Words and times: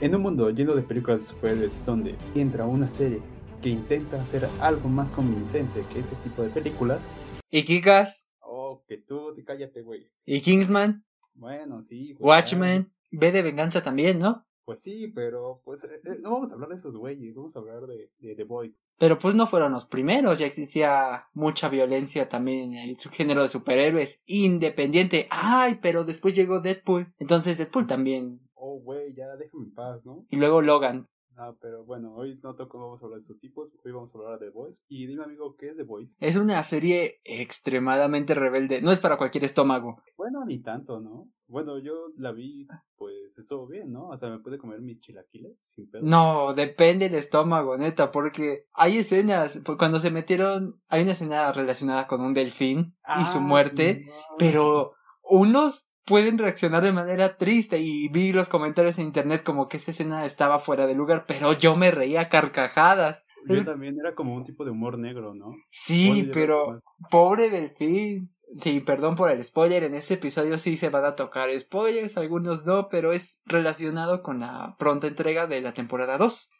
En 0.00 0.14
un 0.14 0.22
mundo 0.22 0.50
lleno 0.50 0.74
de 0.74 0.82
películas 0.82 1.20
de 1.20 1.26
superhéroes 1.26 1.86
donde 1.86 2.16
entra 2.34 2.66
una 2.66 2.88
serie 2.88 3.20
que 3.62 3.68
intenta 3.68 4.20
hacer 4.20 4.42
algo 4.60 4.88
más 4.88 5.12
convincente 5.12 5.84
que 5.92 6.00
ese 6.00 6.16
tipo 6.16 6.42
de 6.42 6.50
películas. 6.50 7.08
¿Y 7.50 7.64
Kikas? 7.64 8.30
Oh, 8.40 8.84
que 8.88 8.98
tú, 8.98 9.34
cállate, 9.46 9.82
güey. 9.82 10.10
¿Y 10.26 10.40
Kingsman? 10.40 11.04
Bueno, 11.34 11.82
sí. 11.82 12.12
Güey, 12.14 12.28
Watchmen. 12.28 12.92
Ve 13.12 13.30
de 13.30 13.42
venganza 13.42 13.82
también, 13.82 14.18
¿no? 14.18 14.44
Pues 14.64 14.80
sí, 14.80 15.12
pero 15.14 15.60
pues 15.64 15.84
eh, 15.84 16.00
eh, 16.04 16.16
no 16.22 16.32
vamos 16.32 16.50
a 16.50 16.54
hablar 16.54 16.70
de 16.70 16.76
esos 16.76 16.96
güeyes, 16.96 17.34
vamos 17.34 17.54
a 17.54 17.58
hablar 17.60 17.86
de, 17.86 18.10
de 18.18 18.34
The 18.34 18.44
Boys. 18.44 18.72
Pero 18.98 19.18
pues 19.18 19.34
no 19.34 19.46
fueron 19.46 19.72
los 19.72 19.86
primeros, 19.86 20.38
ya 20.38 20.46
existía 20.46 21.26
mucha 21.34 21.68
violencia 21.68 22.28
también 22.28 22.74
en 22.74 22.88
el 22.88 22.96
subgénero 22.96 23.42
de 23.42 23.48
superhéroes 23.48 24.22
independiente. 24.26 25.26
Ay, 25.30 25.78
pero 25.82 26.04
después 26.04 26.34
llegó 26.34 26.60
Deadpool. 26.60 27.12
Entonces 27.18 27.58
Deadpool 27.58 27.86
también. 27.86 28.40
Oh, 28.66 28.80
güey, 28.80 29.12
ya 29.14 29.36
déjame 29.36 29.64
en 29.64 29.74
paz, 29.74 30.06
¿no? 30.06 30.24
Y 30.30 30.36
luego 30.36 30.62
Logan. 30.62 31.06
Ah, 31.36 31.52
pero 31.60 31.84
bueno, 31.84 32.14
hoy 32.14 32.40
no 32.42 32.54
toco, 32.54 32.78
vamos 32.78 33.02
a 33.02 33.04
hablar 33.04 33.20
de 33.20 33.26
sus 33.26 33.38
tipos, 33.38 33.76
hoy 33.84 33.92
vamos 33.92 34.14
a 34.14 34.18
hablar 34.18 34.38
de 34.38 34.46
The 34.46 34.52
Voice. 34.52 34.80
Y 34.88 35.06
dime, 35.06 35.22
amigo, 35.22 35.54
¿qué 35.58 35.68
es 35.68 35.76
The 35.76 35.82
Voice? 35.82 36.14
Es 36.18 36.36
una 36.36 36.62
serie 36.62 37.20
extremadamente 37.24 38.34
rebelde, 38.34 38.80
no 38.80 38.90
es 38.90 39.00
para 39.00 39.18
cualquier 39.18 39.44
estómago. 39.44 40.00
Bueno, 40.16 40.38
ni 40.46 40.60
tanto, 40.60 40.98
¿no? 40.98 41.28
Bueno, 41.46 41.78
yo 41.78 42.06
la 42.16 42.32
vi, 42.32 42.66
pues 42.96 43.36
estuvo 43.36 43.66
bien, 43.66 43.92
¿no? 43.92 44.08
O 44.08 44.16
sea, 44.16 44.30
me 44.30 44.38
pude 44.38 44.56
comer 44.56 44.80
mis 44.80 44.98
chilaquiles 45.00 45.60
sin 45.74 45.90
pedo. 45.90 46.02
No, 46.02 46.54
depende 46.54 47.10
del 47.10 47.18
estómago, 47.18 47.76
neta, 47.76 48.12
porque 48.12 48.64
hay 48.72 48.96
escenas, 48.96 49.62
cuando 49.76 50.00
se 50.00 50.10
metieron, 50.10 50.80
hay 50.88 51.02
una 51.02 51.12
escena 51.12 51.52
relacionada 51.52 52.06
con 52.06 52.22
un 52.22 52.32
delfín 52.32 52.96
y 53.20 53.26
su 53.26 53.38
ah, 53.38 53.42
muerte, 53.42 54.06
pero 54.38 54.94
unos 55.22 55.90
pueden 56.04 56.38
reaccionar 56.38 56.82
de 56.82 56.92
manera 56.92 57.36
triste 57.36 57.78
y 57.78 58.08
vi 58.08 58.32
los 58.32 58.48
comentarios 58.48 58.98
en 58.98 59.06
internet 59.06 59.42
como 59.42 59.68
que 59.68 59.78
esa 59.78 59.90
escena 59.90 60.26
estaba 60.26 60.60
fuera 60.60 60.86
de 60.86 60.94
lugar, 60.94 61.24
pero 61.26 61.52
yo 61.52 61.76
me 61.76 61.90
reía 61.90 62.28
carcajadas. 62.28 63.26
Yo 63.46 63.64
también 63.64 63.98
era 63.98 64.14
como 64.14 64.34
un 64.34 64.44
tipo 64.44 64.64
de 64.64 64.70
humor 64.70 64.98
negro, 64.98 65.34
¿no? 65.34 65.54
Sí, 65.70 66.30
pero 66.32 66.78
pobre 67.10 67.50
delfín. 67.50 68.30
Sí, 68.56 68.80
perdón 68.80 69.16
por 69.16 69.30
el 69.30 69.42
spoiler, 69.42 69.82
en 69.84 69.94
este 69.94 70.14
episodio 70.14 70.58
sí 70.58 70.76
se 70.76 70.88
van 70.88 71.04
a 71.04 71.16
tocar 71.16 71.48
spoilers, 71.58 72.16
algunos 72.16 72.64
no, 72.64 72.88
pero 72.88 73.12
es 73.12 73.40
relacionado 73.46 74.22
con 74.22 74.40
la 74.40 74.76
pronta 74.78 75.08
entrega 75.08 75.46
de 75.46 75.60
la 75.60 75.74
temporada 75.74 76.18
2. 76.18 76.50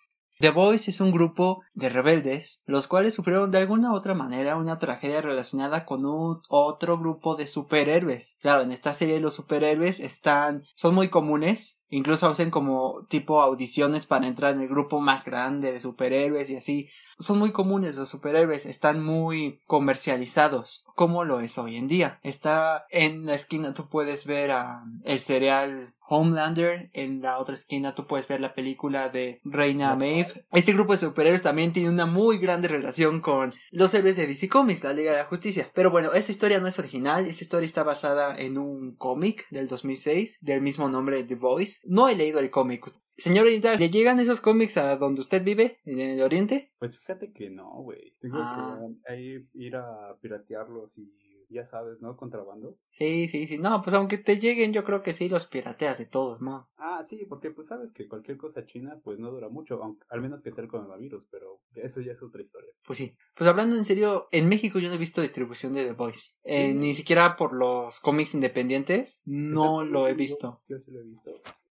The 0.40 0.50
Boys 0.50 0.88
es 0.88 1.00
un 1.00 1.12
grupo 1.12 1.62
de 1.74 1.88
rebeldes, 1.88 2.62
los 2.66 2.88
cuales 2.88 3.14
sufrieron 3.14 3.50
de 3.50 3.58
alguna 3.58 3.92
u 3.92 3.94
otra 3.94 4.14
manera 4.14 4.56
una 4.56 4.78
tragedia 4.78 5.22
relacionada 5.22 5.84
con 5.84 6.04
un 6.04 6.40
otro 6.48 6.98
grupo 6.98 7.36
de 7.36 7.46
superhéroes. 7.46 8.36
Claro, 8.40 8.62
en 8.62 8.72
esta 8.72 8.94
serie 8.94 9.20
los 9.20 9.34
superhéroes 9.34 10.00
están, 10.00 10.64
son 10.74 10.94
muy 10.94 11.08
comunes, 11.08 11.80
incluso 11.88 12.28
hacen 12.28 12.50
como 12.50 13.06
tipo 13.08 13.42
audiciones 13.42 14.06
para 14.06 14.26
entrar 14.26 14.54
en 14.54 14.60
el 14.60 14.68
grupo 14.68 15.00
más 15.00 15.24
grande 15.24 15.72
de 15.72 15.80
superhéroes 15.80 16.50
y 16.50 16.56
así. 16.56 16.88
Son 17.18 17.38
muy 17.38 17.52
comunes 17.52 17.96
los 17.96 18.08
superhéroes, 18.08 18.66
están 18.66 19.02
muy 19.02 19.60
comercializados, 19.66 20.84
como 20.96 21.24
lo 21.24 21.40
es 21.40 21.56
hoy 21.58 21.76
en 21.76 21.86
día. 21.86 22.18
Está 22.22 22.86
en 22.90 23.26
la 23.26 23.34
esquina 23.34 23.72
tú 23.72 23.88
puedes 23.88 24.26
ver 24.26 24.50
a 24.50 24.84
el 25.04 25.20
cereal 25.20 25.94
Homelander. 26.06 26.90
En 26.92 27.22
la 27.22 27.38
otra 27.38 27.54
esquina 27.54 27.94
tú 27.94 28.06
puedes 28.06 28.28
ver 28.28 28.40
la 28.40 28.54
película 28.54 29.08
de 29.08 29.40
Reina 29.44 29.94
Maeve. 29.96 30.46
Este 30.52 30.72
grupo 30.72 30.92
de 30.92 30.98
superhéroes 30.98 31.42
también 31.42 31.72
tiene 31.72 31.88
una 31.88 32.06
muy 32.06 32.38
grande 32.38 32.68
relación 32.68 33.20
con 33.20 33.52
los 33.70 33.94
héroes 33.94 34.16
de 34.16 34.26
DC 34.26 34.48
Comics, 34.48 34.84
la 34.84 34.92
Liga 34.92 35.12
de 35.12 35.18
la 35.18 35.24
Justicia. 35.24 35.70
Pero 35.74 35.90
bueno, 35.90 36.12
esta 36.12 36.32
historia 36.32 36.60
no 36.60 36.66
es 36.66 36.78
original. 36.78 37.26
Esta 37.26 37.44
historia 37.44 37.66
está 37.66 37.82
basada 37.82 38.36
en 38.36 38.58
un 38.58 38.94
cómic 38.96 39.46
del 39.50 39.68
2006 39.68 40.38
del 40.42 40.62
mismo 40.62 40.88
nombre 40.88 41.24
The 41.24 41.34
Voice. 41.36 41.80
No 41.86 42.08
he 42.08 42.16
leído 42.16 42.40
el 42.40 42.50
cómic. 42.50 42.86
Señor 43.16 43.46
Editor, 43.46 43.78
¿le 43.78 43.90
llegan 43.90 44.18
esos 44.18 44.40
cómics 44.40 44.76
a 44.76 44.96
donde 44.96 45.20
usted 45.20 45.44
vive, 45.44 45.78
en 45.84 46.00
el 46.00 46.22
oriente? 46.22 46.72
Pues 46.78 46.98
fíjate 46.98 47.32
que 47.32 47.48
no, 47.48 47.70
güey. 47.82 48.16
Tengo 48.20 48.38
que 48.38 48.42
ah. 49.08 49.14
ir 49.54 49.76
a 49.76 50.16
piratearlos 50.20 50.98
y 50.98 51.12
ya 51.54 51.64
sabes, 51.64 52.00
¿no? 52.00 52.16
Contrabando. 52.16 52.76
Sí, 52.86 53.28
sí, 53.28 53.46
sí. 53.46 53.58
No, 53.58 53.80
pues 53.82 53.94
aunque 53.94 54.18
te 54.18 54.38
lleguen, 54.38 54.72
yo 54.72 54.84
creo 54.84 55.02
que 55.02 55.12
sí 55.12 55.28
los 55.28 55.46
pirateas 55.46 55.98
de 55.98 56.06
todos 56.06 56.40
modos. 56.40 56.66
Ah, 56.76 57.02
sí, 57.06 57.24
porque 57.28 57.50
pues 57.50 57.68
sabes 57.68 57.92
que 57.92 58.08
cualquier 58.08 58.36
cosa 58.36 58.66
china 58.66 59.00
pues 59.02 59.18
no 59.18 59.30
dura 59.30 59.48
mucho, 59.48 59.82
aunque, 59.82 60.04
al 60.10 60.20
menos 60.20 60.42
que 60.42 60.52
sea 60.52 60.64
el 60.64 60.70
coronavirus, 60.70 61.26
pero 61.30 61.60
eso 61.74 62.00
ya 62.00 62.12
es 62.12 62.22
otra 62.22 62.42
historia. 62.42 62.70
Pues 62.84 62.98
sí. 62.98 63.16
Pues 63.36 63.48
hablando 63.48 63.76
en 63.76 63.84
serio, 63.84 64.28
en 64.32 64.48
México 64.48 64.78
yo 64.78 64.88
no 64.88 64.94
he 64.94 64.98
visto 64.98 65.22
distribución 65.22 65.72
de 65.72 65.84
The 65.84 65.92
Voice. 65.92 66.34
Eh, 66.42 66.74
ni 66.74 66.94
siquiera 66.94 67.36
por 67.36 67.54
los 67.54 68.00
cómics 68.00 68.34
independientes, 68.34 69.22
no 69.24 69.84
lo 69.84 70.08
he 70.08 70.14
visto. 70.14 70.62
Yo 70.68 70.78
sí 70.78 70.90
lo 70.90 71.00
he 71.00 71.04
visto. 71.04 71.30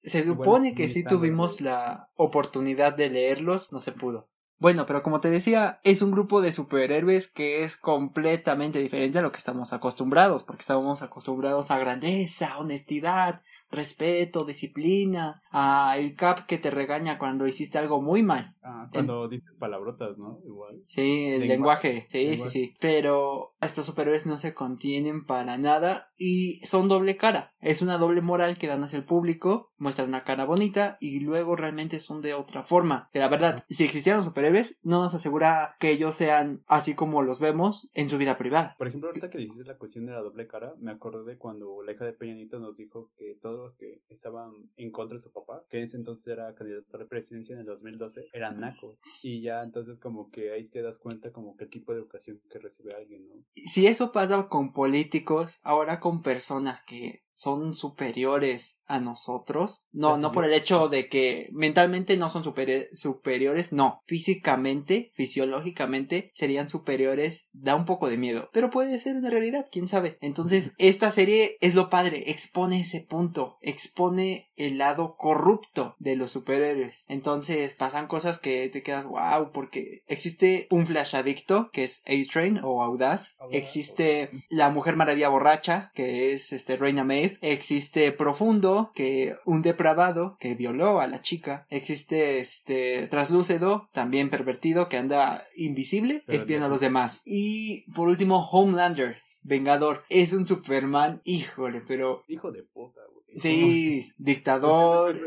Se 0.06 0.24
supone 0.24 0.76
que 0.76 0.88
sí 0.88 1.04
tuvimos 1.04 1.62
la 1.62 2.10
oportunidad 2.16 2.94
de 2.94 3.10
leerlos, 3.10 3.72
no 3.72 3.80
se 3.80 3.92
pudo. 3.92 4.30
Bueno, 4.58 4.86
pero 4.86 5.04
como 5.04 5.20
te 5.20 5.30
decía, 5.30 5.80
es 5.84 6.02
un 6.02 6.12
grupo 6.12 6.42
de 6.42 6.52
superhéroes 6.52 7.28
que 7.28 7.64
es 7.64 7.76
completamente 7.76 8.80
diferente 8.80 9.20
a 9.20 9.22
lo 9.22 9.32
que 9.32 9.38
estamos 9.38 9.74
acostumbrados, 9.74 10.44
porque 10.44 10.62
estamos 10.62 11.02
acostumbrados 11.02 11.72
a 11.72 11.80
grandeza, 11.80 12.58
honestidad, 12.58 13.42
respeto, 13.70 14.46
disciplina, 14.46 15.44
a 15.52 15.98
el 15.98 16.16
Cap 16.16 16.46
que 16.46 16.58
te 16.58 16.72
regaña 16.72 17.18
cuando 17.18 17.48
hiciste 17.48 17.78
algo 17.78 18.02
muy 18.02 18.24
mal. 18.24 18.56
Ah, 18.64 18.90
cuando 18.92 19.28
dices 19.28 19.54
palabrotas, 19.60 20.18
¿no? 20.18 20.40
Igual. 20.46 20.82
Sí, 20.86 21.26
el 21.26 21.48
lenguaje, 21.48 22.08
sí, 22.10 22.36
sí, 22.38 22.50
sí. 22.50 22.74
Pero 22.80 23.56
estos 23.62 23.86
superhéroes 23.86 24.26
no 24.26 24.38
se 24.38 24.54
contienen 24.54 25.26
para 25.26 25.58
nada 25.58 26.12
y 26.18 26.66
son 26.66 26.88
doble 26.88 27.18
cara. 27.18 27.54
Es 27.60 27.82
una 27.82 27.98
doble 27.98 28.22
moral 28.22 28.58
que 28.58 28.68
dan 28.68 28.84
hacia 28.84 28.98
el 28.98 29.06
público, 29.06 29.74
muestran 29.78 30.10
una 30.10 30.24
cara 30.24 30.46
bonita 30.46 30.98
y 31.00 31.20
luego 31.20 31.56
realmente 31.56 32.00
son 32.00 32.22
de 32.22 32.34
otra 32.34 32.64
forma. 32.64 33.10
Que 33.12 33.20
la 33.20 33.28
verdad, 33.28 33.64
si 33.70 33.84
existieran 33.84 34.24
superhéroes, 34.24 34.45
no 34.84 35.02
nos 35.02 35.14
asegura 35.14 35.76
que 35.80 35.92
ellos 35.92 36.16
sean 36.16 36.64
así 36.68 36.96
como 36.96 37.22
los 37.22 37.40
vemos 37.40 37.90
en 37.94 38.10
su 38.10 38.18
vida 38.18 38.38
privada. 38.38 38.76
Por 38.78 38.88
ejemplo, 38.88 39.10
ahorita 39.10 39.30
que 39.30 39.38
dices 39.38 39.66
la 39.66 39.78
cuestión 39.78 40.06
de 40.06 40.14
la 40.14 40.22
doble 40.22 40.48
cara, 40.48 40.74
me 40.80 40.92
acordé 40.92 41.34
de 41.34 41.38
cuando 41.38 41.82
la 41.84 41.92
hija 41.92 42.06
de 42.06 42.14
Peñanito 42.14 42.60
nos 42.60 42.76
dijo 42.76 43.12
que 43.18 43.38
todos 43.42 43.60
los 43.60 43.76
que 43.76 44.02
estaban 44.10 44.52
en 44.78 44.92
contra 44.92 45.18
de 45.18 45.22
su 45.22 45.32
papá, 45.32 45.64
que 45.70 45.78
en 45.78 45.86
ese 45.86 45.98
entonces 45.98 46.28
era 46.28 46.54
candidato 46.56 46.96
a 46.96 47.00
la 47.00 47.08
presidencia 47.08 47.54
en 47.54 47.60
el 47.60 47.66
2012, 47.66 48.30
eran 48.34 48.58
nacos. 48.58 48.98
Y 49.24 49.42
ya 49.42 49.64
entonces 49.64 50.00
como 50.00 50.30
que 50.30 50.52
ahí 50.52 50.68
te 50.68 50.82
das 50.82 51.00
cuenta 51.00 51.32
como 51.32 51.56
que 51.56 51.66
el 51.66 51.70
tipo 51.70 51.94
de 51.94 52.00
educación 52.00 52.42
que 52.50 52.60
recibe 52.60 52.94
alguien, 52.94 53.28
¿no? 53.28 53.36
Si 53.56 53.88
eso 53.88 54.12
pasa 54.12 54.48
con 54.48 54.74
políticos, 54.74 55.60
ahora 55.64 56.00
con 56.00 56.22
personas 56.22 56.84
que 56.84 57.25
son 57.36 57.76
superiores 57.76 58.80
a 58.88 59.00
nosotros. 59.00 59.86
No, 59.92 60.18
no 60.18 60.32
por 60.32 60.46
el 60.46 60.54
hecho 60.54 60.88
de 60.88 61.10
que 61.10 61.50
mentalmente 61.52 62.18
no 62.18 62.30
son 62.30 62.44
superiores, 62.44 63.74
no. 63.74 64.02
Físicamente, 64.06 65.12
fisiológicamente 65.14 66.32
serían 66.34 66.70
superiores, 66.70 67.50
da 67.52 67.76
un 67.76 67.86
poco 67.86 68.10
de 68.10 68.18
miedo. 68.18 68.50
Pero 68.54 68.70
puede 68.70 68.98
ser 69.00 69.18
una 69.18 69.30
realidad, 69.30 69.68
quién 69.72 69.88
sabe. 69.88 70.18
Entonces, 70.22 70.72
esta 70.78 71.12
serie 71.12 71.58
es 71.60 71.76
lo 71.76 71.90
padre, 71.90 72.32
expone 72.32 72.80
ese 72.80 73.02
punto, 73.02 73.58
expone 73.62 74.50
el 74.56 74.78
lado 74.78 75.16
corrupto 75.18 75.96
de 76.00 76.16
los 76.16 76.32
superhéroes. 76.32 77.06
Entonces, 77.10 77.76
pasan 77.76 78.08
cosas 78.08 78.38
que 78.38 78.70
te 78.70 78.82
quedas 78.82 79.06
wow, 79.06 79.52
porque 79.52 80.04
existe 80.08 80.68
un 80.72 80.88
flash 80.88 81.16
adicto 81.16 81.70
que 81.72 81.84
es 81.84 82.02
A-Train 82.06 82.62
o 82.64 82.82
Audaz. 82.82 83.38
Existe 83.52 84.30
la 84.50 84.70
mujer 84.70 84.96
maravilla 84.96 85.30
borracha 85.30 85.92
que 85.94 86.32
es 86.32 86.54
este 86.54 86.78
Reina 86.78 87.04
May 87.04 87.25
existe 87.42 88.12
Profundo, 88.12 88.92
que 88.96 89.36
un 89.46 89.62
depravado 89.62 90.38
que 90.40 90.56
violó 90.56 91.00
a 91.00 91.08
la 91.08 91.22
chica, 91.22 91.66
existe 91.70 92.40
este 92.40 93.08
traslúcido, 93.08 93.90
también 93.92 94.30
pervertido, 94.30 94.90
que 94.90 94.98
anda 94.98 95.46
invisible, 95.56 96.24
espiando 96.28 96.66
a 96.68 96.70
los 96.70 96.80
demás. 96.80 97.22
Y 97.26 97.90
por 97.94 98.08
último, 98.08 98.50
Homelander, 98.50 99.18
Vengador, 99.44 100.04
es 100.10 100.34
un 100.34 100.46
Superman, 100.46 101.22
híjole, 101.24 101.82
pero... 101.88 102.24
Hijo 102.28 102.52
de 102.52 102.64
puta, 102.64 103.02
güey. 103.14 103.40
Sí, 103.40 104.12
dictador. 104.18 105.20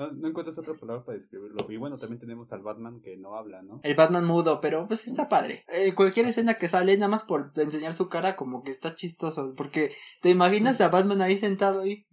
No, 0.00 0.28
encuentras 0.28 0.58
otra 0.58 0.74
palabra 0.74 1.04
para 1.04 1.18
describirlo. 1.18 1.70
Y 1.70 1.76
bueno, 1.76 1.98
también 1.98 2.18
tenemos 2.20 2.50
al 2.52 2.62
Batman 2.62 3.00
que 3.02 3.18
no 3.18 3.36
habla, 3.36 3.60
¿no? 3.62 3.80
El 3.82 3.94
Batman 3.94 4.24
mudo, 4.24 4.60
pero 4.60 4.86
pues 4.88 5.06
está 5.06 5.28
padre. 5.28 5.64
Eh, 5.68 5.94
cualquier 5.94 6.26
escena 6.26 6.54
que 6.54 6.68
sale, 6.68 6.96
nada 6.96 7.10
más 7.10 7.22
por 7.24 7.52
enseñar 7.56 7.92
su 7.92 8.08
cara, 8.08 8.34
como 8.34 8.62
que 8.62 8.70
está 8.70 8.94
chistoso. 8.94 9.54
Porque 9.54 9.90
te 10.22 10.30
imaginas 10.30 10.80
a 10.80 10.88
Batman 10.88 11.20
ahí 11.20 11.36
sentado 11.36 11.80
ahí. 11.80 12.06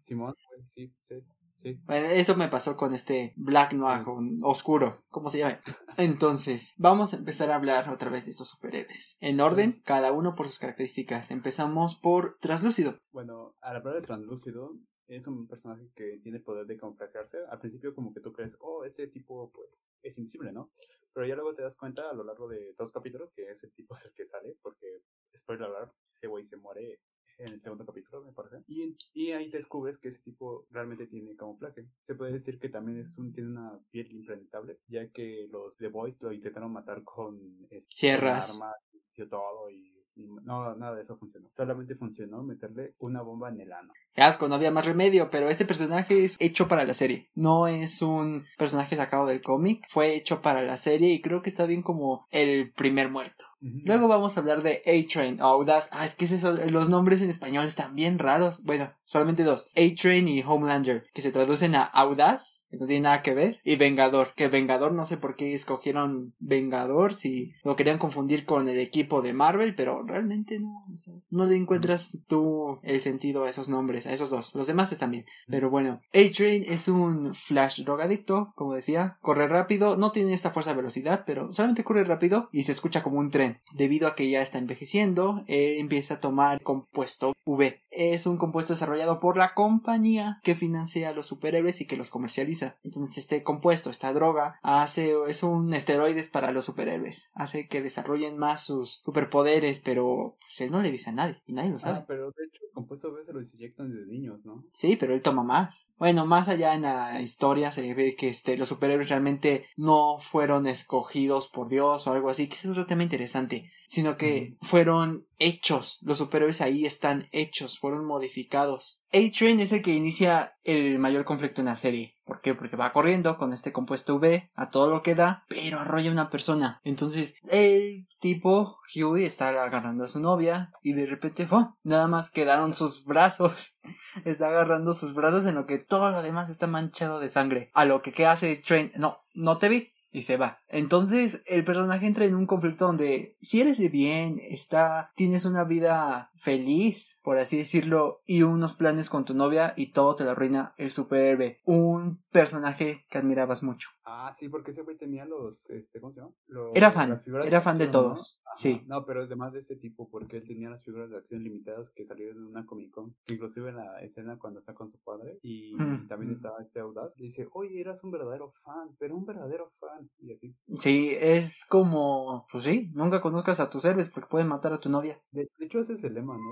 Simón, 0.00 0.34
sí, 0.70 0.92
sí. 1.02 1.14
Sí. 1.54 1.80
Bueno, 1.86 2.08
eso 2.08 2.36
me 2.36 2.48
pasó 2.48 2.76
con 2.76 2.92
este 2.92 3.32
Black 3.36 3.72
Noir 3.72 4.02
oscuro, 4.42 5.00
¿cómo 5.08 5.30
se 5.30 5.38
llama? 5.38 5.58
Entonces, 5.96 6.74
vamos 6.76 7.14
a 7.14 7.16
empezar 7.16 7.50
a 7.50 7.56
hablar 7.56 7.88
otra 7.88 8.10
vez 8.10 8.26
de 8.26 8.32
estos 8.32 8.48
superhéroes. 8.48 9.16
En 9.20 9.40
orden, 9.40 9.80
cada 9.82 10.12
uno 10.12 10.34
por 10.34 10.48
sus 10.48 10.58
características. 10.58 11.30
Empezamos 11.30 11.94
por 11.94 12.36
Translúcido. 12.40 12.98
Bueno, 13.10 13.54
al 13.62 13.76
hablar 13.76 13.94
de 13.94 14.02
Translúcido, 14.02 14.72
es 15.08 15.26
un 15.26 15.46
personaje 15.46 15.90
que 15.94 16.18
tiene 16.22 16.40
poder 16.40 16.66
de 16.66 16.76
camuflajearse. 16.76 17.38
Al 17.48 17.58
principio 17.58 17.94
como 17.94 18.12
que 18.12 18.20
tú 18.20 18.32
crees, 18.32 18.56
oh, 18.60 18.84
este 18.84 19.06
tipo 19.08 19.50
pues 19.52 19.68
es 20.02 20.18
invisible, 20.18 20.52
¿no? 20.52 20.70
Pero 21.12 21.26
ya 21.26 21.34
luego 21.34 21.54
te 21.54 21.62
das 21.62 21.76
cuenta 21.76 22.10
a 22.10 22.14
lo 22.14 22.24
largo 22.24 22.48
de 22.48 22.74
dos 22.76 22.92
capítulos 22.92 23.32
que 23.32 23.50
ese 23.50 23.68
tipo 23.68 23.94
es 23.94 24.04
el 24.04 24.12
que 24.12 24.26
sale, 24.26 24.56
porque, 24.62 25.02
spoiler 25.36 25.68
alert, 25.68 25.92
ese 26.12 26.26
güey 26.26 26.44
se 26.44 26.56
muere 26.56 27.00
en 27.38 27.52
el 27.52 27.62
segundo 27.62 27.84
capítulo, 27.84 28.24
me 28.24 28.32
parece. 28.32 28.62
Y, 28.66 28.96
y 29.12 29.32
ahí 29.32 29.50
descubres 29.50 29.98
que 29.98 30.08
ese 30.08 30.20
tipo 30.22 30.66
realmente 30.70 31.06
tiene 31.06 31.36
camuflaje. 31.36 31.86
Se 32.06 32.14
puede 32.14 32.32
decir 32.32 32.58
que 32.58 32.68
también 32.68 32.98
es 32.98 33.16
un, 33.18 33.32
tiene 33.32 33.50
una 33.50 33.78
piel 33.90 34.10
impenetrable, 34.12 34.80
ya 34.88 35.10
que 35.10 35.46
los 35.50 35.76
The 35.76 35.88
Boys 35.88 36.20
lo 36.22 36.32
intentaron 36.32 36.72
matar 36.72 37.02
con 37.04 37.66
este, 37.70 37.94
sierras, 37.94 38.54
armas, 38.54 38.76
y 39.16 39.26
todo 39.26 39.70
y 39.70 39.95
no, 40.16 40.74
nada 40.76 40.96
de 40.96 41.02
eso 41.02 41.16
funcionó. 41.16 41.48
Solamente 41.52 41.94
funcionó 41.94 42.42
meterle 42.42 42.94
una 42.98 43.22
bomba 43.22 43.48
en 43.48 43.60
el 43.60 43.72
ano. 43.72 43.92
asco, 44.16 44.48
no 44.48 44.54
había 44.54 44.70
más 44.70 44.86
remedio, 44.86 45.30
pero 45.30 45.48
este 45.48 45.64
personaje 45.64 46.24
es 46.24 46.36
hecho 46.40 46.68
para 46.68 46.84
la 46.84 46.94
serie. 46.94 47.28
No 47.34 47.66
es 47.66 48.02
un 48.02 48.44
personaje 48.58 48.96
sacado 48.96 49.26
del 49.26 49.42
cómic, 49.42 49.86
fue 49.90 50.14
hecho 50.14 50.42
para 50.42 50.62
la 50.62 50.76
serie 50.76 51.12
y 51.12 51.20
creo 51.20 51.42
que 51.42 51.50
está 51.50 51.66
bien 51.66 51.82
como 51.82 52.26
el 52.30 52.72
primer 52.72 53.10
muerto. 53.10 53.46
Luego 53.60 54.08
vamos 54.08 54.36
a 54.36 54.40
hablar 54.40 54.62
de 54.62 54.82
A-Train 54.86 55.40
o 55.40 55.46
Audaz. 55.46 55.88
Ah, 55.90 56.04
es 56.04 56.14
que 56.14 56.26
los 56.70 56.88
nombres 56.88 57.22
en 57.22 57.30
español 57.30 57.64
están 57.64 57.94
bien 57.94 58.18
raros. 58.18 58.62
Bueno, 58.62 58.92
solamente 59.04 59.44
dos. 59.44 59.70
A-Train 59.76 60.28
y 60.28 60.42
Homelander, 60.42 61.04
que 61.14 61.22
se 61.22 61.32
traducen 61.32 61.74
a 61.74 61.82
Audaz, 61.82 62.66
que 62.70 62.76
no 62.76 62.86
tiene 62.86 63.02
nada 63.02 63.22
que 63.22 63.34
ver, 63.34 63.60
y 63.64 63.76
Vengador, 63.76 64.34
que 64.34 64.48
Vengador 64.48 64.92
no 64.92 65.04
sé 65.04 65.16
por 65.16 65.36
qué 65.36 65.54
escogieron 65.54 66.34
Vengador, 66.38 67.14
si 67.14 67.52
lo 67.64 67.76
querían 67.76 67.98
confundir 67.98 68.44
con 68.44 68.68
el 68.68 68.78
equipo 68.78 69.22
de 69.22 69.32
Marvel, 69.32 69.74
pero 69.74 70.02
realmente 70.02 70.58
no. 70.58 70.84
no 71.30 71.46
le 71.46 71.56
encuentras 71.56 72.16
tú 72.26 72.78
el 72.82 73.00
sentido 73.00 73.44
a 73.44 73.48
esos 73.48 73.68
nombres, 73.68 74.06
a 74.06 74.12
esos 74.12 74.30
dos. 74.30 74.54
Los 74.54 74.66
demás 74.66 74.92
están 74.92 75.10
bien. 75.10 75.24
Pero 75.48 75.70
bueno, 75.70 76.00
A-Train 76.12 76.64
es 76.68 76.88
un 76.88 77.34
Flash 77.34 77.82
drogadicto, 77.82 78.52
como 78.54 78.74
decía, 78.74 79.18
corre 79.20 79.48
rápido, 79.48 79.96
no 79.96 80.12
tiene 80.12 80.34
esta 80.34 80.50
fuerza 80.50 80.70
de 80.70 80.76
velocidad, 80.76 81.24
pero 81.26 81.52
solamente 81.52 81.84
corre 81.84 82.04
rápido 82.04 82.48
y 82.52 82.64
se 82.64 82.72
escucha 82.72 83.02
como 83.02 83.18
un 83.18 83.30
tren. 83.30 83.45
Debido 83.74 84.08
a 84.08 84.14
que 84.14 84.30
ya 84.30 84.42
está 84.42 84.58
envejeciendo, 84.58 85.44
empieza 85.46 86.14
a 86.14 86.20
tomar 86.20 86.62
compuesto 86.62 87.32
V. 87.44 87.80
Es 87.96 88.26
un 88.26 88.36
compuesto 88.36 88.74
desarrollado 88.74 89.20
por 89.20 89.36
la 89.36 89.54
compañía 89.54 90.40
que 90.42 90.54
financia 90.54 91.08
a 91.08 91.12
los 91.12 91.26
superhéroes 91.26 91.80
y 91.80 91.86
que 91.86 91.96
los 91.96 92.10
comercializa. 92.10 92.76
Entonces 92.84 93.18
este 93.18 93.42
compuesto, 93.42 93.90
esta 93.90 94.12
droga, 94.12 94.58
hace 94.62 95.14
es 95.28 95.42
un 95.42 95.72
esteroides 95.72 96.28
para 96.28 96.52
los 96.52 96.66
superhéroes. 96.66 97.30
Hace 97.34 97.68
que 97.68 97.82
desarrollen 97.82 98.38
más 98.38 98.64
sus 98.64 99.00
superpoderes, 99.04 99.80
pero 99.80 100.36
pues, 100.40 100.60
él 100.60 100.70
no 100.70 100.82
le 100.82 100.92
dice 100.92 101.10
a 101.10 101.14
nadie 101.14 101.40
y 101.46 101.52
nadie 101.52 101.70
lo 101.70 101.78
sabe. 101.78 101.98
Ah, 101.98 102.04
pero 102.06 102.30
de 102.32 102.44
hecho 102.44 102.62
el 102.64 102.72
compuesto 102.72 103.10
V 103.10 103.24
se 103.24 103.32
lo 103.32 103.40
inyectan 103.40 103.90
desde 103.90 104.06
niños, 104.06 104.44
¿no? 104.44 104.64
Sí, 104.72 104.96
pero 104.96 105.14
él 105.14 105.22
toma 105.22 105.42
más. 105.42 105.90
Bueno, 105.98 106.26
más 106.26 106.48
allá 106.48 106.74
en 106.74 106.82
la 106.82 107.20
historia 107.20 107.72
se 107.72 107.94
ve 107.94 108.14
que 108.14 108.28
este, 108.28 108.56
los 108.56 108.68
superhéroes 108.68 109.08
realmente 109.08 109.66
no 109.76 110.18
fueron 110.20 110.66
escogidos 110.66 111.48
por 111.48 111.68
Dios 111.68 112.06
o 112.06 112.12
algo 112.12 112.28
así, 112.28 112.48
que 112.48 112.56
es 112.56 112.66
otro 112.66 112.86
tema 112.86 113.02
interesante 113.02 113.70
sino 113.88 114.16
que 114.16 114.56
fueron 114.62 115.26
hechos. 115.38 115.98
Los 116.02 116.18
superhéroes 116.18 116.60
ahí 116.60 116.86
están 116.86 117.28
hechos, 117.32 117.78
fueron 117.86 118.04
modificados. 118.04 119.04
A-Train 119.12 119.60
es 119.60 119.70
el 119.70 119.80
que 119.80 119.94
inicia 119.94 120.56
el 120.64 120.98
mayor 120.98 121.24
conflicto 121.24 121.60
en 121.60 121.66
la 121.66 121.76
serie. 121.76 122.16
¿Por 122.24 122.40
qué? 122.40 122.52
Porque 122.52 122.76
va 122.76 122.92
corriendo 122.92 123.36
con 123.36 123.52
este 123.52 123.72
compuesto 123.72 124.16
V 124.16 124.50
a 124.56 124.70
todo 124.70 124.90
lo 124.90 125.02
que 125.04 125.14
da, 125.14 125.44
pero 125.48 125.78
arrolla 125.78 126.10
una 126.10 126.28
persona. 126.28 126.80
Entonces, 126.82 127.36
el 127.48 128.08
tipo, 128.18 128.78
Huey, 128.92 129.24
está 129.24 129.50
agarrando 129.50 130.02
a 130.02 130.08
su 130.08 130.18
novia 130.18 130.72
y 130.82 130.94
de 130.94 131.06
repente, 131.06 131.48
nada 131.84 132.08
más 132.08 132.32
quedaron 132.32 132.74
sus 132.74 133.04
brazos. 133.04 133.76
está 134.24 134.48
agarrando 134.48 134.92
sus 134.92 135.14
brazos 135.14 135.46
en 135.46 135.54
lo 135.54 135.64
que 135.64 135.78
todo 135.78 136.10
lo 136.10 136.22
demás 136.22 136.50
está 136.50 136.66
manchado 136.66 137.20
de 137.20 137.28
sangre. 137.28 137.70
A 137.72 137.84
lo 137.84 138.02
que, 138.02 138.10
¿qué 138.10 138.26
hace 138.26 138.56
Train? 138.56 138.90
No, 138.96 139.18
no 139.32 139.58
te 139.58 139.68
vi 139.68 139.92
y 140.16 140.22
se 140.22 140.38
va. 140.38 140.62
Entonces 140.68 141.42
el 141.44 141.62
personaje 141.62 142.06
entra 142.06 142.24
en 142.24 142.34
un 142.34 142.46
conflicto 142.46 142.86
donde 142.86 143.36
si 143.42 143.60
eres 143.60 143.76
de 143.76 143.90
bien, 143.90 144.40
está, 144.48 145.12
tienes 145.14 145.44
una 145.44 145.64
vida 145.64 146.30
feliz, 146.36 147.20
por 147.22 147.38
así 147.38 147.58
decirlo, 147.58 148.22
y 148.24 148.40
unos 148.40 148.72
planes 148.72 149.10
con 149.10 149.26
tu 149.26 149.34
novia 149.34 149.74
y 149.76 149.88
todo 149.92 150.16
te 150.16 150.24
lo 150.24 150.30
arruina 150.30 150.72
el 150.78 150.90
superhéroe. 150.90 151.60
Un 151.64 152.22
personaje 152.36 153.06
que 153.08 153.18
admirabas 153.18 153.62
mucho. 153.62 153.88
Ah, 154.04 154.30
sí, 154.36 154.48
porque 154.48 154.70
ese 154.70 154.82
güey 154.82 154.96
tenía 154.96 155.24
los, 155.24 155.68
este, 155.70 156.00
¿cómo 156.00 156.12
se 156.12 156.20
llama? 156.20 156.32
era 156.74 156.90
fan, 156.90 157.18
era 157.44 157.60
fan 157.62 157.78
de 157.78 157.88
todos, 157.88 158.40
sí. 158.54 158.82
No, 158.86 159.06
pero 159.06 159.22
es 159.22 159.28
de 159.30 159.36
más 159.36 159.54
de 159.54 159.60
este 159.60 159.76
tipo, 159.76 160.08
porque 160.10 160.36
él 160.36 160.44
tenía 160.46 160.68
las 160.68 160.84
figuras 160.84 161.08
de 161.10 161.16
acción 161.16 161.42
limitadas 161.42 161.90
que 161.90 162.04
salieron 162.04 162.36
en 162.36 162.44
una 162.44 162.66
Comic 162.66 162.90
Con, 162.90 163.16
inclusive 163.28 163.70
en 163.70 163.76
la 163.76 164.00
escena 164.02 164.38
cuando 164.38 164.58
está 164.58 164.74
con 164.74 164.90
su 164.90 164.98
padre, 164.98 165.38
y 165.42 165.74
también 166.08 166.32
estaba 166.32 166.60
este 166.60 166.80
Audaz, 166.80 167.18
y 167.18 167.24
dice, 167.24 167.48
oye, 167.52 167.80
eras 167.80 168.04
un 168.04 168.10
verdadero 168.10 168.52
fan, 168.62 168.94
pero 168.98 169.16
un 169.16 169.24
verdadero 169.24 169.72
fan, 169.80 170.10
y 170.18 170.32
así. 170.32 170.54
Sí, 170.78 171.16
es 171.18 171.64
como, 171.68 172.46
pues 172.52 172.64
sí, 172.64 172.90
nunca 172.92 173.22
conozcas 173.22 173.60
a 173.60 173.70
tus 173.70 173.84
héroes 173.86 174.10
porque 174.10 174.28
pueden 174.28 174.48
matar 174.48 174.74
a 174.74 174.80
tu 174.80 174.90
novia. 174.90 175.18
De, 175.30 175.48
hecho, 175.60 175.80
ese 175.80 175.94
es 175.94 176.04
el 176.04 176.12
lema, 176.12 176.34
¿no? 176.34 176.50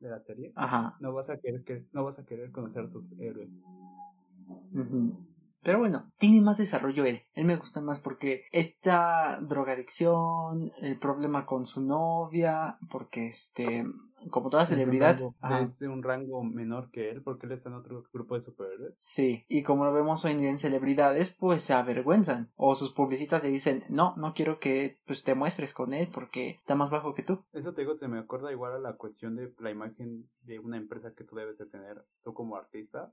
De 0.00 0.08
la, 0.08 0.08
de 0.08 0.16
la 0.16 0.24
serie. 0.24 0.52
Ajá. 0.56 0.96
No 1.00 1.12
vas 1.12 1.28
a 1.28 1.38
querer, 1.38 1.64
que, 1.64 1.86
no 1.92 2.04
vas 2.04 2.18
a 2.18 2.24
querer 2.24 2.50
conocer 2.50 2.86
a 2.86 2.90
tus 2.90 3.12
héroes. 3.18 3.50
Pero 5.62 5.80
bueno, 5.80 6.10
tiene 6.18 6.40
más 6.40 6.58
desarrollo 6.58 7.04
él. 7.04 7.22
Él 7.34 7.44
me 7.44 7.56
gusta 7.56 7.80
más 7.80 8.00
porque 8.00 8.44
esta 8.52 9.40
drogadicción, 9.40 10.70
el 10.80 10.98
problema 10.98 11.46
con 11.46 11.66
su 11.66 11.80
novia, 11.80 12.78
porque 12.90 13.26
este, 13.26 13.84
como 14.30 14.50
toda 14.50 14.66
celebridad. 14.66 15.18
es 15.60 15.78
de 15.78 15.88
un 15.88 16.02
rango 16.02 16.42
menor 16.42 16.90
que 16.90 17.10
él, 17.10 17.22
porque 17.22 17.46
él 17.46 17.52
está 17.52 17.68
en 17.68 17.76
otro 17.76 18.04
grupo 18.12 18.36
de 18.36 18.42
superhéroes. 18.42 18.94
Sí, 18.96 19.44
y 19.48 19.62
como 19.62 19.84
lo 19.84 19.92
vemos 19.92 20.24
hoy 20.24 20.32
en 20.32 20.38
día 20.38 20.50
en 20.50 20.58
celebridades, 20.58 21.34
pues 21.38 21.62
se 21.62 21.74
avergüenzan. 21.74 22.50
O 22.56 22.74
sus 22.74 22.92
publicistas 22.92 23.42
le 23.42 23.50
dicen, 23.50 23.82
no, 23.88 24.14
no 24.16 24.34
quiero 24.34 24.60
que 24.60 24.98
pues, 25.06 25.24
te 25.24 25.34
muestres 25.34 25.74
con 25.74 25.92
él 25.92 26.08
porque 26.12 26.50
está 26.50 26.76
más 26.76 26.90
bajo 26.90 27.14
que 27.14 27.22
tú. 27.22 27.44
Eso 27.52 27.74
te 27.74 27.82
digo, 27.82 27.96
se 27.96 28.08
me 28.08 28.18
acuerda 28.18 28.52
igual 28.52 28.74
a 28.74 28.78
la 28.78 28.96
cuestión 28.96 29.36
de 29.36 29.52
la 29.58 29.70
imagen 29.70 30.28
de 30.42 30.60
una 30.60 30.76
empresa 30.76 31.12
que 31.14 31.24
tú 31.24 31.36
debes 31.36 31.58
de 31.58 31.66
tener, 31.66 32.04
tú 32.22 32.32
como 32.32 32.56
artista 32.56 33.12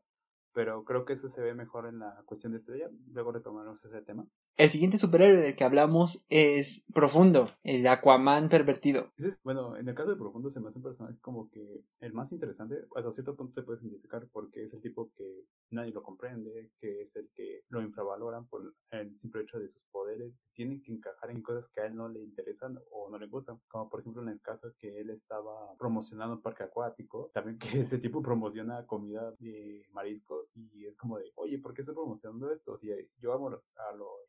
pero 0.55 0.85
creo 0.85 1.03
que 1.03 1.13
eso 1.13 1.27
se 1.27 1.41
ve 1.41 1.53
mejor 1.53 1.85
en 1.85 1.99
la 1.99 2.23
cuestión 2.25 2.53
de 2.53 2.59
estrella. 2.59 2.89
Luego 3.11 3.33
retomaremos 3.33 3.83
ese 3.83 4.01
tema. 4.01 4.25
El 4.55 4.69
siguiente 4.69 4.97
superhéroe 4.97 5.41
del 5.41 5.55
que 5.57 5.65
hablamos 5.65 6.25
es 6.29 6.85
Profundo, 6.93 7.49
el 7.63 7.85
Aquaman 7.85 8.47
pervertido. 8.47 9.11
bueno, 9.43 9.75
en 9.75 9.89
el 9.89 9.93
caso 9.95 10.11
de 10.11 10.15
Profundo 10.15 10.49
se 10.49 10.61
me 10.61 10.69
hace 10.69 10.77
un 10.77 10.85
personaje 10.85 11.17
como 11.19 11.49
que 11.49 11.83
el 11.99 12.13
más 12.13 12.31
interesante. 12.31 12.85
Hasta 12.95 13.11
cierto 13.11 13.35
punto 13.35 13.53
te 13.53 13.63
puedes 13.63 13.83
identificar 13.83 14.29
porque 14.31 14.63
es 14.63 14.73
el 14.73 14.79
tipo 14.79 15.11
que 15.17 15.43
nadie 15.71 15.91
lo 15.91 16.03
comprende, 16.03 16.71
que 16.79 17.01
es 17.01 17.15
el 17.15 17.29
que 17.33 17.63
lo 17.69 17.81
infravaloran 17.81 18.47
por 18.47 18.73
el 18.91 19.19
simple 19.19 19.41
hecho 19.41 19.59
de 19.59 19.69
sus 19.69 19.83
poderes. 19.91 20.33
Tienen 20.53 20.81
que 20.81 20.91
encajar 20.91 21.31
en 21.31 21.41
cosas 21.41 21.69
que 21.69 21.81
a 21.81 21.85
él 21.85 21.95
no 21.95 22.07
le 22.09 22.21
interesan 22.21 22.79
o 22.91 23.09
no 23.09 23.17
le 23.17 23.27
gustan. 23.27 23.59
Como 23.67 23.89
por 23.89 24.01
ejemplo 24.01 24.21
en 24.21 24.29
el 24.29 24.41
caso 24.41 24.73
que 24.77 24.99
él 24.99 25.09
estaba 25.09 25.75
promocionando 25.77 26.35
un 26.35 26.41
parque 26.41 26.63
acuático. 26.63 27.31
También 27.33 27.57
que 27.57 27.67
ese 27.81 27.99
tipo 27.99 28.21
promociona 28.21 28.85
comida 28.85 29.31
de 29.39 29.85
mariscos 29.91 30.51
y 30.55 30.85
es 30.85 30.97
como 30.97 31.17
de, 31.17 31.31
oye, 31.35 31.59
¿por 31.59 31.73
qué 31.73 31.81
estoy 31.81 31.95
promocionando 31.95 32.51
esto? 32.51 32.77
Si 32.77 32.89
yo 33.17 33.33
amo 33.33 33.47
a 33.47 33.51
los 33.51 33.69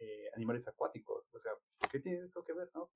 eh, 0.00 0.28
animales 0.34 0.66
acuáticos, 0.68 1.28
o 1.32 1.38
sea, 1.38 1.52
¿qué 1.90 2.00
tiene 2.00 2.24
eso 2.24 2.44
que 2.44 2.52
ver, 2.52 2.70
no? 2.74 2.90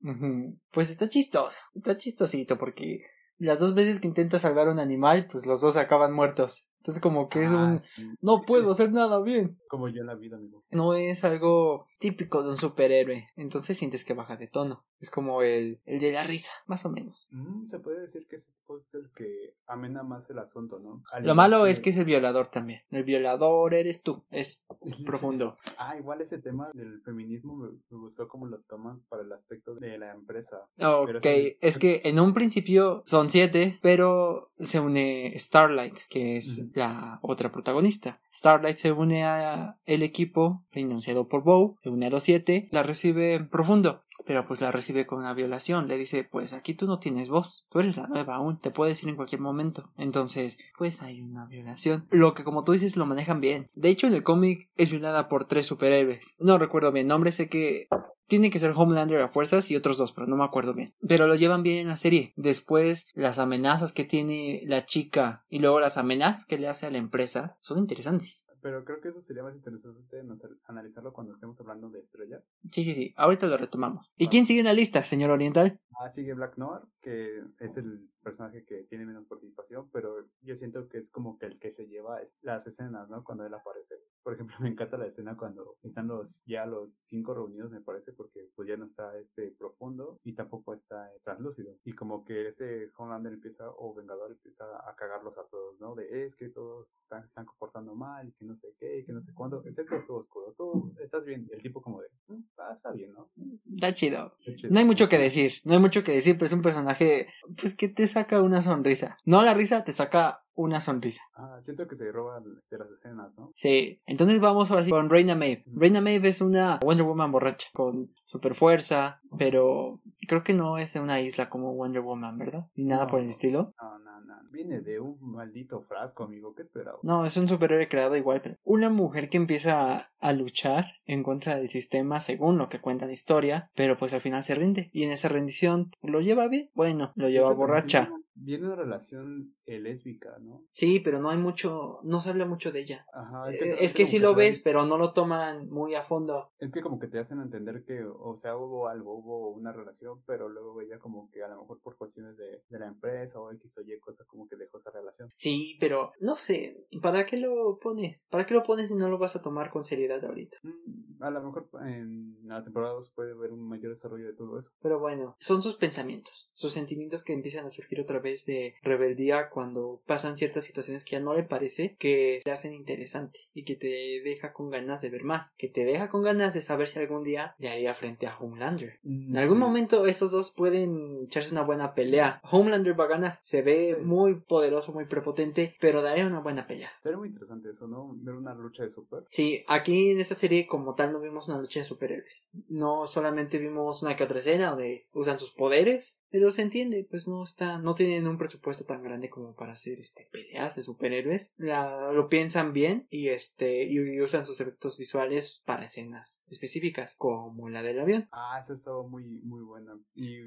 Pues 0.72 0.90
está 0.90 1.08
chistoso, 1.08 1.60
está 1.74 1.96
chistosito 1.96 2.56
porque 2.58 3.02
las 3.38 3.58
dos 3.58 3.74
veces 3.74 4.00
que 4.00 4.08
intenta 4.08 4.38
salvar 4.38 4.68
un 4.68 4.78
animal, 4.78 5.26
pues 5.30 5.46
los 5.46 5.60
dos 5.60 5.76
acaban 5.76 6.12
muertos. 6.12 6.69
Entonces 6.80 7.02
como 7.02 7.28
que 7.28 7.42
es 7.42 7.50
un... 7.50 7.58
Ah, 7.58 7.82
no 8.22 8.40
puedo 8.40 8.70
hacer 8.70 8.90
nada 8.90 9.20
bien. 9.22 9.58
Como 9.68 9.88
yo 9.88 10.00
en 10.00 10.06
la 10.06 10.14
vida, 10.14 10.36
amigo. 10.36 10.64
No 10.70 10.94
es 10.94 11.24
algo 11.24 11.86
típico 12.00 12.42
de 12.42 12.48
un 12.48 12.56
superhéroe. 12.56 13.28
Entonces 13.36 13.78
sientes 13.78 14.04
que 14.04 14.14
baja 14.14 14.36
de 14.36 14.48
tono. 14.48 14.84
Es 14.98 15.10
como 15.10 15.42
el, 15.42 15.80
el 15.84 16.00
de 16.00 16.12
la 16.12 16.24
risa, 16.24 16.50
más 16.66 16.84
o 16.84 16.90
menos. 16.90 17.28
Mm, 17.30 17.66
se 17.66 17.78
puede 17.78 18.00
decir 18.00 18.26
que 18.26 18.36
es 18.36 18.50
el 18.94 19.10
que 19.16 19.54
amena 19.66 20.02
más 20.02 20.28
el 20.30 20.38
asunto, 20.38 20.78
¿no? 20.78 21.02
Lo 21.22 21.34
malo 21.34 21.66
es 21.66 21.80
que 21.80 21.90
es 21.90 21.96
el 21.96 22.04
violador 22.04 22.48
también. 22.48 22.82
El 22.90 23.04
violador 23.04 23.74
eres 23.74 24.02
tú. 24.02 24.24
Es 24.30 24.64
profundo. 25.06 25.56
ah, 25.78 25.96
igual 25.96 26.20
ese 26.20 26.38
tema 26.38 26.70
del 26.74 27.00
feminismo 27.02 27.56
me, 27.56 27.70
gustó 27.90 28.28
como 28.28 28.46
lo 28.46 28.60
toman 28.60 29.00
para 29.08 29.22
el 29.22 29.32
aspecto 29.32 29.74
de 29.74 29.98
la 29.98 30.12
empresa. 30.12 30.66
Ok, 30.78 31.26
es 31.60 31.78
que 31.78 32.02
en 32.04 32.20
un 32.20 32.34
principio 32.34 33.02
son 33.06 33.30
siete, 33.30 33.78
pero 33.82 34.50
se 34.58 34.80
une 34.80 35.34
Starlight, 35.36 35.98
que 36.08 36.36
es 36.36 36.64
la 36.74 37.18
otra 37.22 37.50
protagonista. 37.50 38.20
Starlight 38.32 38.76
se 38.76 38.92
une 38.92 39.24
a 39.24 39.78
el 39.84 40.02
equipo 40.02 40.64
financiado 40.70 41.28
por 41.28 41.42
Bow, 41.42 41.76
se 41.82 41.89
a 42.06 42.10
los 42.10 42.22
siete, 42.22 42.68
la 42.70 42.82
recibe 42.82 43.40
profundo, 43.40 44.02
pero 44.26 44.46
pues 44.46 44.60
la 44.60 44.72
recibe 44.72 45.06
con 45.06 45.18
una 45.18 45.34
violación. 45.34 45.88
Le 45.88 45.96
dice, 45.96 46.24
pues 46.24 46.52
aquí 46.52 46.74
tú 46.74 46.86
no 46.86 46.98
tienes 46.98 47.28
voz, 47.28 47.66
tú 47.70 47.80
eres 47.80 47.96
la 47.96 48.06
nueva 48.06 48.36
aún, 48.36 48.58
te 48.58 48.70
puedes 48.70 49.02
ir 49.02 49.08
en 49.08 49.16
cualquier 49.16 49.40
momento. 49.40 49.90
Entonces, 49.96 50.58
pues 50.78 51.02
hay 51.02 51.20
una 51.20 51.46
violación. 51.46 52.06
Lo 52.10 52.34
que 52.34 52.44
como 52.44 52.64
tú 52.64 52.72
dices 52.72 52.96
lo 52.96 53.06
manejan 53.06 53.40
bien. 53.40 53.68
De 53.74 53.88
hecho, 53.88 54.06
en 54.06 54.14
el 54.14 54.22
cómic 54.22 54.70
es 54.76 54.90
violada 54.90 55.28
por 55.28 55.46
tres 55.46 55.66
superhéroes. 55.66 56.34
No 56.38 56.58
recuerdo 56.58 56.92
bien 56.92 57.06
nombre, 57.06 57.32
sé 57.32 57.48
que 57.48 57.88
tiene 58.30 58.50
que 58.50 58.60
ser 58.60 58.72
Homelander 58.76 59.20
a 59.20 59.28
fuerzas 59.28 59.70
y 59.70 59.76
otros 59.76 59.98
dos, 59.98 60.12
pero 60.12 60.28
no 60.28 60.36
me 60.36 60.44
acuerdo 60.44 60.72
bien. 60.72 60.94
Pero 61.06 61.26
lo 61.26 61.34
llevan 61.34 61.64
bien 61.64 61.78
en 61.78 61.88
la 61.88 61.96
serie. 61.96 62.32
Después, 62.36 63.08
las 63.14 63.40
amenazas 63.40 63.92
que 63.92 64.04
tiene 64.04 64.62
la 64.66 64.86
chica 64.86 65.44
y 65.48 65.58
luego 65.58 65.80
las 65.80 65.96
amenazas 65.96 66.44
que 66.44 66.56
le 66.56 66.68
hace 66.68 66.86
a 66.86 66.90
la 66.90 66.98
empresa 66.98 67.56
son 67.60 67.78
interesantes. 67.78 68.46
Pero 68.62 68.84
creo 68.84 69.00
que 69.00 69.08
eso 69.08 69.20
sería 69.20 69.42
más 69.42 69.54
interesante 69.54 70.22
analizarlo 70.66 71.12
cuando 71.12 71.34
estemos 71.34 71.58
hablando 71.60 71.90
de 71.90 72.00
Estrella. 72.00 72.42
Sí, 72.70 72.84
sí, 72.84 72.94
sí, 72.94 73.14
ahorita 73.16 73.46
lo 73.46 73.56
retomamos. 73.56 74.12
¿Y 74.16 74.28
quién 74.28 74.46
sigue 74.46 74.60
en 74.60 74.66
la 74.66 74.72
lista, 74.72 75.02
señor 75.04 75.30
Oriental? 75.30 75.80
Ah, 76.00 76.08
sigue 76.10 76.34
Black 76.34 76.56
Noir, 76.56 76.82
que 77.02 77.42
es 77.58 77.76
el 77.76 78.08
personaje 78.20 78.64
que 78.64 78.84
tiene 78.84 79.06
menos 79.06 79.26
participación, 79.26 79.90
pero 79.90 80.26
yo 80.42 80.54
siento 80.54 80.88
que 80.88 80.98
es 80.98 81.10
como 81.10 81.38
que 81.38 81.46
el 81.46 81.58
que 81.58 81.70
se 81.70 81.86
lleva 81.86 82.20
las 82.42 82.66
escenas, 82.66 83.08
¿no? 83.08 83.24
Cuando 83.24 83.44
él 83.46 83.54
aparece. 83.54 83.96
Por 84.22 84.34
ejemplo, 84.34 84.56
me 84.60 84.68
encanta 84.68 84.98
la 84.98 85.06
escena 85.06 85.36
cuando 85.36 85.76
están 85.82 86.08
los 86.08 86.42
ya 86.44 86.66
los 86.66 86.92
cinco 87.08 87.34
reunidos, 87.34 87.70
me 87.70 87.80
parece, 87.80 88.12
porque 88.12 88.50
pues 88.54 88.68
ya 88.68 88.76
no 88.76 88.84
está 88.84 89.16
este 89.18 89.54
profundo 89.58 90.18
y 90.24 90.34
tampoco 90.34 90.74
está 90.74 91.10
translúcido. 91.22 91.76
Y 91.84 91.92
como 91.92 92.24
que 92.24 92.48
este 92.48 92.90
Homelander 92.96 93.32
empieza, 93.32 93.70
o 93.70 93.94
Vengador 93.94 94.32
empieza 94.32 94.64
a 94.88 94.94
cagarlos 94.96 95.36
a 95.38 95.46
todos, 95.46 95.78
¿no? 95.80 95.94
De 95.94 96.24
es 96.24 96.36
que 96.36 96.48
todos 96.48 96.88
están, 97.02 97.24
están 97.24 97.46
comportando 97.46 97.94
mal 97.94 98.28
y 98.28 98.32
que 98.32 98.44
no 98.44 98.54
sé 98.54 98.74
qué 98.78 98.98
y 98.98 99.04
que 99.04 99.12
no 99.12 99.20
sé 99.20 99.32
cuándo, 99.32 99.62
excepto 99.64 99.96
todo 100.06 100.18
oscuro. 100.18 100.54
Tú 100.56 100.92
estás 101.00 101.24
bien. 101.24 101.48
El 101.50 101.62
tipo 101.62 101.80
como 101.80 102.00
de, 102.00 102.08
mm, 102.28 102.42
ah, 102.58 102.72
está 102.74 102.92
bien, 102.92 103.12
¿no? 103.12 103.30
Está 103.74 103.94
chido. 103.94 104.34
No 104.70 104.78
hay 104.78 104.84
mucho 104.84 105.08
que 105.08 105.18
decir, 105.18 105.52
no 105.64 105.74
hay 105.74 105.80
mucho 105.80 106.04
que 106.04 106.12
decir, 106.12 106.34
pero 106.34 106.46
es 106.46 106.52
un 106.52 106.62
personaje, 106.62 107.28
pues 107.56 107.74
que 107.74 107.88
te 107.88 108.06
saca 108.10 108.42
una 108.42 108.62
sonrisa. 108.62 109.16
No 109.24 109.42
la 109.42 109.54
risa, 109.54 109.84
te 109.84 109.92
saca 109.92 110.44
una 110.60 110.80
sonrisa. 110.80 111.22
Ah, 111.34 111.58
siento 111.60 111.86
que 111.86 111.96
se 111.96 112.10
roban 112.12 112.44
este, 112.58 112.78
las 112.78 112.90
escenas, 112.90 113.38
¿no? 113.38 113.50
Sí, 113.54 114.00
entonces 114.06 114.40
vamos 114.40 114.70
ahora 114.70 114.84
sí 114.84 114.90
con 114.90 115.10
Reina 115.10 115.34
Maeve. 115.34 115.64
Reina 115.66 116.00
Maeve 116.00 116.28
es 116.28 116.40
una 116.40 116.78
Wonder 116.82 117.06
Woman 117.06 117.32
borracha, 117.32 117.68
con 117.72 118.12
super 118.24 118.54
fuerza, 118.54 119.20
pero 119.38 120.00
creo 120.28 120.42
que 120.42 120.54
no 120.54 120.78
es 120.78 120.92
de 120.92 121.00
una 121.00 121.20
isla 121.20 121.48
como 121.48 121.74
Wonder 121.74 122.02
Woman, 122.02 122.38
¿verdad? 122.38 122.66
Ni 122.74 122.84
nada 122.84 123.06
por 123.06 123.20
el 123.20 123.28
estilo. 123.28 123.74
No, 123.80 123.98
no, 123.98 124.20
no. 124.20 124.34
Viene 124.50 124.80
de 124.80 124.98
un 124.98 125.16
maldito 125.20 125.80
frasco, 125.82 126.24
amigo. 126.24 126.54
¿Qué 126.54 126.62
esperaba? 126.62 126.98
No, 127.02 127.24
es 127.24 127.36
un 127.36 127.48
superhéroe 127.48 127.88
creado 127.88 128.16
igual. 128.16 128.42
Pero 128.42 128.56
una 128.64 128.90
mujer 128.90 129.28
que 129.28 129.36
empieza 129.36 130.10
a 130.18 130.32
luchar 130.32 130.86
en 131.06 131.22
contra 131.22 131.56
del 131.56 131.70
sistema 131.70 132.20
según 132.20 132.58
lo 132.58 132.68
que 132.68 132.80
cuenta 132.80 133.06
la 133.06 133.12
historia, 133.12 133.70
pero 133.74 133.96
pues 133.96 134.12
al 134.12 134.20
final 134.20 134.42
se 134.42 134.56
rinde. 134.56 134.90
Y 134.92 135.04
en 135.04 135.12
esa 135.12 135.28
rendición, 135.28 135.92
¿lo 136.02 136.20
lleva 136.20 136.48
bien? 136.48 136.68
Bueno, 136.74 137.12
lo 137.14 137.28
lleva 137.28 137.52
borracha 137.52 138.10
viene 138.34 138.66
una 138.66 138.76
relación 138.76 139.54
eh, 139.66 139.78
lésbica, 139.78 140.38
¿no? 140.40 140.64
Sí, 140.72 141.00
pero 141.00 141.20
no 141.20 141.30
hay 141.30 141.38
mucho, 141.38 142.00
no 142.02 142.20
se 142.20 142.30
habla 142.30 142.46
mucho 142.46 142.72
de 142.72 142.80
ella. 142.80 143.06
Ajá, 143.12 143.50
es 143.50 143.94
que, 143.94 144.02
eh, 144.02 144.06
sí 144.06 144.18
lo 144.18 144.34
ves, 144.34 144.60
pero 144.60 144.86
no 144.86 144.98
lo 144.98 145.12
toman 145.12 145.68
muy 145.68 145.94
a 145.94 146.02
fondo. 146.02 146.50
Es 146.58 146.72
que 146.72 146.80
como 146.80 146.98
que 146.98 147.08
te 147.08 147.18
hacen 147.18 147.40
entender 147.40 147.84
que, 147.84 148.04
o 148.04 148.36
sea, 148.36 148.56
hubo 148.56 148.88
algo, 148.88 149.14
hubo 149.14 149.50
una 149.50 149.72
relación, 149.72 150.22
pero 150.26 150.48
luego 150.48 150.80
ella 150.80 150.98
como 150.98 151.30
que 151.30 151.42
a 151.42 151.48
lo 151.48 151.60
mejor 151.60 151.80
por 151.80 151.96
cuestiones 151.96 152.36
de, 152.36 152.62
de 152.68 152.78
la 152.78 152.86
empresa 152.86 153.40
o 153.40 153.50
X 153.52 153.76
o 153.78 153.82
Y 153.82 153.98
cosa 154.00 154.24
como 154.24 154.48
que 154.48 154.56
dejó 154.56 154.78
esa 154.78 154.90
relación. 154.90 155.30
Sí, 155.36 155.76
pero 155.80 156.12
no 156.20 156.36
sé, 156.36 156.86
¿para 157.02 157.26
qué 157.26 157.36
lo 157.36 157.76
pones? 157.76 158.26
¿Para 158.30 158.46
qué 158.46 158.54
lo 158.54 158.62
pones 158.62 158.88
si 158.88 158.96
no 158.96 159.08
lo 159.08 159.18
vas 159.18 159.36
a 159.36 159.42
tomar 159.42 159.70
con 159.70 159.84
seriedad 159.84 160.24
ahorita? 160.24 160.58
Mm, 160.62 161.22
a 161.22 161.30
lo 161.30 161.42
mejor 161.42 161.68
en 161.86 162.36
la 162.46 162.62
temporada 162.62 162.94
2 162.94 163.10
puede 163.10 163.32
haber 163.32 163.52
un 163.52 163.68
mayor 163.68 163.92
desarrollo 163.92 164.26
de 164.26 164.34
todo 164.34 164.58
eso. 164.58 164.70
Pero 164.80 164.98
bueno, 164.98 165.36
son 165.38 165.62
sus 165.62 165.76
pensamientos, 165.76 166.50
sus 166.52 166.72
sentimientos 166.72 167.22
que 167.22 167.32
empiezan 167.32 167.66
a 167.66 167.70
surgir 167.70 168.00
otra 168.00 168.19
vez 168.20 168.46
de 168.46 168.74
rebeldía 168.82 169.50
cuando 169.50 170.02
pasan 170.06 170.36
ciertas 170.36 170.64
situaciones 170.64 171.04
que 171.04 171.12
ya 171.12 171.20
no 171.20 171.34
le 171.34 171.42
parece 171.42 171.96
que 171.98 172.40
te 172.44 172.50
hacen 172.50 172.74
interesante 172.74 173.40
y 173.54 173.64
que 173.64 173.76
te 173.76 174.20
deja 174.22 174.52
con 174.52 174.70
ganas 174.70 175.00
de 175.00 175.10
ver 175.10 175.24
más, 175.24 175.52
que 175.56 175.68
te 175.68 175.84
deja 175.84 176.08
con 176.08 176.22
ganas 176.22 176.54
de 176.54 176.62
saber 176.62 176.88
si 176.88 176.98
algún 176.98 177.22
día 177.22 177.54
le 177.58 177.70
haría 177.70 177.94
frente 177.94 178.26
a 178.26 178.36
Homelander. 178.38 178.98
En 179.04 179.36
algún 179.36 179.58
momento 179.58 180.06
esos 180.06 180.30
dos 180.30 180.50
pueden 180.50 181.24
echarse 181.24 181.50
una 181.52 181.62
buena 181.62 181.94
pelea. 181.94 182.40
Homelander 182.50 182.98
va 182.98 183.04
a 183.04 183.08
ganar, 183.08 183.38
se 183.40 183.62
ve 183.62 183.96
muy 184.00 184.34
poderoso, 184.40 184.92
muy 184.92 185.06
prepotente, 185.06 185.76
pero 185.80 186.02
daría 186.02 186.26
una 186.26 186.40
buena 186.40 186.66
pelea. 186.66 186.90
Sería 187.02 187.18
muy 187.18 187.28
interesante 187.28 187.70
eso, 187.70 187.86
¿no? 187.86 188.14
Ver 188.16 188.34
una 188.34 188.54
lucha 188.54 188.84
de 188.84 188.90
super. 188.90 189.24
Sí, 189.28 189.64
aquí 189.68 190.10
en 190.10 190.20
esta 190.20 190.34
serie 190.34 190.66
como 190.66 190.94
tal 190.94 191.12
no 191.12 191.20
vimos 191.20 191.48
una 191.48 191.58
lucha 191.58 191.80
de 191.80 191.84
superhéroes. 191.84 192.48
No 192.68 193.06
solamente 193.06 193.58
vimos 193.58 194.02
una 194.02 194.16
que 194.16 194.24
otra 194.24 194.40
escena 194.40 194.70
donde 194.70 195.06
usan 195.12 195.38
sus 195.38 195.52
poderes, 195.52 196.18
pero 196.30 196.50
se 196.50 196.62
entiende, 196.62 197.06
pues 197.08 197.26
no 197.26 197.42
está, 197.42 197.78
no 197.78 197.94
tienen 197.94 198.26
un 198.26 198.38
presupuesto 198.38 198.84
tan 198.84 199.02
grande 199.02 199.28
como 199.28 199.54
para 199.54 199.72
hacer 199.72 199.98
este 199.98 200.28
peleas 200.30 200.76
de 200.76 200.82
superhéroes. 200.82 201.54
La, 201.56 202.12
lo 202.12 202.28
piensan 202.28 202.72
bien 202.72 203.06
y 203.10 203.28
este, 203.28 203.84
y, 203.84 204.20
usan 204.20 204.44
sus 204.44 204.60
efectos 204.60 204.96
visuales 204.96 205.62
para 205.64 205.84
escenas 205.84 206.42
específicas, 206.48 207.14
como 207.16 207.68
la 207.68 207.82
del 207.82 208.00
avión. 208.00 208.28
Ah, 208.32 208.60
eso 208.62 208.74
estaba 208.74 209.02
muy, 209.02 209.40
muy 209.42 209.62
buena. 209.62 209.98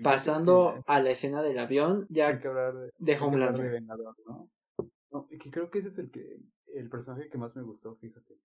Pasando 0.01 0.83
a 0.87 1.01
la 1.01 1.11
escena 1.11 1.41
del 1.41 1.59
avión, 1.59 2.07
ya 2.09 2.29
hay 2.29 2.39
que 2.39 2.47
hablar 2.47 2.75
de, 2.75 2.91
de 2.97 3.19
Homelander. 3.19 3.81
¿no? 3.83 4.49
No, 5.11 5.27
que 5.27 5.51
creo 5.51 5.69
que 5.69 5.79
ese 5.79 5.89
es 5.89 5.99
el 5.99 6.09
que 6.09 6.39
el 6.73 6.89
personaje 6.89 7.29
que 7.29 7.37
más 7.37 7.55
me 7.55 7.61
gustó, 7.61 7.95
fíjate. 7.95 8.35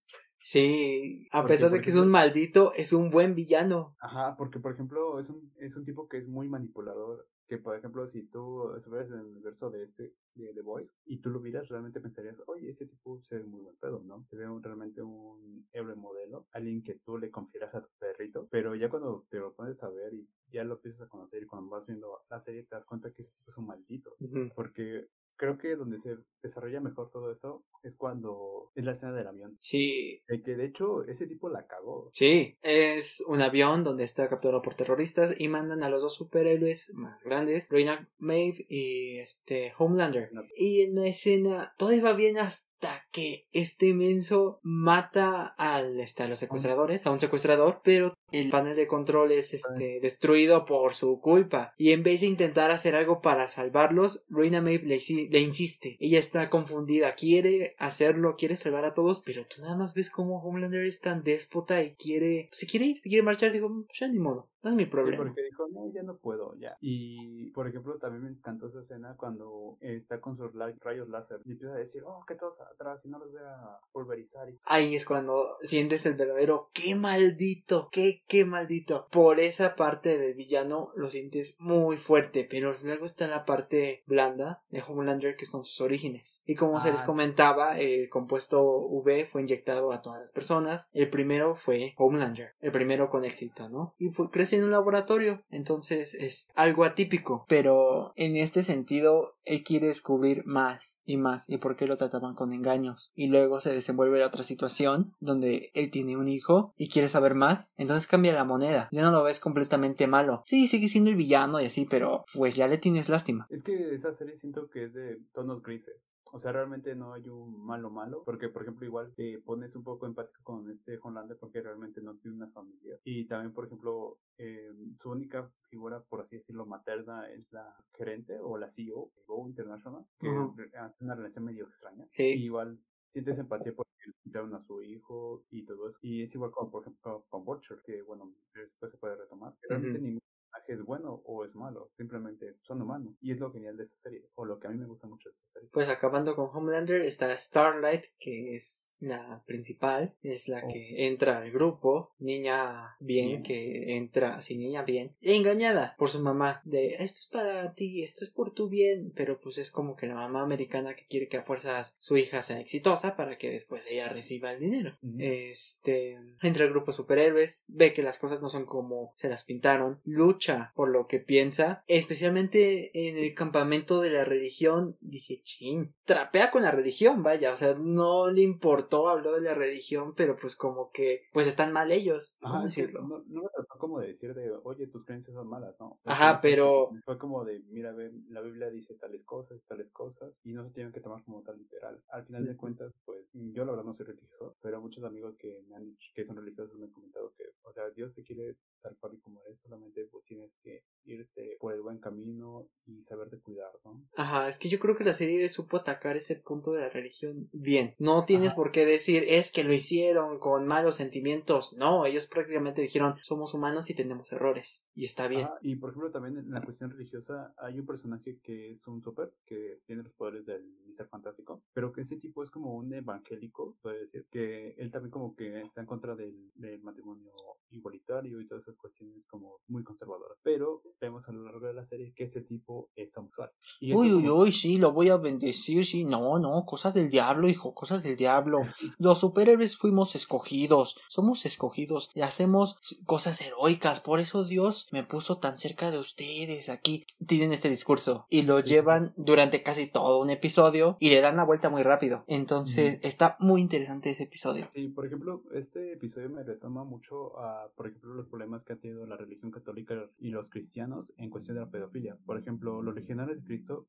Sí, 0.41 1.27
a 1.33 1.45
pesar 1.47 1.71
de 1.71 1.81
que 1.81 1.91
es 1.91 1.97
un 1.97 2.11
maldito, 2.11 2.73
es 2.75 2.93
un 2.93 3.11
buen 3.11 3.35
villano. 3.35 3.97
Ajá, 4.01 4.37
porque 4.37 4.61
por 4.61 4.73
ejemplo 4.73 5.19
es 5.19 5.31
un, 5.31 5.53
es 5.57 5.77
un 5.77 5.85
tipo 5.85 6.09
que 6.09 6.19
es 6.19 6.29
muy 6.29 6.49
manipulador. 6.49 7.29
Que 7.49 7.57
por 7.57 7.75
ejemplo, 7.75 8.07
si 8.07 8.25
tú 8.25 8.75
estuvieras 8.75 9.09
en 9.09 9.21
el 9.21 9.25
universo 9.25 9.71
de 9.71 9.83
este, 9.83 10.13
de 10.35 10.53
The 10.53 10.61
Voice, 10.61 10.93
y 11.07 11.23
tú 11.23 11.31
lo 11.31 11.41
vieras, 11.41 11.69
realmente 11.69 11.99
pensarías, 11.99 12.43
oye, 12.47 12.69
ese 12.69 12.87
tipo 12.87 13.23
se 13.23 13.39
ve 13.39 13.45
muy 13.47 13.63
buen 13.63 13.77
pedo, 13.77 14.03
¿no? 14.05 14.27
Se 14.29 14.37
ve 14.37 14.45
realmente 14.61 15.01
un 15.01 15.67
héroe 15.73 15.95
modelo, 15.97 16.47
alguien 16.53 16.83
que 16.83 16.97
tú 16.97 17.17
le 17.17 17.31
confieras 17.31 17.75
a 17.75 17.81
tu 17.81 17.89
perrito, 17.99 18.49
pero 18.51 18.75
ya 18.75 18.91
cuando 18.91 19.27
te 19.31 19.39
lo 19.39 19.55
pones 19.55 19.83
a 19.83 19.89
ver 19.89 20.13
y 20.13 20.29
ya 20.51 20.63
lo 20.63 20.75
empiezas 20.75 21.01
a 21.01 21.09
conocer 21.09 21.43
y 21.43 21.47
cuando 21.47 21.71
vas 21.71 21.87
viendo 21.87 22.21
la 22.29 22.39
serie 22.39 22.65
te 22.65 22.75
das 22.75 22.85
cuenta 22.85 23.13
que 23.13 23.23
ese 23.23 23.33
tipo 23.33 23.51
es 23.51 23.57
un 23.57 23.67
maldito. 23.67 24.15
Porque 24.55 25.09
creo 25.39 25.57
que 25.57 25.77
donde 25.77 25.99
se 25.99 26.17
desarrolla 26.43 26.81
mejor 26.81 27.11
todo 27.11 27.33
eso 27.33 27.65
es 27.83 27.97
cuando 27.97 28.71
es 28.75 28.85
la 28.85 28.93
escena 28.93 29.15
del 29.15 29.27
avión. 29.27 29.57
Sí. 29.61 30.23
De 30.29 30.43
que 30.43 30.57
de 30.57 30.67
hecho 30.67 31.05
ese 31.05 31.27
tipo 31.27 31.49
la 31.49 31.67
cagó. 31.67 32.11
Sí, 32.13 32.59
es 32.61 33.23
un 33.27 33.41
avión 33.41 33.85
donde 33.85 34.05
está 34.05 34.29
capturado 34.29 34.61
por 34.61 34.75
terroristas 34.75 35.41
y 35.41 35.49
mandan 35.49 35.83
a 35.83 35.89
los 35.89 36.03
dos 36.03 36.15
superhéroes 36.15 36.93
más 36.95 37.23
grandes, 37.23 37.71
Reina 37.71 38.11
Maeve 38.19 38.67
y 38.69 39.19
este 39.19 39.73
Homelander. 39.79 40.31
Y 40.57 40.83
en 40.83 40.97
la 40.97 41.07
escena 41.07 41.75
todo 41.79 41.93
iba 41.93 42.13
bien 42.13 42.37
hasta 42.39 42.68
que 43.11 43.43
este 43.53 43.95
menso 43.95 44.61
mata 44.63 45.47
al, 45.47 45.99
este, 46.01 46.23
a 46.23 46.29
los 46.29 46.39
secuestradores, 46.39 47.07
a 47.07 47.11
un 47.11 47.21
secuestrador, 47.21 47.81
pero 47.83 48.15
el 48.31 48.51
panel 48.51 48.77
de 48.77 48.87
control 48.87 49.33
es 49.33 49.55
este, 49.55 50.01
destruido 50.01 50.65
por 50.65 50.95
su 50.95 51.21
culpa. 51.21 51.75
Y 51.77 51.93
en 51.93 52.03
vez 52.03 52.21
de 52.21 52.27
intentar 52.27 52.71
hacer 52.71 52.95
algo 52.95 53.21
para 53.21 53.49
salvarlos, 53.49 54.25
Ruina 54.29 54.61
Maeve 54.61 54.87
le, 54.87 55.29
le, 55.31 55.41
insiste. 55.41 55.97
Ella 55.99 56.19
está 56.19 56.51
confundida, 56.51 57.15
quiere 57.15 57.75
hacerlo, 57.79 58.37
quiere 58.37 58.57
salvar 58.57 58.85
a 58.85 58.95
todos, 58.95 59.23
pero 59.23 59.47
tú 59.47 59.63
nada 59.63 59.77
más 59.77 59.95
ves 59.95 60.11
cómo 60.11 60.43
Homelander 60.43 60.85
es 60.85 61.01
tan 61.01 61.23
déspota 61.23 61.83
y 61.83 61.95
quiere, 61.95 62.49
se 62.53 62.67
quiere 62.67 62.87
ir, 62.87 63.01
quiere 63.01 63.23
marchar. 63.23 63.53
Digo, 63.53 63.69
pues 63.69 63.99
ya 63.99 64.09
ni 64.09 64.19
modo. 64.19 64.49
No 64.63 64.71
es 64.71 64.77
mi 64.77 64.87
problema. 64.87 65.25
porque 65.25 65.43
dijo, 65.43 65.69
no, 65.69 65.91
ya 65.93 66.03
no 66.03 66.17
puedo, 66.17 66.55
ya. 66.57 66.77
Y, 66.81 67.51
por 67.53 67.69
ejemplo, 67.69 67.97
también 67.99 68.25
me 68.25 68.31
encantó 68.31 68.67
esa 68.67 68.81
escena 68.81 69.15
cuando 69.17 69.79
está 69.81 70.21
con 70.21 70.37
sus 70.37 70.53
rayos 70.81 71.09
láser 71.09 71.41
y 71.45 71.53
empieza 71.53 71.75
a 71.75 71.79
decir, 71.79 72.03
oh, 72.05 72.25
que 72.27 72.35
todos 72.35 72.61
atrás 72.73 73.05
y 73.05 73.09
no 73.09 73.19
los 73.19 73.33
voy 73.33 73.41
a 73.43 73.79
pulverizar. 73.93 74.49
Ahí 74.65 74.95
es 74.95 75.05
cuando 75.05 75.57
sientes 75.63 76.07
el 76.07 76.15
verdadero, 76.15 76.71
qué 76.73 76.95
maldito, 76.95 77.89
qué, 77.91 78.23
qué 78.27 78.45
maldito. 78.45 79.07
Por 79.11 79.41
esa 79.41 79.77
parte 79.77 80.19
del 80.19 80.35
villano 80.35 80.93
lo 80.95 81.11
sientes 81.11 81.57
muy 81.59 81.97
fuerte, 81.97 82.47
pero 82.49 82.73
luego 82.83 83.07
está 83.07 83.27
la 83.27 83.45
parte 83.45 84.03
blanda 84.07 84.63
de 84.71 84.83
Homelander 84.87 85.37
que 85.37 85.47
son 85.47 85.65
sus 85.65 85.81
orígenes. 85.81 86.43
Y 86.47 86.55
como 86.55 86.81
se 86.81 86.91
les 86.91 87.03
ah. 87.03 87.07
comentaba, 87.07 87.79
el 87.79 88.09
compuesto 88.09 88.63
V 88.63 89.27
fue 89.27 89.43
inyectado 89.43 89.93
a 89.93 90.03
todas 90.03 90.21
las 90.21 90.33
personas. 90.33 90.89
El 90.93 91.11
primero 91.11 91.55
fue 91.55 91.95
Homelander, 91.97 92.55
el 92.61 92.73
primero 92.73 93.11
con 93.11 93.25
éxito, 93.25 93.69
¿no? 93.69 93.95
Y 93.99 94.11
fue, 94.11 94.29
en 94.53 94.65
un 94.65 94.71
laboratorio, 94.71 95.43
entonces 95.51 96.15
es 96.15 96.51
algo 96.55 96.85
atípico, 96.85 97.45
pero 97.49 98.13
en 98.17 98.37
este 98.37 98.63
sentido 98.63 99.35
él 99.49 99.65
quiere 99.65 99.89
descubrir 99.89 100.45
más 100.47 100.99
y 101.05 101.17
más 101.17 101.49
y 101.49 101.59
por 101.59 101.77
qué 101.77 101.87
lo 101.87 101.97
trataban 101.97 102.35
con 102.35 102.53
engaños 102.53 103.13
y 103.15 103.29
luego 103.29 103.61
se 103.61 103.73
desenvuelve 103.73 104.25
otra 104.25 104.43
situación 104.43 105.15
donde 105.21 105.71
él 105.75 105.91
tiene 105.91 106.17
un 106.17 106.29
hijo 106.29 106.75
y 106.77 106.89
quiere 106.89 107.09
saber 107.09 107.35
más, 107.35 107.75
entonces 107.77 108.07
cambia 108.07 108.33
la 108.35 108.45
moneda, 108.45 108.89
ya 108.93 109.03
no 109.03 109.11
lo 109.11 109.23
ves 109.23 109.41
completamente 109.41 110.07
malo, 110.07 110.43
sí, 110.45 110.67
sigue 110.67 110.89
siendo 110.89 111.11
el 111.11 111.17
villano 111.17 111.61
y 111.61 111.67
así, 111.67 111.87
pero 111.87 112.25
pues 112.35 112.57
ya 112.57 112.69
le 112.69 112.79
tienes 112.79 113.09
lástima. 113.09 113.47
Es 113.51 113.63
que 113.63 113.95
esa 113.95 114.13
serie 114.13 114.37
siento 114.37 114.69
que 114.69 114.85
es 114.85 114.95
de 114.95 115.19
tonos 115.33 115.63
grises. 115.63 115.97
O 116.33 116.39
sea, 116.39 116.53
realmente 116.53 116.95
no 116.95 117.13
hay 117.13 117.29
un 117.29 117.65
malo 117.65 117.91
malo, 117.91 118.23
porque 118.25 118.49
por 118.49 118.63
ejemplo 118.63 118.87
igual 118.87 119.13
te 119.15 119.39
pones 119.39 119.75
un 119.77 119.85
poco 119.85 120.07
empático 120.07 120.43
con 120.43 120.71
este 120.71 120.99
Homelander 121.03 121.39
porque 121.39 121.63
realmente 121.63 122.01
no 122.01 122.17
tiene 122.17 122.37
una 122.37 122.49
familia. 122.51 122.99
Y 123.05 123.27
también, 123.27 123.53
por 123.53 123.67
ejemplo, 123.67 124.19
eh, 124.37 124.71
su 125.01 125.11
única 125.11 125.51
figura, 125.69 126.03
por 126.03 126.21
así 126.21 126.37
decirlo, 126.37 126.67
materna 126.67 127.29
es 127.31 127.51
la 127.53 127.75
gerente 127.97 128.39
o 128.41 128.59
la 128.59 128.69
CEO 128.69 129.11
de 129.17 129.23
Go 129.25 129.49
International, 129.49 130.05
que 130.19 130.29
hace 130.77 131.05
una 131.05 131.15
relación 131.15 131.45
medio 131.45 131.65
extraña. 131.65 132.07
Sí. 132.11 132.25
igual 132.25 132.79
sientes 133.11 133.39
empatía 133.39 133.75
porque 133.75 133.91
le 134.07 134.13
quitaron 134.23 134.55
a 134.55 134.63
su 134.63 134.83
hijo 134.83 135.45
y 135.51 135.65
todo 135.65 135.89
eso. 135.89 135.99
Y 136.03 136.23
es 136.23 136.35
igual 136.35 136.51
como, 136.51 136.71
por 136.71 136.83
ejemplo, 136.83 137.25
con 137.29 137.45
Butcher, 137.45 137.81
que 137.85 138.03
bueno, 138.03 138.33
después 138.55 138.93
se 138.93 138.99
puede 138.99 139.17
retomar. 139.17 139.55
Realmente 139.63 139.99
ningún 139.99 140.21
personaje 140.59 140.73
es 140.73 140.85
bueno 140.85 141.23
o 141.25 141.45
es 141.45 141.55
malo, 141.55 141.91
simplemente 141.97 142.55
son 142.63 142.83
humanos. 142.83 143.15
Y 143.21 143.33
es 143.33 143.39
lo 143.39 143.53
genial 143.53 143.77
de 143.77 143.85
esa 143.85 143.97
serie, 143.97 144.25
o 144.35 144.45
lo 144.45 144.59
que 144.59 144.67
a 144.67 144.71
mí 144.71 144.77
me 144.79 144.87
gusta 144.87 145.07
mucho 145.07 145.29
de 145.29 145.35
esa 145.37 145.53
serie. 145.55 145.69
Pues 145.73 145.89
acabando 145.89 146.35
con 146.35 146.49
Homelander 146.53 147.03
está 147.03 147.35
Starlight, 147.37 148.05
que 148.19 148.55
es 148.55 148.95
la 149.01 149.43
principal, 149.47 150.15
es 150.23 150.49
la 150.49 150.63
Oh. 150.65 150.69
que 150.69 151.07
entra 151.07 151.39
al 151.39 151.51
grupo, 151.51 152.15
niña 152.19 152.97
bien, 153.01 153.29
Bien. 153.29 153.43
que 153.43 153.97
entra, 153.97 154.41
sí, 154.41 154.57
niña 154.57 154.83
bien, 154.83 155.15
engañada 155.21 155.95
por 155.99 156.09
su 156.11 156.21
mamá, 156.21 156.61
de 156.65 156.97
esto 156.99 157.19
es 157.21 157.27
para 157.27 157.73
ti, 157.75 158.03
esto 158.03 158.25
es 158.25 158.31
por 158.31 158.53
tu 158.53 158.69
bien, 158.69 159.13
pero 159.15 159.41
pues 159.41 159.59
es 159.59 159.71
como 159.71 159.95
que 159.97 160.07
la 160.07 160.15
mamá 160.15 160.43
americana 160.43 160.95
que 160.95 161.07
quiere 161.07 161.29
que 161.29 161.37
a 161.37 161.43
fuerzas 161.45 161.97
su 162.01 162.17
hija 162.17 162.43
sea 162.43 162.61
exitosa 162.61 163.17
para 163.17 163.39
que 163.39 163.51
después 163.51 163.87
ella 163.89 164.09
reciba 164.09 164.53
el 164.53 164.61
dinero. 164.61 164.97
Este 165.19 166.19
entra 166.43 166.65
al 166.65 166.71
grupo 166.71 166.93
superhéroes, 166.93 167.65
ve 167.69 167.93
que 167.93 168.03
las 168.03 168.19
cosas 168.19 168.41
no 168.43 168.49
son 168.49 168.65
como 168.67 169.13
se 169.17 169.29
las 169.29 169.45
pintaron, 169.45 170.01
lucha 170.05 170.48
por 170.75 170.89
lo 170.91 171.07
que 171.07 171.21
piensa, 171.21 171.83
especialmente 171.87 172.91
en 173.09 173.17
el 173.17 173.35
campamento 173.35 174.01
de 174.01 174.11
la 174.11 174.25
religión, 174.25 174.97
dije, 175.01 175.41
chin, 175.43 175.95
trapea 176.05 176.51
con 176.51 176.63
la 176.63 176.71
religión, 176.71 177.23
vaya, 177.23 177.53
o 177.53 177.57
sea, 177.57 177.75
no 177.79 178.31
le 178.31 178.43
importó, 178.43 179.09
habló 179.09 179.33
de 179.33 179.41
la 179.43 179.55
religión, 179.55 180.15
pero 180.15 180.37
pues 180.37 180.57
como 180.57 180.91
que, 180.91 181.23
pues 181.33 181.47
están 181.47 181.73
mal 181.73 181.93
ellos, 181.93 182.37
¿cómo 182.41 182.55
Ajá, 182.57 182.65
es 182.67 182.75
decirlo? 182.77 183.03
no, 183.03 183.23
no 183.29 183.43
me 183.43 183.49
trató 183.55 183.79
como 183.79 184.01
de 184.01 184.09
decir 184.09 184.35
de, 184.35 184.51
oye, 184.65 184.87
tus 184.87 185.05
creencias 185.05 185.35
son 185.35 185.49
malas, 185.49 185.75
¿no? 185.79 185.99
Fue 186.03 186.13
Ajá, 186.13 186.31
como 186.33 186.41
pero- 186.43 186.91
Fue 187.05 187.19
como 187.19 187.45
de, 187.45 187.61
mira, 187.69 187.93
ve, 187.93 188.11
la 188.29 188.41
Biblia 188.41 188.71
dice 188.71 188.95
tales 188.95 189.23
cosas, 189.25 189.61
tales 189.67 189.91
cosas, 189.93 190.41
y 190.45 190.53
no 190.53 190.65
se 190.65 190.71
tienen 190.71 190.93
que 190.93 191.01
tomar 191.01 191.23
como 191.25 191.43
tal 191.43 191.59
literal. 191.59 192.03
Al 192.09 192.25
final 192.27 192.45
de 192.47 192.57
cuentas, 192.57 192.93
pues, 193.05 193.27
yo 193.33 193.65
la 193.65 193.73
verdad 193.73 193.85
no 193.85 193.95
soy 193.95 194.07
religioso, 194.07 194.57
pero 194.63 194.81
muchos 194.81 195.05
amigos 195.05 195.37
que 195.39 195.63
me 195.69 195.77
han 195.77 195.85
dicho 195.85 196.11
que 196.15 196.25
son 196.25 196.37
religiosos 196.37 196.79
me 196.79 196.87
han 196.87 196.93
comentado 196.93 197.33
que, 197.37 197.45
o 197.63 197.73
sea, 197.73 197.89
Dios 197.91 198.13
te 198.15 198.23
quiere 198.25 198.57
tal 198.83 198.97
cual 198.99 199.15
y 199.15 199.19
como 199.21 199.43
eres, 199.45 199.59
solamente 199.61 200.07
pues 200.11 200.25
tienes 200.29 200.53
que 200.63 200.85
irte 201.09 201.57
por 201.59 201.73
el 201.73 201.81
buen 201.81 201.99
camino 201.99 202.69
y 202.87 203.03
saberte 203.03 203.41
cuidar, 203.41 203.71
¿no? 203.85 204.05
Ajá, 204.17 204.49
es 204.49 204.59
que 204.59 204.69
yo 204.69 204.79
creo 204.79 204.97
que 204.97 205.05
la 205.05 205.15
serie 205.15 205.49
supo 205.49 205.79
atacar 205.79 206.17
ese 206.17 206.37
punto 206.37 206.73
de 206.73 206.83
la 206.83 206.91
religión 206.91 207.49
bien. 207.53 207.95
No 207.99 208.25
tienes 208.25 208.49
Ajá. 208.49 208.57
por 208.57 208.73
qué 208.73 208.85
decir 208.85 209.25
es 209.27 209.51
que 209.51 209.65
lo 209.65 209.73
hicieron 209.73 210.39
con 210.39 210.67
malos 210.67 210.97
sentimientos. 210.97 211.75
No, 211.75 212.07
ellos 212.07 212.27
prácticamente 212.27 212.83
dijeron 212.83 213.17
somos 213.23 213.55
humanos 213.55 213.91
y 213.91 213.95
tenemos 213.95 214.33
errores. 214.33 214.85
Y 214.95 215.05
está 215.05 215.29
bien. 215.29 215.47
Ajá, 215.47 215.59
y 215.63 215.77
por 215.77 215.91
ejemplo 215.91 216.11
también 216.11 216.39
en 216.39 216.51
la 216.51 216.61
cuestión 216.61 216.91
religiosa 216.91 217.55
hay 217.59 217.79
un 217.79 217.87
personaje 217.87 218.39
que 218.43 218.73
es 218.73 218.87
un 218.87 219.03
super 219.03 219.33
que 219.47 219.81
tiene 219.87 220.03
los 220.03 220.13
poderes 220.13 220.45
del 220.45 220.63
Mr. 220.87 221.09
Fantástico, 221.09 221.63
pero 221.73 221.93
que 221.93 222.03
ese 222.03 222.17
tipo 222.17 222.43
es 222.43 222.51
como 222.51 222.75
un 222.75 222.93
evangélico, 222.93 223.77
puede 223.83 224.01
decir, 224.01 224.27
que 224.31 224.75
él 224.79 224.91
también 224.91 225.11
como 225.11 225.35
que 225.35 225.63
está 225.63 225.81
en 225.81 225.87
contra 225.87 226.15
del, 226.15 226.51
del 226.55 226.83
matrimonio 226.83 227.33
igualitario 227.71 228.41
y 228.41 228.47
todas 228.47 228.65
esas 228.65 228.77
cuestiones 228.77 229.27
como 229.27 229.61
muy 229.69 229.83
conservadoras. 229.85 230.18
Pero 230.43 230.83
vemos 231.01 231.29
a 231.29 231.33
lo 231.33 231.45
largo 231.45 231.67
de 231.67 231.75
la 231.75 231.85
serie 231.85 232.13
que 232.15 232.25
ese 232.25 232.41
tipo 232.43 232.91
es 232.97 233.17
homosexual. 233.17 233.51
Y 233.81 233.93
Uy, 233.95 234.13
uy, 234.13 234.29
uy, 234.29 234.53
sí, 234.53 234.79
lo 234.79 234.93
voy 234.93 235.09
a 235.11 235.17
bendecir, 235.17 235.85
sí, 235.85 236.05
no, 236.05 236.39
no, 236.39 236.65
cosas 236.65 236.95
del 236.95 237.11
diablo, 237.11 237.49
hijo, 237.49 237.75
cosas 237.75 238.03
del 238.03 238.17
diablo. 238.17 238.61
Los 238.99 239.19
superhéroes 239.19 239.77
fuimos 239.77 240.15
escogidos, 240.15 240.97
somos 241.09 241.45
escogidos 241.47 242.11
y 242.15 242.23
hacemos 242.23 242.79
cosas 243.05 243.41
heroicas, 243.41 244.01
por 244.01 244.21
eso 244.21 244.45
Dios 244.45 244.89
me 244.93 245.05
puso 245.05 245.39
tan 245.39 245.59
cerca 245.59 245.91
de 245.91 245.99
ustedes 245.99 246.69
aquí. 246.69 247.05
Tienen 247.27 247.53
este 247.53 247.69
discurso 247.69 248.27
y 248.31 248.43
lo 248.43 248.61
Sí, 248.63 248.69
llevan 248.71 249.13
durante 249.17 249.63
casi 249.63 249.87
todo 249.87 250.21
un 250.21 250.31
episodio 250.31 250.97
y 251.01 251.11
le 251.11 251.21
dan 251.21 251.37
la 251.37 251.45
vuelta 251.45 251.69
muy 251.69 251.83
rápido. 251.83 252.25
Entonces, 252.27 252.95
Ujú. 252.99 253.07
está 253.07 253.37
muy 253.41 253.61
interesante 253.61 254.11
ese 254.11 254.25
episodio. 254.25 254.71
Sí, 254.75 254.89
por 254.89 255.07
ejemplo, 255.07 255.43
este 255.53 255.93
episodio 255.93 256.31
me 256.31 256.43
retoma 256.43 256.85
mucho 256.85 257.39
a, 257.39 257.69
por 257.77 257.87
ejemplo, 257.89 258.15
los 258.15 258.27
problemas 258.27 258.65
que 258.65 258.73
ha 258.73 258.77
tenido 258.77 259.07
la 259.07 259.17
religión 259.17 259.51
católica 259.51 260.08
y 260.19 260.31
los 260.31 260.49
cristianos 260.51 261.13
en 261.17 261.31
cuestión 261.31 261.57
de 261.57 261.63
la 261.63 261.71
pedofilia. 261.71 262.17
Por 262.25 262.39
ejemplo, 262.39 262.83
los 262.83 262.95
legionarios 262.95 263.39
de 263.39 263.45
Cristo 263.45 263.87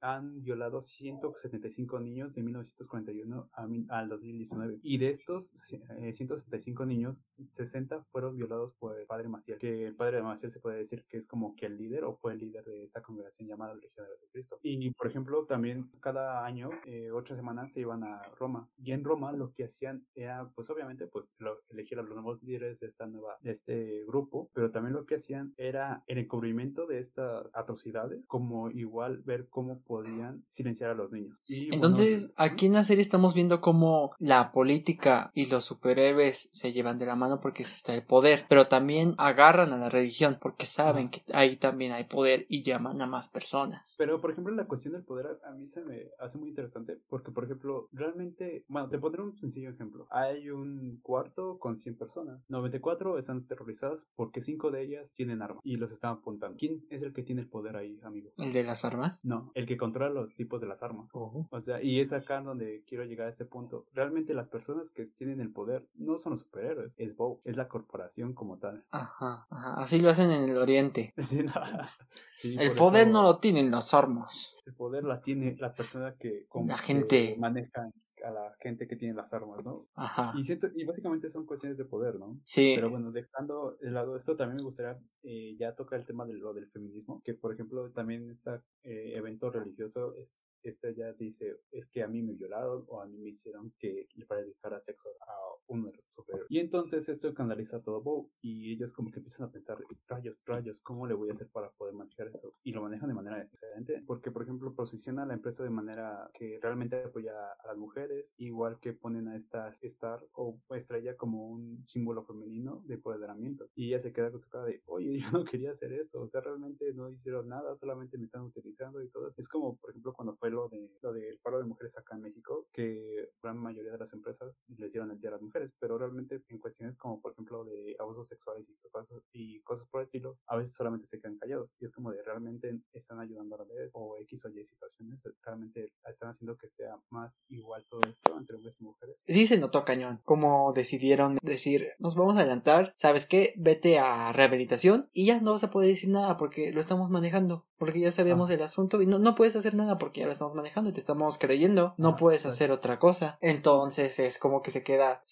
han 0.00 0.42
violado 0.42 0.82
175 0.82 2.00
niños 2.00 2.34
de 2.34 2.42
1941 2.42 3.48
a 3.52 3.66
mi- 3.68 3.86
al 3.88 4.08
2019. 4.08 4.80
Y 4.82 4.98
de 4.98 5.10
estos 5.10 5.52
eh, 5.72 6.12
175 6.12 6.84
niños, 6.86 7.28
60 7.52 8.02
fueron 8.10 8.36
violados 8.36 8.74
por 8.80 8.98
el 8.98 9.06
padre 9.06 9.28
Maciel, 9.28 9.58
que 9.58 9.86
el 9.86 9.94
padre 9.94 10.20
Maciel 10.22 10.50
se 10.50 10.58
puede 10.58 10.78
decir 10.78 11.04
que 11.08 11.18
es 11.18 11.28
como 11.28 11.54
que 11.54 11.66
el 11.66 11.76
líder 11.76 12.02
o 12.04 12.16
fue 12.16 12.32
el 12.32 12.38
líder 12.40 12.64
de 12.64 12.82
esta 12.82 13.00
congregación 13.00 13.48
llamada 13.48 13.74
Legionarios 13.74 14.20
de 14.20 14.28
Cristo. 14.28 14.58
Y, 14.62 14.90
por 14.90 15.06
ejemplo, 15.06 15.46
también 15.46 15.88
cada 16.00 16.44
año, 16.44 16.70
eh, 16.84 17.10
ocho 17.12 17.36
semanas, 17.36 17.72
se 17.72 17.80
iban 17.80 18.02
a 18.02 18.22
Roma. 18.38 18.68
Y 18.78 18.90
en 18.92 19.04
Roma 19.04 19.32
lo 19.32 19.52
que 19.52 19.64
hacían 19.64 20.04
era, 20.16 20.48
pues 20.54 20.68
obviamente, 20.70 21.06
pues 21.06 21.26
lo- 21.38 21.60
elegir 21.68 21.98
a 21.98 22.02
los 22.02 22.14
nuevos 22.14 22.42
líderes 22.42 22.80
de 22.80 22.88
esta 22.88 23.06
nueva, 23.06 23.36
de 23.40 23.52
este 23.52 24.04
grupo, 24.06 24.50
pero 24.52 24.70
también 24.72 24.94
lo 24.94 25.06
que 25.06 25.14
hacían 25.16 25.51
era 25.56 26.02
el 26.06 26.18
encubrimiento 26.18 26.86
de 26.86 27.00
estas 27.00 27.46
atrocidades, 27.52 28.24
como 28.26 28.70
igual 28.70 29.18
ver 29.18 29.48
cómo 29.48 29.80
podían 29.80 30.44
silenciar 30.48 30.90
a 30.90 30.94
los 30.94 31.12
niños. 31.12 31.38
Y, 31.48 31.68
bueno, 31.68 31.74
Entonces, 31.74 32.32
aquí 32.36 32.66
en 32.66 32.74
la 32.74 32.84
serie 32.84 33.02
estamos 33.02 33.34
viendo 33.34 33.60
cómo 33.60 34.12
la 34.18 34.52
política 34.52 35.30
y 35.34 35.46
los 35.46 35.64
superhéroes 35.64 36.50
se 36.52 36.72
llevan 36.72 36.98
de 36.98 37.06
la 37.06 37.16
mano 37.16 37.40
porque 37.40 37.62
está 37.62 37.94
el 37.94 38.04
poder, 38.04 38.46
pero 38.48 38.66
también 38.68 39.14
agarran 39.18 39.72
a 39.72 39.78
la 39.78 39.88
religión 39.88 40.38
porque 40.40 40.66
saben 40.66 41.10
que 41.10 41.22
ahí 41.32 41.56
también 41.56 41.92
hay 41.92 42.04
poder 42.04 42.46
y 42.48 42.62
llaman 42.62 43.00
a 43.00 43.06
más 43.06 43.28
personas. 43.28 43.94
Pero, 43.98 44.20
por 44.20 44.30
ejemplo, 44.30 44.54
la 44.54 44.66
cuestión 44.66 44.94
del 44.94 45.04
poder 45.04 45.26
a 45.44 45.52
a 45.52 45.54
mí 45.54 45.66
se 45.66 45.82
me 45.82 46.10
hace 46.18 46.38
muy 46.38 46.48
interesante 46.48 46.98
porque, 47.08 47.30
por 47.30 47.44
ejemplo, 47.44 47.88
realmente, 47.92 48.64
bueno, 48.68 48.88
te 48.88 48.98
pondré 48.98 49.22
un 49.22 49.36
sencillo 49.36 49.70
ejemplo. 49.70 50.06
Hay 50.10 50.50
un 50.50 50.98
cuarto 51.02 51.58
con 51.58 51.78
100 51.78 51.96
personas. 51.96 52.50
94 52.50 53.18
están 53.18 53.44
aterrorizadas 53.44 54.06
porque 54.16 54.42
5 54.42 54.70
de 54.70 54.82
ellas 54.82 55.12
tienen 55.14 55.41
armas 55.42 55.60
y 55.64 55.76
los 55.76 55.90
están 55.92 56.12
apuntando. 56.12 56.56
¿Quién 56.58 56.84
es 56.90 57.02
el 57.02 57.12
que 57.12 57.22
tiene 57.22 57.42
el 57.42 57.48
poder 57.48 57.76
ahí, 57.76 58.00
amigo? 58.02 58.30
¿El 58.38 58.52
de 58.52 58.64
las 58.64 58.84
armas? 58.84 59.24
No, 59.24 59.50
el 59.54 59.66
que 59.66 59.76
controla 59.76 60.08
los 60.12 60.34
tipos 60.34 60.60
de 60.60 60.66
las 60.66 60.82
armas. 60.82 61.08
Oh. 61.12 61.46
O 61.50 61.60
sea, 61.60 61.82
y 61.82 62.00
es 62.00 62.12
acá 62.12 62.40
donde 62.40 62.82
quiero 62.86 63.04
llegar 63.04 63.26
a 63.26 63.30
este 63.30 63.44
punto. 63.44 63.86
Realmente 63.92 64.32
las 64.34 64.48
personas 64.48 64.92
que 64.92 65.06
tienen 65.06 65.40
el 65.40 65.50
poder 65.52 65.86
no 65.94 66.16
son 66.18 66.30
los 66.32 66.40
superhéroes, 66.40 66.94
es 66.96 67.14
Bow, 67.16 67.40
es 67.44 67.56
la 67.56 67.68
corporación 67.68 68.32
como 68.32 68.58
tal. 68.58 68.84
Ajá, 68.90 69.46
ajá, 69.50 69.74
así 69.74 70.00
lo 70.00 70.10
hacen 70.10 70.30
en 70.30 70.48
el 70.48 70.56
oriente. 70.56 71.12
Sí, 71.22 71.42
no. 71.42 71.52
Sí, 72.38 72.56
El 72.58 72.72
poder 72.74 73.02
eso- 73.02 73.12
no 73.12 73.22
lo 73.22 73.38
tienen 73.38 73.70
las 73.70 73.94
armas. 73.94 74.56
El 74.66 74.74
poder 74.74 75.04
la 75.04 75.20
tiene 75.20 75.54
la 75.60 75.72
persona 75.72 76.14
que, 76.18 76.46
La 76.66 76.74
que 76.76 76.82
gente. 76.82 77.36
maneja 77.38 77.88
a 78.24 78.30
la 78.30 78.56
gente 78.60 78.86
que 78.86 78.96
tiene 78.96 79.14
las 79.14 79.32
armas, 79.32 79.64
¿no? 79.64 79.86
Ajá. 79.94 80.32
Y 80.36 80.44
siento, 80.44 80.68
y 80.74 80.84
básicamente 80.84 81.28
son 81.28 81.46
cuestiones 81.46 81.78
de 81.78 81.84
poder, 81.84 82.16
¿no? 82.16 82.40
Sí. 82.44 82.72
Pero 82.74 82.90
bueno, 82.90 83.10
dejando 83.10 83.76
de 83.80 83.90
lado 83.90 84.16
esto, 84.16 84.36
también 84.36 84.56
me 84.56 84.62
gustaría 84.62 84.98
eh, 85.22 85.56
ya 85.58 85.74
tocar 85.74 86.00
el 86.00 86.06
tema 86.06 86.24
de 86.26 86.34
lo 86.34 86.52
del 86.54 86.68
feminismo, 86.70 87.22
que 87.24 87.34
por 87.34 87.52
ejemplo 87.52 87.90
también 87.90 88.30
este 88.30 88.60
evento 88.82 89.50
religioso, 89.50 90.14
es, 90.16 90.40
este 90.68 90.94
ya 90.94 91.12
dice, 91.12 91.56
es 91.70 91.88
que 91.88 92.02
a 92.02 92.08
mí 92.08 92.22
me 92.22 92.34
violaron 92.34 92.84
o 92.88 93.00
a 93.00 93.06
mí 93.06 93.18
me 93.18 93.30
hicieron 93.30 93.72
que 93.78 94.08
le 94.14 94.26
practicara 94.26 94.80
sexo 94.80 95.10
a 95.20 95.32
uno 95.68 95.88
de 95.88 95.96
los 95.96 96.04
superiores. 96.10 96.50
Y 96.50 96.58
entonces 96.58 97.08
esto 97.08 97.32
canaliza 97.34 97.82
todo 97.82 98.02
Bow 98.02 98.30
y 98.40 98.72
ellos 98.72 98.92
como 98.92 99.10
que 99.10 99.18
empiezan 99.18 99.48
a 99.48 99.52
pensar, 99.52 99.78
rayos, 100.06 100.42
rayos, 100.44 100.80
¿cómo 100.80 101.06
le 101.06 101.14
voy 101.14 101.30
a 101.30 101.32
hacer 101.32 101.48
para 101.48 101.70
poder 101.70 101.94
manejar 101.94 102.28
eso? 102.28 102.54
Y 102.62 102.72
lo 102.72 102.82
manejan 102.82 103.08
de 103.08 103.14
manera 103.14 103.42
excelente, 103.42 104.02
porque 104.06 104.30
por 104.30 104.42
ejemplo 104.42 104.74
posiciona 104.74 105.26
la 105.26 105.34
empresa 105.34 105.62
de 105.64 105.70
manera 105.70 106.30
que 106.34 106.58
realmente 106.60 106.96
apoya 106.96 107.32
a 107.32 107.66
las 107.66 107.76
mujeres, 107.76 108.34
igual 108.38 108.78
que 108.80 108.92
ponen 108.92 109.28
a 109.28 109.36
esta 109.36 109.72
Star 109.82 110.24
o 110.32 110.60
Estrella 110.70 111.16
como 111.16 111.48
un 111.48 111.84
símbolo 111.86 112.24
femenino 112.24 112.82
de 112.86 112.94
empoderamiento. 112.94 113.68
Y 113.74 113.88
ella 113.88 114.00
se 114.00 114.12
queda 114.12 114.30
con 114.30 114.40
su 114.40 114.48
cara 114.48 114.64
de, 114.64 114.82
oye, 114.86 115.18
yo 115.18 115.30
no 115.32 115.44
quería 115.44 115.70
hacer 115.70 115.92
eso, 115.92 116.22
o 116.22 116.28
sea, 116.28 116.40
realmente 116.40 116.92
no 116.94 117.10
hicieron 117.10 117.48
nada, 117.48 117.74
solamente 117.74 118.18
me 118.18 118.24
están 118.24 118.42
utilizando 118.42 119.02
y 119.02 119.08
todo. 119.08 119.32
Es 119.36 119.48
como, 119.48 119.76
por 119.76 119.90
ejemplo, 119.90 120.12
cuando 120.12 120.36
fue 120.36 120.50
lo 120.52 120.68
de 120.68 120.90
lo 121.02 121.12
del 121.12 121.38
paro 121.40 121.58
de 121.58 121.64
mujeres 121.64 121.96
acá 121.98 122.14
en 122.16 122.22
México, 122.22 122.66
que 122.72 123.30
gran 123.42 123.58
mayoría 123.58 123.92
de 123.92 123.98
las 123.98 124.12
empresas 124.12 124.58
les 124.78 124.92
dieron 124.92 125.10
el 125.10 125.18
día 125.18 125.30
a 125.30 125.32
las 125.32 125.42
mujeres, 125.42 125.72
pero 125.80 125.98
realmente 125.98 126.42
en 126.48 126.58
cuestiones 126.58 126.96
como, 126.96 127.20
por 127.20 127.32
ejemplo, 127.32 127.64
de 127.64 127.96
abusos 127.98 128.28
sexuales 128.28 128.68
y 128.68 128.88
cosas, 128.88 129.22
y 129.32 129.60
cosas 129.62 129.86
por 129.88 130.00
el 130.00 130.06
estilo, 130.06 130.38
a 130.46 130.56
veces 130.56 130.74
solamente 130.74 131.06
se 131.06 131.20
quedan 131.20 131.38
callados. 131.38 131.74
Y 131.80 131.84
es 131.86 131.92
como 131.92 132.10
de 132.12 132.22
realmente 132.22 132.78
están 132.92 133.18
ayudando 133.20 133.56
a 133.56 133.58
la 133.58 133.64
vez, 133.64 133.90
o 133.94 134.16
X 134.18 134.44
o 134.44 134.48
Y 134.50 134.62
situaciones, 134.64 135.20
realmente 135.44 135.92
están 136.08 136.30
haciendo 136.30 136.56
que 136.56 136.68
sea 136.68 136.94
más 137.10 137.40
igual 137.48 137.84
todo 137.88 138.00
esto 138.08 138.36
entre 138.36 138.56
hombres 138.56 138.80
y 138.80 138.84
mujeres. 138.84 139.22
Sí 139.26 139.46
se 139.46 139.58
notó 139.58 139.84
cañón. 139.84 140.20
Como 140.24 140.72
decidieron 140.72 141.38
decir, 141.42 141.88
nos 141.98 142.14
vamos 142.14 142.36
a 142.36 142.40
adelantar, 142.40 142.94
¿sabes 142.96 143.26
qué? 143.26 143.54
Vete 143.56 143.98
a 143.98 144.32
rehabilitación 144.32 145.08
y 145.12 145.26
ya 145.26 145.40
no 145.40 145.52
vas 145.52 145.64
a 145.64 145.70
poder 145.70 145.88
decir 145.88 146.10
nada 146.10 146.36
porque 146.36 146.72
lo 146.72 146.80
estamos 146.80 147.10
manejando. 147.10 147.66
Porque 147.78 148.00
ya 148.00 148.10
sabíamos 148.12 148.50
Ah. 148.50 148.54
el 148.54 148.62
asunto 148.62 149.02
y 149.02 149.06
no, 149.06 149.18
no 149.18 149.34
puedes 149.34 149.56
hacer 149.56 149.74
nada 149.74 149.98
porque 149.98 150.20
ya 150.20 150.26
lo 150.26 150.32
estamos 150.32 150.41
manejando 150.50 150.90
y 150.90 150.92
te 150.92 151.00
estamos 151.00 151.38
creyendo. 151.38 151.94
No 151.96 152.10
Ah, 152.10 152.16
puedes 152.16 152.46
hacer 152.46 152.70
otra 152.72 152.98
cosa. 152.98 153.38
Entonces 153.40 154.18
es 154.18 154.38
como 154.38 154.62
que 154.62 154.70
se 154.70 154.82
queda. 154.82 155.22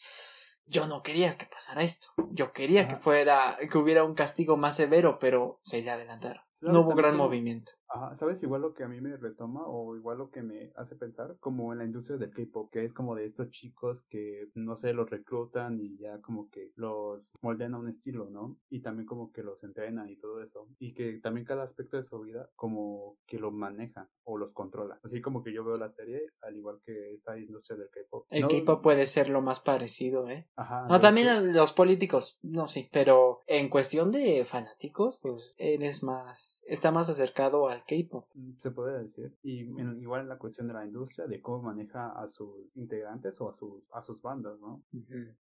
Yo 0.66 0.86
no 0.86 1.02
quería 1.02 1.36
que 1.36 1.46
pasara 1.46 1.82
esto. 1.82 2.08
Yo 2.30 2.52
quería 2.52 2.86
que 2.86 2.96
fuera, 2.96 3.56
que 3.70 3.76
hubiera 3.78 4.04
un 4.04 4.14
castigo 4.14 4.56
más 4.56 4.76
severo, 4.76 5.18
pero 5.18 5.58
se 5.62 5.82
le 5.82 5.90
adelantaron. 5.90 6.42
¿Sabes 6.52 6.72
No 6.72 6.80
hubo 6.82 6.94
gran 6.94 7.16
movimiento. 7.16 7.72
Ajá, 7.92 8.14
¿sabes? 8.14 8.42
Igual 8.42 8.62
lo 8.62 8.72
que 8.72 8.84
a 8.84 8.88
mí 8.88 9.00
me 9.00 9.16
retoma 9.16 9.66
o 9.66 9.96
igual 9.96 10.18
lo 10.18 10.30
que 10.30 10.42
me 10.42 10.72
hace 10.76 10.94
pensar, 10.94 11.36
como 11.40 11.72
en 11.72 11.78
la 11.78 11.84
industria 11.84 12.16
del 12.16 12.32
K-pop, 12.32 12.70
que 12.70 12.84
es 12.84 12.92
como 12.92 13.14
de 13.14 13.24
estos 13.24 13.50
chicos 13.50 14.04
que, 14.08 14.48
no 14.54 14.76
sé, 14.76 14.92
los 14.92 15.10
reclutan 15.10 15.80
y 15.80 15.96
ya 15.96 16.20
como 16.20 16.48
que 16.50 16.70
los 16.76 17.32
moldean 17.40 17.74
a 17.74 17.78
un 17.78 17.88
estilo, 17.88 18.30
¿no? 18.30 18.56
Y 18.68 18.80
también 18.80 19.06
como 19.06 19.32
que 19.32 19.42
los 19.42 19.64
entrenan 19.64 20.08
y 20.08 20.16
todo 20.16 20.42
eso. 20.42 20.68
Y 20.78 20.94
que 20.94 21.18
también 21.20 21.44
cada 21.44 21.64
aspecto 21.64 21.96
de 21.96 22.04
su 22.04 22.20
vida 22.20 22.48
como 22.54 23.16
que 23.26 23.38
lo 23.38 23.50
maneja 23.50 24.08
o 24.24 24.38
los 24.38 24.52
controla. 24.52 25.00
Así 25.02 25.20
como 25.20 25.42
que 25.42 25.52
yo 25.52 25.64
veo 25.64 25.76
la 25.76 25.88
serie, 25.88 26.22
al 26.42 26.56
igual 26.56 26.80
que 26.84 27.14
esta 27.14 27.36
industria 27.38 27.76
del 27.76 27.90
K-pop. 27.90 28.26
El 28.30 28.46
K-pop 28.46 28.82
puede 28.82 29.06
ser 29.06 29.28
lo 29.28 29.42
más 29.42 29.58
parecido, 29.58 30.28
¿eh? 30.28 30.46
Ajá. 30.54 30.86
No, 30.88 31.00
también 31.00 31.52
los 31.52 31.72
políticos, 31.72 32.38
no, 32.42 32.68
sí, 32.68 32.88
pero 32.92 33.40
en 33.46 33.68
cuestión 33.68 34.12
de 34.12 34.44
fanáticos, 34.44 35.18
pues 35.20 35.52
eres 35.56 36.04
más, 36.04 36.62
está 36.66 36.92
más 36.92 37.08
acercado 37.08 37.68
al 37.68 37.79
K-pop. 37.86 38.26
Mm, 38.34 38.58
se 38.58 38.70
puede 38.70 39.02
decir. 39.02 39.36
Y 39.42 39.60
igual 40.00 40.22
en 40.22 40.28
la 40.28 40.38
cuestión 40.38 40.68
de 40.68 40.74
la 40.74 40.84
industria, 40.84 41.26
de 41.26 41.40
cómo 41.40 41.62
maneja 41.62 42.10
a 42.10 42.28
sus 42.28 42.74
integrantes 42.74 43.40
o 43.40 43.50
a 43.50 43.54
sus, 43.54 43.90
a 43.92 44.02
sus 44.02 44.22
bandas, 44.22 44.58
¿no? 44.60 44.82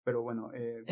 Pero 0.04 0.22
bueno, 0.22 0.50
eh, 0.54 0.82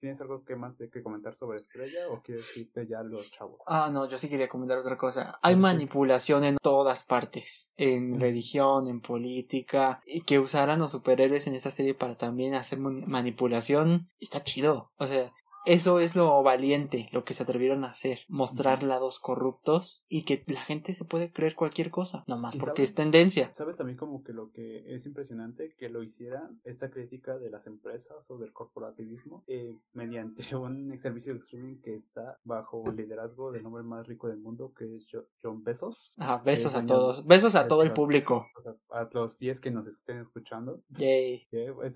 ¿tienes, 0.00 0.20
algo 0.20 0.44
que 0.44 0.56
más 0.56 0.76
de 0.78 0.90
que 0.90 1.02
comentar 1.02 1.34
sobre 1.34 1.60
Estrella 1.60 2.08
o 2.10 2.22
quieres 2.22 2.46
decirte 2.46 2.86
ya 2.86 3.02
los 3.02 3.30
chavos? 3.30 3.60
Ah, 3.66 3.90
no, 3.92 4.08
yo 4.08 4.18
sí 4.18 4.28
quería 4.28 4.48
comentar 4.48 4.78
otra 4.78 4.98
cosa. 4.98 5.38
Hay 5.42 5.56
manipulación 5.56 6.44
en 6.44 6.56
todas 6.56 7.04
partes, 7.04 7.70
en 7.76 8.18
religión, 8.18 8.88
en 8.88 9.00
política, 9.00 10.00
y 10.06 10.22
que 10.22 10.38
usaran 10.38 10.80
los 10.80 10.90
superhéroes 10.90 11.46
en 11.46 11.54
esta 11.54 11.70
serie 11.70 11.94
para 11.94 12.16
también 12.16 12.54
hacer 12.54 12.78
manipulación, 12.78 14.08
está 14.18 14.40
chido. 14.40 14.90
O 14.96 15.06
sea, 15.06 15.32
eso 15.64 16.00
es 16.00 16.16
lo 16.16 16.42
valiente, 16.42 17.08
lo 17.12 17.24
que 17.24 17.34
se 17.34 17.42
atrevieron 17.42 17.84
a 17.84 17.90
hacer, 17.90 18.20
mostrar 18.28 18.82
lados 18.82 19.20
corruptos 19.20 20.04
y 20.08 20.24
que 20.24 20.42
la 20.46 20.60
gente 20.60 20.94
se 20.94 21.04
puede 21.04 21.32
creer 21.32 21.54
cualquier 21.54 21.90
cosa, 21.90 22.24
nomás 22.26 22.56
porque 22.56 22.82
es 22.82 22.94
tendencia. 22.94 23.52
¿Sabes 23.54 23.76
también 23.76 23.96
como 23.96 24.22
que 24.24 24.32
lo 24.32 24.50
que 24.50 24.94
es 24.94 25.06
impresionante 25.06 25.74
que 25.76 25.88
lo 25.88 26.02
hicieran 26.02 26.60
esta 26.64 26.90
crítica 26.90 27.38
de 27.38 27.50
las 27.50 27.66
empresas 27.66 28.30
o 28.30 28.38
del 28.38 28.52
corporativismo 28.52 29.44
eh, 29.46 29.76
mediante 29.92 30.42
un 30.56 30.98
servicio 30.98 31.34
de 31.34 31.40
streaming 31.40 31.80
que 31.80 31.94
está 31.94 32.38
bajo 32.44 32.84
el 32.88 32.96
liderazgo 32.96 33.52
del 33.52 33.64
hombre 33.66 33.82
más 33.82 34.06
rico 34.06 34.28
del 34.28 34.38
mundo 34.38 34.72
que 34.76 34.96
es 34.96 35.06
John 35.42 35.62
Besos? 35.62 36.14
Ah, 36.18 36.42
besos 36.44 36.74
a 36.74 36.84
todos, 36.84 37.26
besos 37.26 37.54
a 37.54 37.68
todo 37.68 37.82
el 37.82 37.92
público. 37.92 38.46
a 38.90 39.08
los 39.12 39.38
10 39.38 39.60
que 39.60 39.70
nos 39.70 39.86
estén 39.86 40.18
escuchando. 40.18 40.82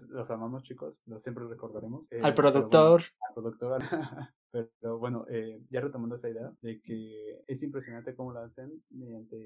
los 0.09 0.31
amamos 0.31 0.62
chicos, 0.62 1.00
los 1.07 1.22
siempre 1.22 1.46
recordaremos. 1.46 2.09
al 2.22 2.35
productor. 2.35 3.02
al 3.25 3.25
productor 3.37 3.79
Pero 4.51 4.99
bueno, 4.99 5.27
eh, 5.29 5.61
ya 5.70 5.81
retomando 5.81 6.16
esa 6.16 6.31
idea 6.31 6.51
de 6.62 6.81
que 6.81 7.44
es 7.46 7.62
impresionante 7.62 8.14
cómo 8.14 8.33
lo 8.33 8.40
hacen 8.40 8.83
mediante 8.88 9.37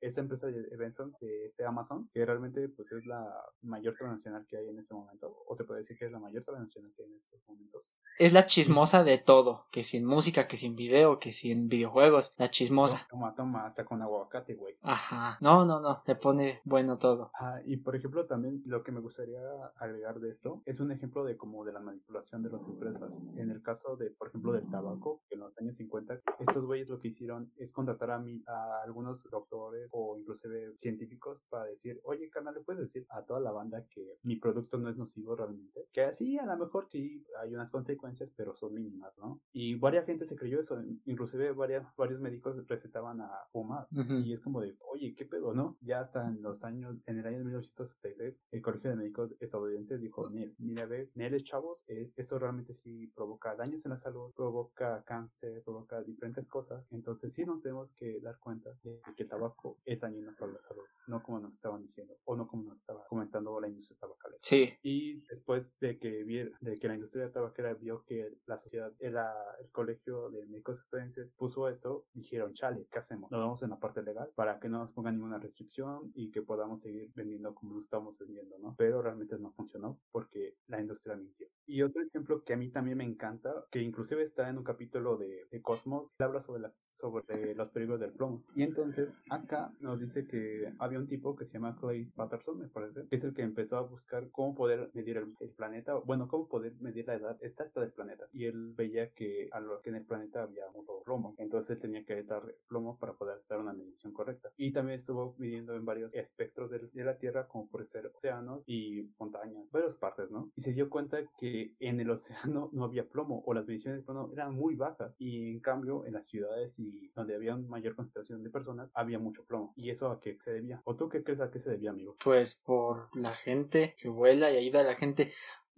esta 0.00 0.22
empresa 0.22 0.48
de 0.48 0.76
Benson, 0.76 1.12
de 1.20 1.44
este 1.44 1.64
Amazon, 1.64 2.08
que 2.12 2.24
realmente 2.26 2.68
pues 2.70 2.90
es 2.90 3.06
la 3.06 3.24
mayor 3.62 3.94
transnacional 3.94 4.44
que 4.48 4.56
hay 4.56 4.68
en 4.68 4.78
este 4.78 4.94
momento, 4.94 5.44
o 5.46 5.54
se 5.54 5.64
puede 5.64 5.80
decir 5.80 5.96
que 5.96 6.06
es 6.06 6.12
la 6.12 6.18
mayor 6.18 6.42
transnacional 6.42 6.92
que 6.96 7.04
hay 7.04 7.12
en 7.12 7.18
estos 7.18 7.40
momentos. 7.46 7.84
Es 8.20 8.34
la 8.34 8.44
chismosa 8.44 9.02
de 9.02 9.16
todo, 9.16 9.64
que 9.70 9.82
sin 9.82 10.04
música, 10.04 10.46
que 10.46 10.58
sin 10.58 10.76
video, 10.76 11.18
que 11.18 11.32
sin 11.32 11.70
videojuegos, 11.70 12.34
la 12.36 12.50
chismosa. 12.50 13.06
Toma, 13.08 13.34
toma, 13.34 13.64
hasta 13.64 13.86
con 13.86 14.02
aguacate, 14.02 14.56
güey. 14.56 14.76
Ajá, 14.82 15.38
no, 15.40 15.64
no, 15.64 15.80
no, 15.80 16.02
te 16.04 16.14
pone 16.16 16.60
bueno 16.64 16.98
todo. 16.98 17.30
Ah, 17.40 17.60
y 17.64 17.78
por 17.78 17.96
ejemplo 17.96 18.26
también 18.26 18.62
lo 18.66 18.82
que 18.82 18.92
me 18.92 19.00
gustaría 19.00 19.40
agregar 19.78 20.20
de 20.20 20.32
esto 20.32 20.60
es 20.66 20.80
un 20.80 20.92
ejemplo 20.92 21.24
de 21.24 21.38
como 21.38 21.64
de 21.64 21.72
la 21.72 21.80
manipulación 21.80 22.42
de 22.42 22.50
las 22.50 22.62
empresas. 22.64 23.22
En 23.36 23.50
el 23.50 23.62
caso 23.62 23.96
de, 23.96 24.10
por 24.10 24.28
ejemplo, 24.28 24.52
del 24.52 24.68
tabaco, 24.70 25.22
que 25.26 25.36
en 25.36 25.40
los 25.40 25.56
años 25.56 25.76
50, 25.78 26.20
estos 26.40 26.66
güeyes 26.66 26.90
lo 26.90 27.00
que 27.00 27.08
hicieron 27.08 27.50
es 27.56 27.72
contratar 27.72 28.10
a, 28.10 28.18
mi, 28.18 28.44
a 28.46 28.82
algunos 28.84 29.26
doctores 29.30 29.88
o 29.92 30.18
inclusive 30.18 30.74
científicos 30.76 31.40
para 31.48 31.64
decir, 31.64 31.98
oye, 32.04 32.28
canal, 32.28 32.52
¿le 32.52 32.60
puedes 32.60 32.82
decir 32.82 33.06
a 33.08 33.22
toda 33.22 33.40
la 33.40 33.50
banda 33.50 33.86
que 33.88 34.18
mi 34.24 34.36
producto 34.36 34.76
no 34.76 34.90
es 34.90 34.98
nocivo 34.98 35.34
realmente? 35.34 35.86
Que 35.90 36.02
así 36.02 36.38
a 36.38 36.44
lo 36.44 36.58
mejor 36.58 36.86
sí 36.90 37.24
hay 37.40 37.54
unas 37.54 37.70
consecuencias, 37.70 38.09
pero 38.36 38.54
son 38.54 38.74
mínimas, 38.74 39.16
¿no? 39.18 39.40
Y 39.52 39.74
varias 39.76 40.06
gente 40.06 40.24
se 40.24 40.36
creyó 40.36 40.60
eso, 40.60 40.82
inclusive 41.04 41.52
varias, 41.52 41.86
varios 41.96 42.20
médicos 42.20 42.56
recetaban 42.66 43.20
a 43.20 43.30
fumar. 43.52 43.86
Y 43.90 44.32
es 44.32 44.40
como 44.40 44.60
de, 44.60 44.76
oye, 44.80 45.14
¿qué 45.16 45.24
pedo, 45.24 45.54
no? 45.54 45.76
Ya 45.80 46.00
hasta 46.00 46.26
en 46.26 46.42
los 46.42 46.64
años, 46.64 46.96
en 47.06 47.18
el 47.18 47.26
año 47.26 47.38
1976, 47.44 48.40
el 48.50 48.62
Colegio 48.62 48.90
de 48.90 48.96
Médicos 48.96 49.34
estadounidenses 49.40 50.00
dijo, 50.00 50.28
mira, 50.58 50.86
ve, 50.86 51.10
Nel, 51.14 51.42
chavos, 51.44 51.84
eh, 51.88 52.12
esto 52.16 52.38
realmente 52.38 52.74
sí 52.74 53.06
provoca 53.14 53.54
daños 53.54 53.84
en 53.84 53.90
la 53.90 53.98
salud, 53.98 54.32
provoca 54.34 55.02
cáncer, 55.04 55.62
provoca 55.64 56.02
diferentes 56.02 56.48
cosas. 56.48 56.86
Entonces 56.90 57.32
sí 57.32 57.44
nos 57.44 57.62
tenemos 57.62 57.92
que 57.92 58.20
dar 58.20 58.38
cuenta 58.38 58.70
de 58.82 59.00
que 59.16 59.22
el 59.24 59.28
tabaco 59.28 59.78
es 59.84 60.00
dañino 60.00 60.32
para 60.38 60.52
la 60.52 60.60
salud, 60.60 60.84
no 61.06 61.22
como 61.22 61.40
nos 61.40 61.54
estaban 61.54 61.82
diciendo, 61.82 62.16
o 62.24 62.36
no 62.36 62.46
como 62.46 62.64
nos 62.64 62.78
estaba 62.78 63.04
comentando 63.06 63.60
la 63.60 63.68
industria 63.68 63.98
tabacalera. 64.00 64.40
Sí. 64.42 64.70
Y 64.82 65.20
después 65.26 65.78
de 65.80 65.98
que, 65.98 66.24
de 66.60 66.78
que 66.78 66.88
la 66.88 66.94
industria 66.94 67.30
tabacalera 67.30 67.74
vio 67.74 67.89
que 67.98 68.38
la 68.46 68.58
sociedad, 68.58 68.92
el, 68.98 69.16
el 69.16 69.70
colegio 69.72 70.30
de 70.30 70.46
médicos 70.46 70.80
estadounidenses 70.80 71.30
puso 71.36 71.68
esto, 71.68 72.06
dijeron, 72.12 72.54
chale, 72.54 72.86
¿qué 72.90 72.98
hacemos? 72.98 73.30
Nos 73.30 73.40
vamos 73.40 73.62
en 73.62 73.70
la 73.70 73.78
parte 73.78 74.02
legal 74.02 74.30
para 74.34 74.58
que 74.58 74.68
no 74.68 74.78
nos 74.78 74.92
pongan 74.92 75.14
ninguna 75.14 75.38
restricción 75.38 76.12
y 76.14 76.30
que 76.30 76.42
podamos 76.42 76.80
seguir 76.80 77.10
vendiendo 77.14 77.54
como 77.54 77.74
lo 77.74 77.80
estamos 77.80 78.16
vendiendo, 78.18 78.58
¿no? 78.58 78.74
Pero 78.78 79.02
realmente 79.02 79.38
no 79.38 79.52
funcionó 79.52 79.98
porque 80.10 80.54
la 80.68 80.80
industria 80.80 81.16
mintió. 81.16 81.48
Y 81.66 81.82
otro 81.82 82.02
ejemplo 82.02 82.42
que 82.42 82.54
a 82.54 82.56
mí 82.56 82.70
también 82.70 82.98
me 82.98 83.04
encanta, 83.04 83.52
que 83.70 83.80
inclusive 83.80 84.22
está 84.22 84.48
en 84.48 84.58
un 84.58 84.64
capítulo 84.64 85.16
de, 85.16 85.46
de 85.50 85.62
Cosmos, 85.62 86.10
habla 86.18 86.40
sobre, 86.40 86.62
la, 86.62 86.72
sobre 86.94 87.54
los 87.54 87.70
peligros 87.70 88.00
del 88.00 88.12
plomo. 88.12 88.44
Y 88.56 88.64
entonces 88.64 89.16
acá 89.30 89.72
nos 89.80 90.00
dice 90.00 90.26
que 90.26 90.72
había 90.78 90.98
un 90.98 91.06
tipo 91.06 91.36
que 91.36 91.44
se 91.44 91.54
llama 91.54 91.76
Clay 91.76 92.06
Patterson, 92.06 92.58
me 92.58 92.68
parece, 92.68 93.06
que 93.08 93.16
es 93.16 93.24
el 93.24 93.34
que 93.34 93.42
empezó 93.42 93.76
a 93.76 93.82
buscar 93.82 94.30
cómo 94.30 94.54
poder 94.54 94.90
medir 94.94 95.16
el, 95.16 95.34
planeta, 95.56 95.94
bueno, 95.94 96.28
cómo 96.28 96.48
poder 96.48 96.74
medir 96.80 97.06
la 97.06 97.14
edad 97.14 97.38
exacta 97.40 97.79
del 97.80 97.92
planeta. 97.92 98.26
Y 98.32 98.46
él 98.46 98.72
veía 98.74 99.10
que, 99.10 99.48
a 99.52 99.60
lo 99.60 99.80
que 99.80 99.90
en 99.90 99.96
el 99.96 100.04
planeta 100.04 100.42
había 100.42 100.64
mucho 100.74 101.02
plomo, 101.04 101.34
entonces 101.38 101.70
él 101.70 101.80
tenía 101.80 102.04
que 102.04 102.22
dar 102.22 102.42
plomo 102.68 102.98
para 102.98 103.14
poder 103.14 103.42
dar 103.48 103.60
una 103.60 103.72
medición 103.72 104.12
correcta. 104.12 104.50
Y 104.56 104.72
también 104.72 104.96
estuvo 104.96 105.34
midiendo 105.38 105.74
en 105.74 105.84
varios 105.84 106.14
espectros 106.14 106.70
de, 106.70 106.78
de 106.92 107.04
la 107.04 107.18
Tierra, 107.18 107.46
como 107.48 107.68
por 107.68 107.84
ser 107.84 108.06
océanos 108.06 108.64
y 108.66 109.10
montañas, 109.18 109.70
varias 109.72 109.96
partes, 109.96 110.30
¿no? 110.30 110.50
Y 110.56 110.62
se 110.62 110.72
dio 110.72 110.88
cuenta 110.88 111.18
que 111.38 111.74
en 111.80 112.00
el 112.00 112.10
océano 112.10 112.70
no 112.72 112.84
había 112.84 113.08
plomo 113.08 113.42
o 113.46 113.54
las 113.54 113.66
mediciones 113.66 114.00
de 114.00 114.04
plomo 114.04 114.30
eran 114.32 114.54
muy 114.54 114.74
bajas 114.74 115.14
y 115.18 115.50
en 115.50 115.60
cambio 115.60 116.04
en 116.06 116.14
las 116.14 116.26
ciudades 116.26 116.78
y 116.78 117.10
donde 117.14 117.34
había 117.34 117.56
mayor 117.56 117.94
concentración 117.94 118.42
de 118.42 118.50
personas 118.50 118.90
había 118.94 119.18
mucho 119.18 119.44
plomo. 119.44 119.72
¿Y 119.76 119.90
eso 119.90 120.10
a 120.10 120.20
qué 120.20 120.38
se 120.40 120.52
debía? 120.52 120.80
¿O 120.84 120.96
tú 120.96 121.08
qué 121.08 121.22
crees 121.22 121.40
a 121.40 121.50
qué 121.50 121.58
se 121.58 121.70
debía, 121.70 121.90
amigo? 121.90 122.16
Pues 122.22 122.54
por 122.54 123.14
la 123.16 123.34
gente 123.34 123.94
que 124.00 124.08
vuela 124.08 124.50
y 124.50 124.56
ayuda 124.56 124.80
a 124.80 124.84
la 124.84 124.96
gente. 124.96 125.30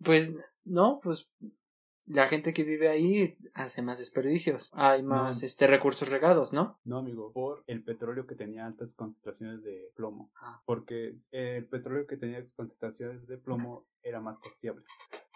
Pues 0.03 0.33
no, 0.65 1.01
pues 1.03 1.31
la 2.07 2.27
gente 2.27 2.53
que 2.53 2.65
vive 2.65 2.89
ahí 2.89 3.37
hace 3.55 3.83
más 3.83 3.99
desperdicios, 3.99 4.71
hay 4.73 5.03
más 5.03 5.43
este 5.43 5.67
recursos 5.67 6.09
regados, 6.09 6.53
¿no? 6.53 6.79
No, 6.85 6.99
amigo, 6.99 7.33
por 7.33 7.65
el 7.67 7.83
petróleo 7.83 8.27
que 8.27 8.35
tenía 8.35 8.67
altas 8.67 8.95
concentraciones 8.95 9.63
de 9.63 9.91
plomo, 9.95 10.31
ah. 10.37 10.63
porque 10.65 11.15
el 11.31 11.67
petróleo 11.67 12.07
que 12.07 12.17
tenía 12.17 12.45
concentraciones 12.57 13.27
de 13.27 13.39
plomo 13.39 13.85
era 14.03 14.21
más 14.21 14.39
costeable. 14.39 14.85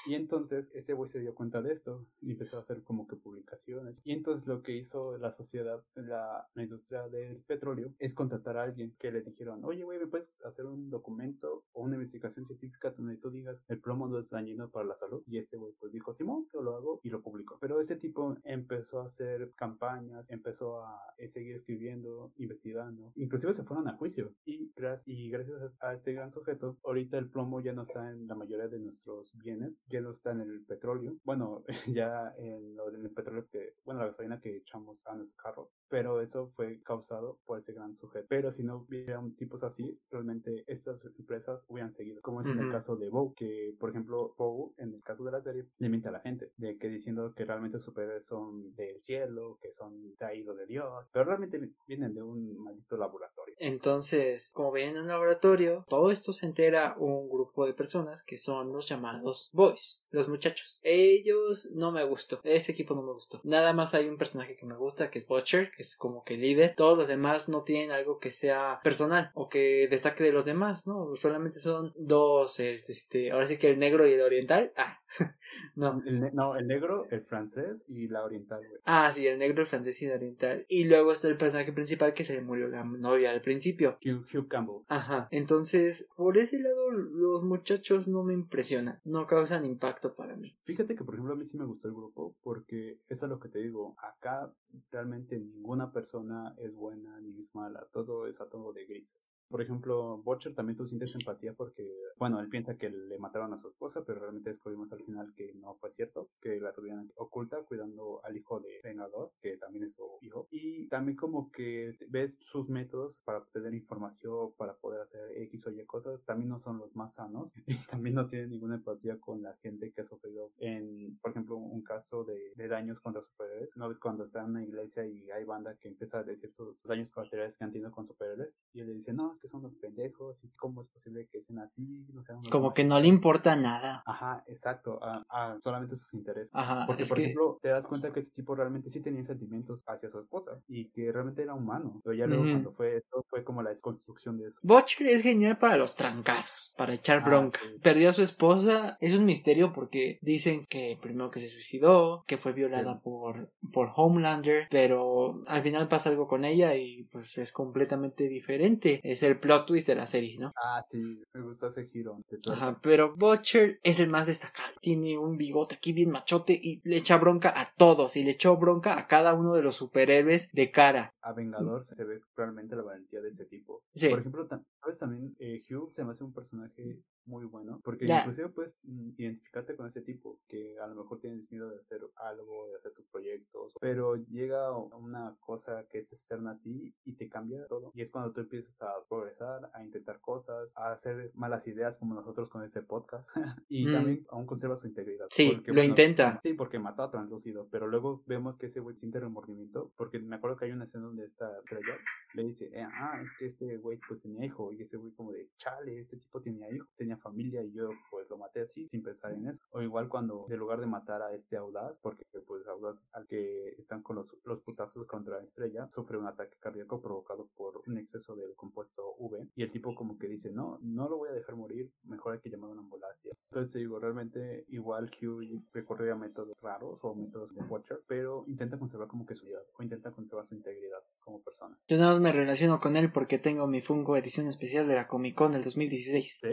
Y 0.06 0.14
entonces 0.14 0.70
este 0.72 0.94
güey 0.94 1.08
se 1.08 1.18
dio 1.18 1.34
cuenta 1.34 1.60
de 1.62 1.72
esto 1.72 2.06
y 2.20 2.30
empezó 2.30 2.56
a 2.56 2.60
hacer 2.60 2.84
como 2.84 3.08
que 3.08 3.16
publicaciones. 3.16 4.00
Y 4.04 4.12
entonces 4.12 4.46
lo 4.46 4.62
que 4.62 4.76
hizo 4.76 5.18
la 5.18 5.32
sociedad, 5.32 5.82
la, 5.94 6.46
la 6.54 6.62
industria 6.62 7.08
del 7.08 7.42
petróleo, 7.42 7.92
es 7.98 8.14
contratar 8.14 8.56
a 8.56 8.62
alguien 8.62 8.94
que 9.00 9.10
le 9.10 9.22
dijeron, 9.22 9.64
oye 9.64 9.82
güey, 9.82 9.98
¿me 9.98 10.06
puedes 10.06 10.32
hacer 10.44 10.66
un 10.66 10.90
documento 10.90 11.64
o 11.72 11.82
una 11.82 11.96
investigación 11.96 12.46
científica 12.46 12.92
donde 12.92 13.16
tú 13.16 13.30
digas 13.30 13.64
el 13.66 13.80
plomo 13.80 14.06
no 14.06 14.18
es 14.20 14.30
dañino 14.30 14.70
para 14.70 14.86
la 14.86 14.94
salud? 14.94 15.24
Y 15.26 15.38
este 15.38 15.56
güey 15.56 15.74
pues 15.80 15.90
dijo, 15.90 16.12
Simón, 16.12 16.46
yo 16.52 16.62
lo 16.62 16.76
hago 16.76 17.00
y 17.02 17.10
lo 17.10 17.20
publicó. 17.20 17.58
Pero 17.60 17.80
ese 17.80 17.96
tipo 17.96 18.36
empezó 18.44 19.00
a 19.00 19.06
hacer 19.06 19.54
campañas, 19.56 20.30
empezó 20.30 20.84
a 20.84 21.00
seguir 21.26 21.56
escribiendo, 21.56 22.32
investigando. 22.36 23.12
Inclusive 23.16 23.54
se 23.54 23.64
fueron 23.64 23.88
a 23.88 23.96
juicio. 23.96 24.34
Y, 24.44 24.72
y 25.04 25.30
gracias 25.30 25.76
a 25.80 25.94
este 25.94 26.12
gran 26.12 26.30
sujeto, 26.30 26.78
ahorita 26.84 27.18
el 27.18 27.28
plomo 27.28 27.60
ya 27.60 27.72
no 27.72 27.82
está 27.82 28.08
en 28.08 28.28
la 28.28 28.36
mayoría 28.36 28.55
de 28.56 28.78
nuestros 28.78 29.32
bienes 29.38 29.78
no 30.00 30.10
está 30.10 30.32
en 30.32 30.40
el 30.40 30.64
petróleo. 30.64 31.16
Bueno, 31.24 31.64
ya 31.98 32.34
en 32.38 32.76
lo 32.76 32.90
del 32.90 33.10
petróleo 33.10 33.46
que, 33.50 33.74
bueno, 33.84 34.00
la 34.00 34.08
gasolina 34.08 34.40
que 34.40 34.56
echamos 34.56 35.06
a 35.06 35.14
nuestros 35.14 35.36
carros. 35.36 35.68
Pero 35.88 36.20
eso 36.20 36.48
fue 36.54 36.80
causado 36.82 37.38
por 37.44 37.58
ese 37.58 37.72
gran 37.72 37.96
sujeto. 37.96 38.26
Pero 38.28 38.50
si 38.50 38.64
no 38.64 38.78
hubieran 38.78 39.34
tipos 39.36 39.62
así, 39.62 39.98
realmente 40.10 40.64
estas 40.66 41.04
empresas 41.18 41.64
hubieran 41.68 41.92
seguido. 41.92 42.20
Como 42.22 42.40
es 42.40 42.46
en 42.48 42.58
el 42.58 42.70
caso 42.70 42.96
de 42.96 43.08
Bow, 43.08 43.34
que 43.34 43.74
por 43.78 43.90
ejemplo, 43.90 44.34
Bow, 44.36 44.74
en 44.78 44.94
el 44.94 45.02
caso 45.02 45.24
de 45.24 45.32
la 45.32 45.40
serie, 45.40 45.66
limita 45.78 46.08
a 46.08 46.12
la 46.12 46.20
gente. 46.20 46.50
De 46.56 46.76
que 46.76 46.88
diciendo 46.88 47.32
que 47.34 47.44
realmente 47.44 47.78
superhéroes 47.78 48.26
son 48.26 48.74
del 48.74 49.02
cielo, 49.02 49.58
que 49.60 49.72
son 49.72 50.14
traídos 50.16 50.56
de 50.58 50.66
Dios. 50.66 51.08
Pero 51.12 51.24
realmente 51.24 51.60
vienen 51.86 52.14
de 52.14 52.22
un 52.22 52.58
maldito 52.58 52.96
laboratorio. 52.96 53.54
Entonces, 53.58 54.52
como 54.52 54.72
ven 54.72 54.96
en 54.96 55.02
un 55.02 55.08
laboratorio, 55.08 55.84
todo 55.88 56.10
esto 56.10 56.32
se 56.32 56.46
entera 56.46 56.96
un 56.98 57.28
grupo 57.28 57.66
de 57.66 57.74
personas 57.74 58.24
que 58.24 58.36
son 58.46 58.72
los 58.72 58.88
llamados 58.88 59.50
boys 59.52 60.02
los 60.16 60.28
muchachos. 60.28 60.80
Ellos 60.82 61.68
no 61.74 61.92
me 61.92 62.02
gustó. 62.04 62.40
Ese 62.42 62.72
equipo 62.72 62.94
no 62.94 63.02
me 63.02 63.12
gustó. 63.12 63.40
Nada 63.44 63.72
más 63.72 63.94
hay 63.94 64.08
un 64.08 64.16
personaje 64.16 64.56
que 64.56 64.66
me 64.66 64.74
gusta, 64.74 65.10
que 65.10 65.18
es 65.18 65.28
Butcher, 65.28 65.70
que 65.70 65.82
es 65.82 65.96
como 65.96 66.24
que 66.24 66.36
líder. 66.36 66.74
Todos 66.74 66.96
los 66.96 67.08
demás 67.08 67.48
no 67.48 67.62
tienen 67.62 67.92
algo 67.92 68.18
que 68.18 68.30
sea 68.30 68.80
personal 68.82 69.30
o 69.34 69.48
que 69.48 69.86
destaque 69.88 70.24
de 70.24 70.32
los 70.32 70.44
demás, 70.44 70.86
¿no? 70.86 71.14
Solamente 71.16 71.60
son 71.60 71.92
dos, 71.96 72.58
este, 72.58 73.30
ahora 73.30 73.46
sí 73.46 73.58
que 73.58 73.70
el 73.70 73.78
negro 73.78 74.06
y 74.06 74.14
el 74.14 74.22
oriental. 74.22 74.72
Ah, 74.76 75.00
no. 75.74 76.02
El, 76.04 76.34
no, 76.34 76.56
el 76.56 76.66
negro, 76.66 77.06
el 77.10 77.22
francés 77.22 77.84
y 77.88 78.08
la 78.08 78.24
oriental, 78.24 78.62
Ah, 78.84 79.10
sí, 79.12 79.26
el 79.26 79.38
negro, 79.38 79.62
el 79.62 79.68
francés 79.68 80.00
y 80.02 80.06
el 80.06 80.12
oriental. 80.12 80.66
Y 80.68 80.84
luego 80.84 81.12
está 81.12 81.28
el 81.28 81.36
personaje 81.36 81.72
principal 81.72 82.14
que 82.14 82.24
se 82.24 82.34
le 82.34 82.42
murió 82.42 82.68
la 82.68 82.84
novia 82.84 83.30
al 83.30 83.40
principio. 83.40 83.98
Hugh, 84.04 84.48
Campbell. 84.48 84.82
Ajá. 84.88 85.28
Entonces, 85.30 86.08
por 86.16 86.38
ese 86.38 86.60
lado, 86.60 86.90
los 86.90 87.42
muchachos 87.42 88.08
no 88.08 88.22
me 88.22 88.34
impresionan. 88.34 89.00
No 89.04 89.26
causan 89.26 89.64
impacto 89.64 90.14
para 90.14 90.36
mí. 90.36 90.56
Fíjate 90.62 90.94
que, 90.94 91.04
por 91.04 91.14
ejemplo, 91.14 91.34
a 91.34 91.36
mí 91.36 91.44
sí 91.44 91.56
me 91.56 91.64
gustó 91.64 91.88
el 91.88 91.94
grupo 91.94 92.36
porque 92.42 93.00
eso 93.08 93.26
es 93.26 93.30
lo 93.30 93.40
que 93.40 93.48
te 93.48 93.58
digo. 93.58 93.94
Acá 93.98 94.52
realmente 94.90 95.38
ninguna 95.38 95.92
persona 95.92 96.54
es 96.58 96.74
buena 96.74 97.18
ni 97.20 97.38
es 97.40 97.54
mala. 97.54 97.86
Todo 97.92 98.26
es 98.26 98.40
a 98.40 98.48
todo 98.48 98.72
de 98.72 98.86
grises. 98.86 99.20
Por 99.48 99.62
ejemplo, 99.62 100.22
Butcher 100.22 100.54
también 100.54 100.76
tú 100.76 100.86
sientes 100.86 101.14
empatía 101.14 101.52
porque, 101.54 101.88
bueno, 102.18 102.40
él 102.40 102.48
piensa 102.48 102.76
que 102.76 102.90
le 102.90 103.18
mataron 103.18 103.52
a 103.52 103.58
su 103.58 103.68
esposa, 103.68 104.04
pero 104.04 104.20
realmente 104.20 104.50
descubrimos 104.50 104.92
al 104.92 105.04
final 105.04 105.32
que 105.34 105.54
no 105.54 105.74
fue 105.76 105.90
cierto, 105.92 106.30
que 106.40 106.60
la 106.60 106.72
tuvieron 106.72 107.12
oculta 107.16 107.62
cuidando 107.62 108.20
al 108.24 108.36
hijo 108.36 108.60
de 108.60 108.80
Vengador, 108.82 109.32
que 109.40 109.56
también 109.56 109.84
es 109.84 109.94
su 109.94 110.18
hijo. 110.22 110.48
Y 110.50 110.88
también 110.88 111.16
como 111.16 111.50
que 111.50 111.96
ves 112.08 112.38
sus 112.42 112.68
métodos 112.68 113.20
para 113.20 113.38
obtener 113.38 113.74
información, 113.74 114.52
para 114.56 114.74
poder 114.76 115.00
hacer 115.02 115.20
X 115.42 115.66
o 115.66 115.70
Y 115.70 115.84
cosas, 115.84 116.24
también 116.24 116.48
no 116.48 116.58
son 116.58 116.78
los 116.78 116.94
más 116.96 117.14
sanos 117.14 117.52
y 117.66 117.76
también 117.86 118.14
no 118.14 118.28
tiene 118.28 118.48
ninguna 118.48 118.76
empatía 118.76 119.18
con 119.18 119.42
la 119.42 119.54
gente 119.56 119.92
que 119.92 120.00
ha 120.00 120.04
sufrido 120.04 120.52
en, 120.58 121.18
por 121.18 121.30
ejemplo, 121.30 121.56
un 121.56 121.82
caso 121.82 122.24
de, 122.24 122.52
daños 122.68 123.00
contra 123.00 123.22
superhéroes. 123.22 123.76
¿No 123.76 123.88
ves 123.88 124.00
cuando 124.00 124.24
está 124.24 124.40
en 124.42 124.50
una 124.50 124.64
iglesia 124.64 125.06
y 125.06 125.30
hay 125.30 125.44
banda 125.44 125.76
que 125.76 125.88
empieza 125.88 126.18
a 126.18 126.24
decir 126.24 126.50
sus, 126.50 126.82
daños 126.82 127.12
colaterales 127.12 127.56
que 127.56 127.64
han 127.64 127.72
tenido 127.72 127.92
con 127.92 128.06
superhéroes? 128.06 128.58
Y 128.72 128.80
él 128.80 128.88
le 128.88 128.94
dice, 128.94 129.12
no, 129.12 129.34
que 129.38 129.48
son 129.48 129.62
los 129.62 129.74
pendejos 129.74 130.42
y 130.44 130.48
cómo 130.50 130.80
es 130.80 130.88
posible 130.88 131.28
que 131.30 131.42
sean 131.42 131.60
así, 131.60 132.06
no 132.12 132.22
Como 132.50 132.74
que 132.74 132.84
no 132.84 133.00
le 133.00 133.08
importa 133.08 133.56
nada. 133.56 134.02
Ajá, 134.06 134.44
exacto, 134.46 134.98
a, 135.02 135.58
solamente 135.62 135.96
sus 135.96 136.14
intereses. 136.14 136.50
Ajá, 136.52 136.84
Porque, 136.86 137.04
por 137.04 137.18
ejemplo, 137.18 137.58
te 137.62 137.68
das 137.68 137.86
cuenta 137.86 138.12
que 138.12 138.20
ese 138.20 138.30
tipo 138.30 138.54
realmente 138.54 138.90
sí 138.90 139.00
tenía 139.00 139.24
sentimientos 139.24 139.82
hacia 139.86 140.10
su 140.10 140.20
esposa 140.20 140.60
y 140.68 140.90
que 140.90 141.10
realmente 141.12 141.42
era 141.42 141.54
humano. 141.54 142.00
Pero 142.04 142.14
ya 142.14 142.26
luego 142.26 142.44
cuando 142.44 142.72
fue 142.72 142.96
esto, 142.96 143.24
fue 143.28 143.44
como 143.44 143.62
la 143.62 143.70
desconstrucción 143.70 144.38
de 144.38 144.48
eso. 144.48 144.60
Butcher 144.62 145.06
es 145.08 145.22
genial 145.22 145.58
para 145.58 145.76
los 145.76 145.94
trancazos, 145.94 146.74
para 146.76 146.94
echar 146.94 147.22
ah, 147.22 147.28
bronca. 147.28 147.60
Perdió 147.82 148.10
a 148.10 148.12
su 148.12 148.22
esposa, 148.22 148.96
es 149.00 149.12
un 149.12 149.24
misterio 149.24 149.72
porque 149.72 150.18
dicen 150.22 150.66
que 150.68 150.98
primero 151.00 151.30
que 151.30 151.40
se 151.40 151.48
suicidó, 151.48 152.24
que 152.26 152.36
fue 152.36 152.52
violada 152.52 153.00
por, 153.00 153.52
por 153.72 153.92
Homelander, 153.94 154.68
pero 154.70 155.42
al 155.46 155.62
final 155.62 155.88
pasa 155.88 156.10
algo 156.10 156.26
con 156.26 156.44
ella 156.44 156.74
y 156.74 157.04
pues 157.04 157.36
es 157.38 157.52
completamente 157.52 158.28
diferente. 158.28 159.00
Es 159.02 159.22
el 159.26 159.38
plot 159.38 159.66
twist 159.66 159.86
de 159.86 159.94
la 159.94 160.06
serie, 160.06 160.38
¿no? 160.38 160.52
Ah, 160.56 160.84
sí, 160.88 161.22
me 161.32 161.42
gusta 161.42 161.68
ese 161.68 161.86
giro. 161.88 162.18
Ajá, 162.50 162.78
pero 162.82 163.14
Butcher 163.16 163.78
es 163.82 164.00
el 164.00 164.08
más 164.08 164.26
destacado. 164.26 164.72
Tiene 164.80 165.18
un 165.18 165.36
bigote 165.36 165.76
aquí 165.76 165.92
bien 165.92 166.10
machote 166.10 166.52
y 166.52 166.80
le 166.84 166.96
echa 166.96 167.18
bronca 167.18 167.52
a 167.54 167.72
todos 167.76 168.16
y 168.16 168.24
le 168.24 168.32
echó 168.32 168.56
bronca 168.56 168.98
a 168.98 169.06
cada 169.06 169.34
uno 169.34 169.54
de 169.54 169.62
los 169.62 169.76
superhéroes 169.76 170.48
de 170.52 170.70
cara. 170.70 171.14
A 171.20 171.32
Vengador 171.32 171.84
se 171.84 172.04
ve 172.04 172.20
realmente 172.36 172.76
la 172.76 172.82
valentía 172.82 173.20
de 173.20 173.28
este 173.30 173.46
tipo. 173.46 173.82
Por 173.92 174.20
ejemplo, 174.20 174.48
¿sabes 174.86 174.98
también? 175.00 175.34
Eh, 175.40 175.60
Hugh 175.68 175.90
se 175.92 176.04
me 176.04 176.12
hace 176.12 176.22
un 176.22 176.32
personaje 176.32 177.02
muy 177.24 177.44
bueno 177.44 177.80
porque 177.82 178.06
inclusive 178.06 178.48
puedes 178.50 178.78
mm, 178.84 179.10
identificarte 179.16 179.74
con 179.74 179.86
ese 179.86 180.00
tipo 180.00 180.38
que 180.46 180.78
a 180.80 180.86
lo 180.86 180.94
mejor 180.94 181.18
tienes 181.18 181.50
miedo 181.50 181.68
de 181.68 181.78
hacer 181.80 182.00
algo, 182.16 182.68
de 182.68 182.76
hacer 182.76 182.92
tus 182.92 183.06
proyectos, 183.08 183.74
pero 183.80 184.14
llega 184.14 184.76
una 184.76 185.36
cosa 185.40 185.86
que 185.88 185.98
es 185.98 186.12
externa 186.12 186.52
a 186.52 186.58
ti 186.58 186.94
y 187.04 187.14
te 187.14 187.28
cambia 187.28 187.66
todo. 187.66 187.90
Y 187.94 188.02
es 188.02 188.10
cuando 188.10 188.32
tú 188.32 188.42
empiezas 188.42 188.80
a 188.82 188.92
progresar, 189.08 189.70
a 189.74 189.82
intentar 189.82 190.20
cosas, 190.20 190.72
a 190.76 190.92
hacer 190.92 191.32
malas 191.34 191.66
ideas 191.66 191.98
como 191.98 192.14
nosotros 192.14 192.48
con 192.48 192.62
este 192.62 192.82
podcast. 192.82 193.28
y 193.68 193.86
mm. 193.86 193.92
también 193.92 194.26
aún 194.30 194.46
conserva 194.46 194.76
su 194.76 194.86
integridad. 194.86 195.26
Sí, 195.30 195.60
lo 195.66 195.82
intenta. 195.82 196.38
Sí, 196.42 196.52
porque 196.54 196.78
mató 196.78 197.02
a 197.02 197.10
Translúcido, 197.10 197.68
pero 197.70 197.88
luego 197.88 198.22
vemos 198.26 198.56
que 198.56 198.66
ese 198.66 198.80
güey 198.80 198.96
siente 198.96 199.18
remordimiento, 199.18 199.92
porque 199.96 200.20
me 200.20 200.36
acuerdo 200.36 200.56
que 200.56 200.66
hay 200.66 200.72
una 200.72 200.84
escena 200.84 201.06
donde 201.06 201.24
esta 201.24 201.58
estrella 201.58 201.96
le 202.34 202.44
dice, 202.44 202.70
eh, 202.72 202.82
ah, 202.82 203.20
es 203.22 203.32
que 203.38 203.46
este 203.46 203.78
güey 203.78 203.98
pues 204.06 204.20
tenía 204.20 204.44
hijo, 204.44 204.72
y 204.76 204.82
ese 204.82 204.96
güey 204.96 205.12
como 205.12 205.32
de, 205.32 205.50
chale, 205.56 205.98
este 206.00 206.16
tipo 206.16 206.40
tenía 206.40 206.70
hijo, 206.70 206.86
tenía 206.96 207.16
familia, 207.16 207.62
y 207.62 207.72
yo 207.72 207.90
pues 208.10 208.28
lo 208.28 208.38
maté 208.38 208.62
así, 208.62 208.88
sin 208.88 209.02
pensar 209.02 209.32
en 209.32 209.48
eso. 209.48 209.62
O 209.70 209.82
igual 209.82 210.08
cuando, 210.08 210.46
en 210.48 210.58
lugar 210.58 210.80
de 210.80 210.86
matar 210.86 211.22
a 211.22 211.32
este 211.32 211.56
Audaz, 211.56 212.00
porque 212.00 212.24
pues 212.46 212.66
Audaz 212.66 212.96
al 213.12 213.26
que 213.26 213.70
están 213.78 214.02
con 214.02 214.16
los, 214.16 214.36
los 214.44 214.60
putazos 214.60 215.06
contra 215.06 215.42
Estrella, 215.42 215.88
sufre 215.88 216.18
un 216.18 216.26
ataque 216.26 216.56
cardíaco 216.60 217.00
provocado 217.00 217.48
por 217.56 217.82
un 217.86 217.98
exceso 217.98 218.36
del 218.36 218.54
compuesto 218.54 219.14
V, 219.18 219.48
y 219.54 219.62
el 219.62 219.70
tipo 219.70 219.94
como 219.94 220.18
que 220.18 220.28
dice, 220.28 220.52
no, 220.52 220.78
no 220.82 221.08
lo 221.08 221.18
voy 221.18 221.30
a 221.30 221.32
dejar 221.32 221.56
morir, 221.56 221.90
mejor 222.04 222.34
hay 222.34 222.40
que 222.40 222.50
llamar 222.50 222.70
a 222.70 222.72
una 222.74 222.82
ambulancia. 222.82 223.32
Entonces 223.50 223.72
te 223.72 223.78
digo, 223.78 223.98
realmente 223.98 224.64
igual 224.68 225.10
Hugh 225.20 225.62
recorría 225.72 226.14
métodos 226.14 226.56
raros 226.60 227.00
o 227.02 227.14
métodos 227.14 227.54
de 227.54 227.62
Watcher, 227.62 228.02
pero 228.06 228.44
intenta 228.46 228.78
conservar 228.78 229.08
como 229.08 229.24
que 229.24 229.34
su 229.34 229.46
vida, 229.46 229.60
o 229.78 229.82
intenta 229.82 230.10
conservar 230.10 230.46
su 230.46 230.54
integridad 230.54 231.02
como 231.20 231.42
persona. 231.42 231.78
Yo 231.88 231.96
nada 231.96 232.12
más 232.12 232.20
me 232.20 232.32
relaciono 232.32 232.80
con 232.80 232.96
él 232.96 233.10
porque 233.12 233.38
tengo 233.38 233.66
mi 233.66 233.80
Funko 233.80 234.16
edición 234.16 234.46
especial 234.46 234.65
de 234.72 234.94
la 234.94 235.06
Comic 235.06 235.34
Con 235.34 235.52
del 235.52 235.62
2016. 235.62 236.40
¿Sí? 236.42 236.48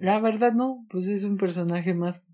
la 0.00 0.20
verdad 0.20 0.52
no, 0.52 0.86
pues 0.90 1.08
es 1.08 1.24
un 1.24 1.36
personaje 1.36 1.94
más 1.94 2.26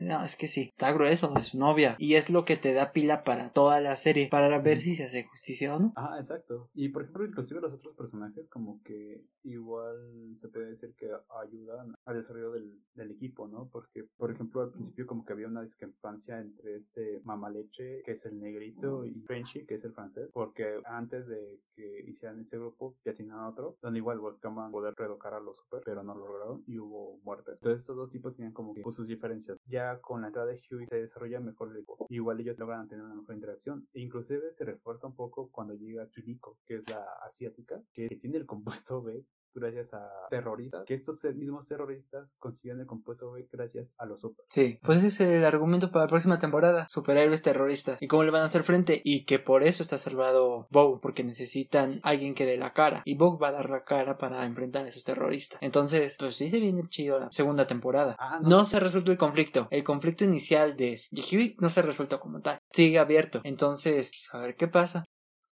no, 0.00 0.24
es 0.24 0.36
que 0.36 0.46
sí, 0.46 0.62
está 0.62 0.92
grueso 0.92 1.32
de 1.34 1.44
su 1.44 1.58
novia. 1.58 1.96
Y 1.98 2.14
es 2.14 2.30
lo 2.30 2.44
que 2.44 2.56
te 2.56 2.72
da 2.72 2.92
pila 2.92 3.22
para 3.22 3.50
toda 3.52 3.80
la 3.80 3.96
serie, 3.96 4.28
para 4.28 4.58
ver 4.58 4.78
si 4.78 4.96
se 4.96 5.04
hace 5.04 5.24
justicia 5.24 5.76
o 5.76 5.78
no. 5.78 5.92
Ah, 5.96 6.16
exacto. 6.18 6.70
Y 6.74 6.88
por 6.88 7.02
ejemplo, 7.02 7.26
inclusive 7.26 7.60
los 7.60 7.72
otros 7.72 7.94
personajes 7.94 8.48
como 8.48 8.82
que 8.82 9.22
igual 9.42 9.96
se 10.36 10.48
puede 10.48 10.70
decir 10.70 10.94
que 10.96 11.10
ayudan 11.42 11.94
al 12.04 12.16
desarrollo 12.16 12.50
del, 12.52 12.80
del 12.94 13.10
equipo, 13.10 13.46
¿no? 13.46 13.68
Porque, 13.70 14.04
por 14.16 14.30
ejemplo, 14.30 14.62
al 14.62 14.70
principio 14.70 15.06
como 15.06 15.24
que 15.24 15.32
había 15.32 15.48
una 15.48 15.62
discrepancia 15.62 16.40
entre 16.40 16.76
este 16.76 17.20
Mamaleche, 17.24 18.02
que 18.02 18.12
es 18.12 18.24
el 18.26 18.40
negrito, 18.40 19.04
y 19.04 19.20
Frenchy, 19.22 19.66
que 19.66 19.74
es 19.74 19.84
el 19.84 19.92
francés, 19.92 20.30
porque 20.32 20.80
antes 20.84 21.26
de 21.26 21.60
que 21.74 22.04
hicieran 22.06 22.40
ese 22.40 22.58
grupo 22.58 22.96
ya 23.04 23.14
tenían 23.14 23.40
otro, 23.40 23.76
donde 23.82 23.98
igual 23.98 24.18
buscaban 24.18 24.70
poder 24.70 24.94
reeducar 24.96 25.34
a 25.34 25.40
los 25.40 25.56
super, 25.56 25.82
pero 25.84 26.02
no 26.02 26.14
lo 26.14 26.26
lograron 26.26 26.62
y 26.66 26.78
hubo 26.78 27.18
muertes. 27.22 27.54
Entonces 27.54 27.82
estos 27.82 27.96
dos 27.96 28.10
tipos 28.10 28.34
tenían 28.34 28.52
como 28.52 28.74
que 28.74 28.82
sus 28.90 29.06
diferencias. 29.06 29.58
Ya 29.66 29.89
con 29.98 30.20
la 30.20 30.28
entrada 30.28 30.48
de 30.48 30.62
Huey 30.70 30.86
se 30.86 30.96
desarrolla 30.96 31.40
mejor 31.40 31.70
el 31.70 31.78
equipo. 31.78 32.06
Igual 32.08 32.40
ellos 32.40 32.58
logran 32.58 32.88
tener 32.88 33.04
una 33.04 33.14
mejor 33.14 33.34
interacción. 33.34 33.88
E 33.92 34.00
inclusive 34.00 34.52
se 34.52 34.64
refuerza 34.64 35.06
un 35.06 35.16
poco 35.16 35.50
cuando 35.50 35.74
llega 35.74 36.08
Kiriko, 36.08 36.58
que 36.64 36.76
es 36.76 36.88
la 36.88 37.04
asiática, 37.24 37.82
que 37.92 38.08
tiene 38.20 38.36
el 38.36 38.46
compuesto 38.46 39.02
B 39.02 39.24
gracias 39.54 39.92
a 39.94 40.08
terroristas, 40.28 40.84
que 40.84 40.94
estos 40.94 41.24
mismos 41.34 41.66
terroristas 41.66 42.36
consiguen 42.38 42.80
el 42.80 42.86
compuesto 42.86 43.32
B 43.32 43.48
gracias 43.50 43.92
a 43.98 44.06
los 44.06 44.20
super. 44.20 44.44
Sí, 44.48 44.78
pues 44.82 44.98
ese 44.98 45.08
es 45.08 45.20
el 45.20 45.44
argumento 45.44 45.90
para 45.90 46.04
la 46.04 46.10
próxima 46.10 46.38
temporada, 46.38 46.86
superhéroes 46.88 47.42
terroristas 47.42 48.00
y 48.02 48.08
cómo 48.08 48.24
le 48.24 48.30
van 48.30 48.42
a 48.42 48.46
hacer 48.46 48.62
frente 48.62 49.00
y 49.04 49.24
que 49.24 49.38
por 49.38 49.62
eso 49.62 49.82
está 49.82 49.98
salvado 49.98 50.66
Bow, 50.70 51.00
porque 51.00 51.24
necesitan 51.24 52.00
alguien 52.02 52.34
que 52.34 52.46
dé 52.46 52.56
la 52.56 52.72
cara 52.72 53.02
y 53.04 53.16
Bow 53.16 53.38
va 53.38 53.48
a 53.48 53.52
dar 53.52 53.70
la 53.70 53.84
cara 53.84 54.18
para 54.18 54.44
enfrentar 54.44 54.84
a 54.84 54.88
esos 54.88 55.04
terroristas. 55.04 55.58
Entonces, 55.62 56.16
pues 56.18 56.36
sí 56.36 56.48
se 56.48 56.60
viene 56.60 56.82
chido 56.88 57.18
la 57.18 57.30
segunda 57.30 57.66
temporada. 57.66 58.16
Ah, 58.18 58.40
no, 58.42 58.64
se 58.64 58.80
resuelto 58.80 59.10
el 59.10 59.18
conflicto, 59.18 59.68
el 59.70 59.84
conflicto 59.84 60.24
inicial 60.24 60.76
de 60.76 60.96
Jihui 60.96 61.56
no 61.60 61.70
se 61.70 61.82
resuelto 61.82 62.20
como 62.20 62.40
tal, 62.40 62.58
sigue 62.72 62.98
abierto. 62.98 63.40
Entonces, 63.44 64.10
pues, 64.10 64.28
a 64.32 64.44
ver 64.44 64.56
qué 64.56 64.68
pasa. 64.68 65.04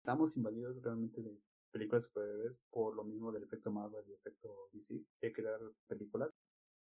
Estamos 0.01 0.37
invadidos 0.37 0.81
realmente 0.81 1.21
de 1.21 1.37
películas 1.71 2.03
superhéroes 2.05 2.59
por 2.69 2.95
lo 2.95 3.03
mismo 3.03 3.31
del 3.31 3.43
efecto 3.43 3.71
Marvel 3.71 4.03
y 4.07 4.11
el 4.11 4.17
efecto 4.17 4.69
DC 4.73 5.03
de 5.21 5.33
crear 5.33 5.59
películas. 5.87 6.31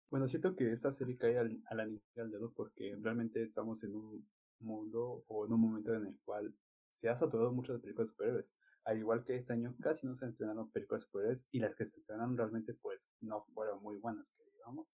Bueno, 0.10 0.28
siento 0.28 0.56
que 0.56 0.72
esta 0.72 0.92
serie 0.92 1.18
cae 1.18 1.38
al, 1.38 1.56
a 1.68 1.76
la 1.76 1.84
al 1.84 2.32
dedo 2.32 2.52
porque 2.54 2.98
realmente 3.02 3.44
estamos 3.44 3.84
en 3.84 3.96
un 3.96 4.28
mundo 4.60 5.24
o 5.28 5.46
en 5.46 5.54
un 5.54 5.60
momento 5.60 5.94
en 5.94 6.06
el 6.06 6.20
cual 6.26 6.54
se 6.94 7.10
ha 7.10 7.16
saturado 7.16 7.52
mucho 7.52 7.74
de 7.74 7.80
películas 7.80 8.10
superhéroes. 8.10 8.52
Al 8.84 8.98
igual 8.98 9.24
que 9.24 9.36
este 9.36 9.54
año 9.54 9.76
casi 9.80 10.08
no 10.08 10.16
se 10.16 10.28
estrenaron 10.28 10.72
películas 10.72 11.04
superhéroes 11.04 11.48
y 11.52 11.60
las 11.60 11.76
que 11.76 11.86
se 11.86 12.00
estrenaron 12.00 12.38
realmente 12.38 12.74
pues 12.74 13.10
no 13.22 13.44
fueron 13.54 13.82
muy 13.82 13.98
buenas 13.98 14.32
que 14.32 14.44
digamos. 14.52 14.92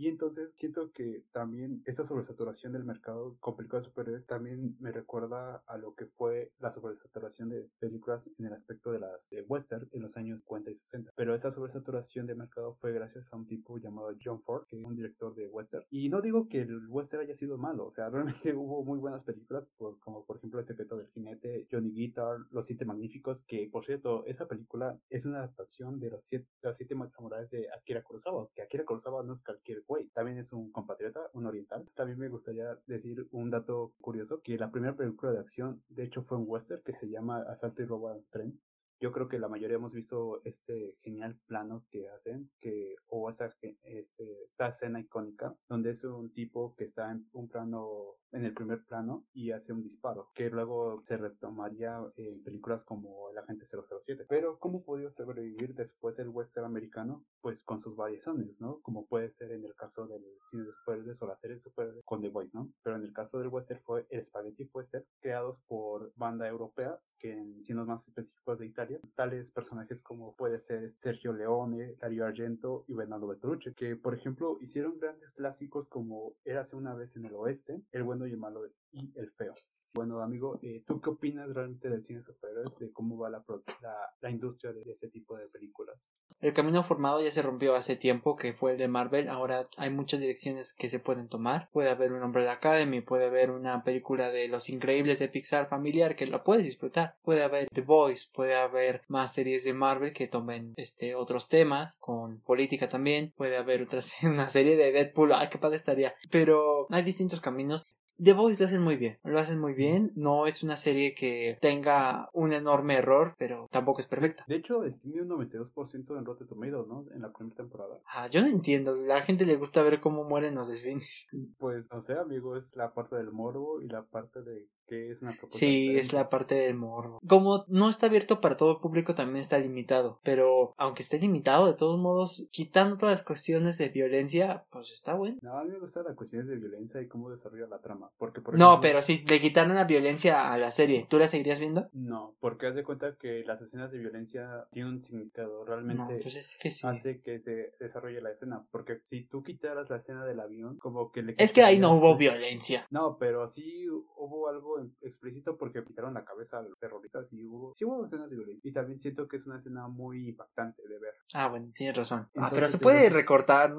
Y 0.00 0.08
entonces 0.08 0.54
siento 0.56 0.92
que 0.92 1.26
también 1.30 1.82
esta 1.84 2.06
sobresaturación 2.06 2.72
del 2.72 2.84
mercado 2.84 3.36
con 3.38 3.54
películas 3.54 3.84
superhéroes 3.84 4.24
también 4.24 4.74
me 4.80 4.92
recuerda 4.92 5.62
a 5.66 5.76
lo 5.76 5.94
que 5.94 6.06
fue 6.06 6.52
la 6.58 6.70
sobresaturación 6.70 7.50
de 7.50 7.68
películas 7.78 8.30
en 8.38 8.46
el 8.46 8.54
aspecto 8.54 8.92
de 8.92 9.00
las 9.00 9.28
de 9.28 9.42
western 9.42 9.90
en 9.92 10.00
los 10.00 10.16
años 10.16 10.40
50 10.40 10.70
y 10.70 10.74
60. 10.74 11.12
Pero 11.14 11.34
esa 11.34 11.50
sobresaturación 11.50 12.26
de 12.26 12.34
mercado 12.34 12.76
fue 12.80 12.92
gracias 12.92 13.30
a 13.30 13.36
un 13.36 13.46
tipo 13.46 13.76
llamado 13.76 14.16
John 14.24 14.40
Ford, 14.40 14.64
que 14.66 14.78
es 14.78 14.82
un 14.82 14.96
director 14.96 15.34
de 15.34 15.48
western. 15.48 15.84
Y 15.90 16.08
no 16.08 16.22
digo 16.22 16.48
que 16.48 16.62
el 16.62 16.88
western 16.88 17.24
haya 17.24 17.34
sido 17.34 17.58
malo, 17.58 17.84
o 17.84 17.90
sea, 17.90 18.08
realmente 18.40 18.54
hubo 18.54 18.82
muy 18.82 18.98
buenas 18.98 19.22
películas, 19.24 19.68
como 19.76 20.24
por 20.24 20.38
ejemplo 20.38 20.60
El 20.60 20.64
secreto 20.64 20.96
del 20.96 21.08
jinete, 21.08 21.68
Johnny 21.70 21.92
Guitar, 21.92 22.38
Los 22.52 22.64
siete 22.64 22.86
magníficos, 22.86 23.42
que 23.42 23.68
por 23.70 23.84
cierto, 23.84 24.24
esa 24.24 24.48
película 24.48 24.98
es 25.10 25.26
una 25.26 25.40
adaptación 25.40 26.00
de 26.00 26.08
los 26.08 26.24
siete, 26.24 26.46
los 26.62 26.78
siete 26.78 26.94
samuráis 27.10 27.50
de 27.50 27.68
Akira 27.70 28.02
Kurosawa, 28.02 28.48
que 28.54 28.62
Akira 28.62 28.86
Kurosawa 28.86 29.22
no 29.24 29.34
es 29.34 29.42
cualquier 29.42 29.84
Wei. 29.90 30.08
También 30.14 30.38
es 30.38 30.52
un 30.52 30.70
compatriota, 30.70 31.20
un 31.34 31.46
oriental. 31.46 31.84
También 31.94 32.18
me 32.18 32.28
gustaría 32.28 32.78
decir 32.86 33.26
un 33.32 33.50
dato 33.50 33.92
curioso, 34.00 34.40
que 34.40 34.56
la 34.56 34.70
primera 34.70 34.96
película 34.96 35.32
de 35.32 35.40
acción, 35.40 35.82
de 35.88 36.04
hecho, 36.04 36.22
fue 36.22 36.38
un 36.38 36.44
western 36.46 36.82
que 36.82 36.92
se 36.92 37.10
llama 37.10 37.42
Asalto 37.42 37.82
y 37.82 37.86
robo 37.86 38.08
al 38.08 38.24
tren 38.30 38.58
yo 39.00 39.12
creo 39.12 39.28
que 39.28 39.38
la 39.38 39.48
mayoría 39.48 39.76
hemos 39.76 39.94
visto 39.94 40.42
este 40.44 40.94
genial 41.00 41.38
plano 41.46 41.86
que 41.90 42.08
hacen, 42.10 42.50
que, 42.60 42.96
o 43.08 43.30
esta, 43.30 43.46
este, 43.82 44.44
esta 44.44 44.68
escena 44.68 45.00
icónica, 45.00 45.56
donde 45.68 45.90
es 45.90 46.04
un 46.04 46.30
tipo 46.32 46.74
que 46.76 46.84
está 46.84 47.10
en 47.10 47.26
un 47.32 47.48
plano, 47.48 48.18
en 48.32 48.44
el 48.44 48.54
primer 48.54 48.84
plano 48.84 49.26
y 49.32 49.50
hace 49.50 49.72
un 49.72 49.82
disparo, 49.82 50.30
que 50.34 50.50
luego 50.50 51.00
se 51.04 51.16
retomaría 51.16 52.00
en 52.16 52.42
películas 52.42 52.84
como 52.84 53.30
El 53.30 53.38
Agente 53.38 53.64
007. 53.66 54.26
Pero, 54.28 54.58
¿cómo 54.58 54.82
pudo 54.82 55.10
sobrevivir 55.10 55.74
después 55.74 56.18
el 56.18 56.28
western 56.28 56.66
americano? 56.66 57.24
Pues 57.40 57.62
con 57.62 57.80
sus 57.80 57.96
variaciones, 57.96 58.60
¿no? 58.60 58.80
Como 58.80 59.06
puede 59.06 59.30
ser 59.30 59.52
en 59.52 59.64
el 59.64 59.74
caso 59.74 60.06
del 60.06 60.24
cine 60.46 60.64
de 60.64 60.72
superhéroes 60.72 61.22
o 61.22 61.26
la 61.26 61.36
serie 61.36 61.56
de 61.56 61.62
superhéroes 61.62 62.04
con 62.04 62.20
The 62.20 62.28
Voice, 62.28 62.50
¿no? 62.54 62.72
Pero 62.82 62.96
en 62.96 63.02
el 63.02 63.12
caso 63.12 63.38
del 63.38 63.48
western 63.48 63.80
fue 63.80 64.06
el 64.10 64.24
Spaghetti 64.24 64.70
Western, 64.72 65.04
creados 65.20 65.60
por 65.60 66.12
banda 66.16 66.46
europea, 66.48 67.00
que 67.20 67.32
en 67.32 67.64
signos 67.64 67.86
más 67.86 68.08
específicos 68.08 68.58
de 68.58 68.66
Italia 68.66 68.98
tales 69.14 69.50
personajes 69.50 70.02
como 70.02 70.34
puede 70.34 70.58
ser 70.58 70.90
Sergio 70.90 71.32
Leone, 71.32 71.94
Dario 72.00 72.24
Argento 72.24 72.84
y 72.88 72.94
Bernardo 72.94 73.28
Bertolucci, 73.28 73.74
que 73.74 73.94
por 73.94 74.14
ejemplo 74.14 74.58
hicieron 74.60 74.98
grandes 74.98 75.30
clásicos 75.30 75.88
como 75.88 76.34
Érase 76.44 76.76
una 76.76 76.94
vez 76.94 77.16
en 77.16 77.26
el 77.26 77.34
oeste, 77.34 77.82
El 77.92 78.04
y 78.26 78.32
el 78.32 78.38
malo 78.38 78.66
y 78.92 79.18
El 79.18 79.30
feo. 79.32 79.54
Bueno, 79.92 80.20
amigo, 80.20 80.60
eh, 80.62 80.84
¿tú 80.86 81.00
qué 81.00 81.10
opinas 81.10 81.52
realmente 81.52 81.88
del 81.88 82.04
cine 82.04 82.22
superhéroes, 82.22 82.76
de 82.76 82.92
cómo 82.92 83.18
va 83.18 83.28
la, 83.28 83.44
la, 83.82 83.94
la 84.20 84.30
industria 84.30 84.72
de 84.72 84.82
ese 84.82 85.08
tipo 85.08 85.36
de 85.36 85.48
películas? 85.48 86.06
El 86.40 86.54
camino 86.54 86.82
formado 86.82 87.20
ya 87.22 87.30
se 87.30 87.42
rompió 87.42 87.74
hace 87.74 87.96
tiempo, 87.96 88.34
que 88.36 88.54
fue 88.54 88.72
el 88.72 88.78
de 88.78 88.88
Marvel. 88.88 89.28
Ahora 89.28 89.68
hay 89.76 89.90
muchas 89.90 90.20
direcciones 90.20 90.72
que 90.72 90.88
se 90.88 90.98
pueden 90.98 91.28
tomar. 91.28 91.68
Puede 91.70 91.90
haber 91.90 92.12
un 92.12 92.22
Umbrella 92.22 92.52
Academy, 92.52 93.02
puede 93.02 93.26
haber 93.26 93.50
una 93.50 93.84
película 93.84 94.30
de 94.30 94.48
Los 94.48 94.70
Increíbles 94.70 95.18
de 95.18 95.28
Pixar 95.28 95.66
familiar 95.66 96.16
que 96.16 96.26
la 96.26 96.42
puedes 96.42 96.64
disfrutar. 96.64 97.16
Puede 97.22 97.42
haber 97.42 97.68
The 97.68 97.82
Voice, 97.82 98.28
puede 98.32 98.54
haber 98.54 99.02
más 99.08 99.34
series 99.34 99.64
de 99.64 99.74
Marvel 99.74 100.14
que 100.14 100.28
tomen 100.28 100.72
este 100.76 101.14
otros 101.14 101.48
temas, 101.48 101.98
con 101.98 102.40
política 102.40 102.88
también. 102.88 103.34
Puede 103.36 103.58
haber 103.58 103.82
otra, 103.82 104.00
una 104.22 104.48
serie 104.48 104.76
de 104.76 104.92
Deadpool. 104.92 105.34
Ay, 105.34 105.48
qué 105.50 105.58
padre 105.58 105.76
estaría. 105.76 106.14
Pero 106.30 106.86
hay 106.90 107.02
distintos 107.02 107.40
caminos. 107.40 107.86
The 108.22 108.32
Voice 108.32 108.62
lo 108.62 108.66
hacen 108.68 108.82
muy 108.82 108.96
bien, 108.96 109.18
lo 109.24 109.38
hacen 109.38 109.58
muy 109.58 109.74
bien. 109.74 110.12
No 110.14 110.46
es 110.46 110.62
una 110.62 110.76
serie 110.76 111.14
que 111.14 111.58
tenga 111.60 112.28
un 112.32 112.52
enorme 112.52 112.94
error, 112.94 113.34
pero 113.38 113.68
tampoco 113.70 114.00
es 114.00 114.06
perfecta. 114.06 114.44
De 114.46 114.56
hecho, 114.56 114.82
tiene 115.02 115.22
un 115.22 115.28
92% 115.28 116.18
en 116.18 116.24
Rotten 116.24 116.46
Tomatoes, 116.46 116.86
¿no? 116.86 117.06
En 117.14 117.22
la 117.22 117.32
primera 117.32 117.56
temporada. 117.56 118.00
Ah, 118.06 118.26
yo 118.28 118.40
no 118.40 118.48
entiendo. 118.48 118.96
La 118.96 119.22
gente 119.22 119.46
le 119.46 119.56
gusta 119.56 119.82
ver 119.82 120.00
cómo 120.00 120.24
mueren 120.24 120.54
los 120.54 120.68
delfines. 120.68 121.28
Pues 121.58 121.90
no 121.90 122.00
sé, 122.00 122.14
amigo, 122.14 122.56
es 122.56 122.76
la 122.76 122.92
parte 122.92 123.16
del 123.16 123.30
morbo 123.30 123.80
y 123.80 123.88
la 123.88 124.02
parte 124.02 124.42
de 124.42 124.68
que 124.90 125.10
es 125.10 125.22
una 125.22 125.30
propuesta. 125.30 125.58
Sí, 125.58 125.96
es 125.96 126.12
la 126.12 126.28
parte 126.28 126.56
del 126.56 126.74
morbo. 126.74 127.20
Como 127.28 127.64
no 127.68 127.88
está 127.88 128.06
abierto 128.06 128.40
para 128.40 128.56
todo 128.56 128.72
el 128.72 128.78
público, 128.78 129.14
también 129.14 129.38
está 129.38 129.56
limitado. 129.58 130.18
Pero 130.24 130.74
aunque 130.76 131.02
esté 131.02 131.20
limitado, 131.20 131.68
de 131.68 131.74
todos 131.74 131.98
modos, 132.00 132.48
quitando 132.50 132.96
todas 132.96 133.12
las 133.12 133.22
cuestiones 133.22 133.78
de 133.78 133.88
violencia, 133.88 134.64
pues 134.70 134.90
está 134.90 135.14
bueno. 135.14 135.38
No, 135.42 135.56
a 135.56 135.64
mí 135.64 135.70
me 135.70 135.78
gustan 135.78 136.04
las 136.04 136.16
cuestiones 136.16 136.48
de 136.48 136.56
violencia 136.56 137.00
y 137.00 137.06
cómo 137.06 137.30
desarrolla 137.30 137.68
la 137.68 137.78
trama. 137.78 138.10
Porque, 138.18 138.42
no, 138.54 138.80
pero 138.80 139.00
si 139.00 139.18
le 139.18 139.40
quitaron 139.40 139.76
la 139.76 139.84
violencia 139.84 140.52
a 140.52 140.58
la 140.58 140.72
serie, 140.72 141.06
¿tú 141.08 141.18
la 141.18 141.28
seguirías 141.28 141.60
viendo? 141.60 141.88
No, 141.92 142.34
porque 142.40 142.66
haz 142.66 142.74
de 142.74 142.82
cuenta 142.82 143.14
que 143.16 143.44
las 143.46 143.62
escenas 143.62 143.92
de 143.92 143.98
violencia 143.98 144.66
tienen 144.72 144.94
un 144.94 145.02
significado. 145.02 145.64
Realmente 145.64 146.18
pues 146.20 146.84
hace 146.84 147.20
que 147.20 147.38
se 147.38 147.74
desarrolle 147.78 148.20
la 148.20 148.32
escena. 148.32 148.66
Porque 148.72 148.98
si 149.04 149.22
tú 149.22 149.44
quitaras 149.44 149.88
la 149.88 149.98
escena 149.98 150.24
del 150.24 150.40
avión, 150.40 150.78
como 150.78 151.12
que 151.12 151.22
le... 151.22 151.34
Es 151.38 151.52
que 151.52 151.62
ahí 151.62 151.78
no 151.78 151.92
hubo 151.92 152.16
violencia. 152.16 152.86
No, 152.90 153.16
pero 153.18 153.46
sí 153.46 153.86
hubo 153.88 154.48
algo 154.48 154.79
explícito 155.00 155.56
porque 155.56 155.84
quitaron 155.84 156.14
la 156.14 156.24
cabeza 156.24 156.58
a 156.58 156.62
los 156.62 156.78
terroristas 156.78 157.32
y 157.32 157.44
hubo, 157.44 157.74
sí 157.74 157.84
hubo 157.84 158.04
escenas 158.04 158.30
de 158.30 158.36
violencia. 158.36 158.68
Y 158.68 158.72
también 158.72 158.98
siento 158.98 159.28
que 159.28 159.36
es 159.36 159.46
una 159.46 159.56
escena 159.56 159.88
muy 159.88 160.28
impactante 160.28 160.86
de 160.86 160.98
ver. 160.98 161.14
Ah, 161.34 161.48
bueno, 161.48 161.70
tienes 161.74 161.96
razón. 161.96 162.28
ah, 162.36 162.50
pero 162.52 162.68
se 162.68 162.78
puede 162.78 163.10
recortar. 163.10 163.74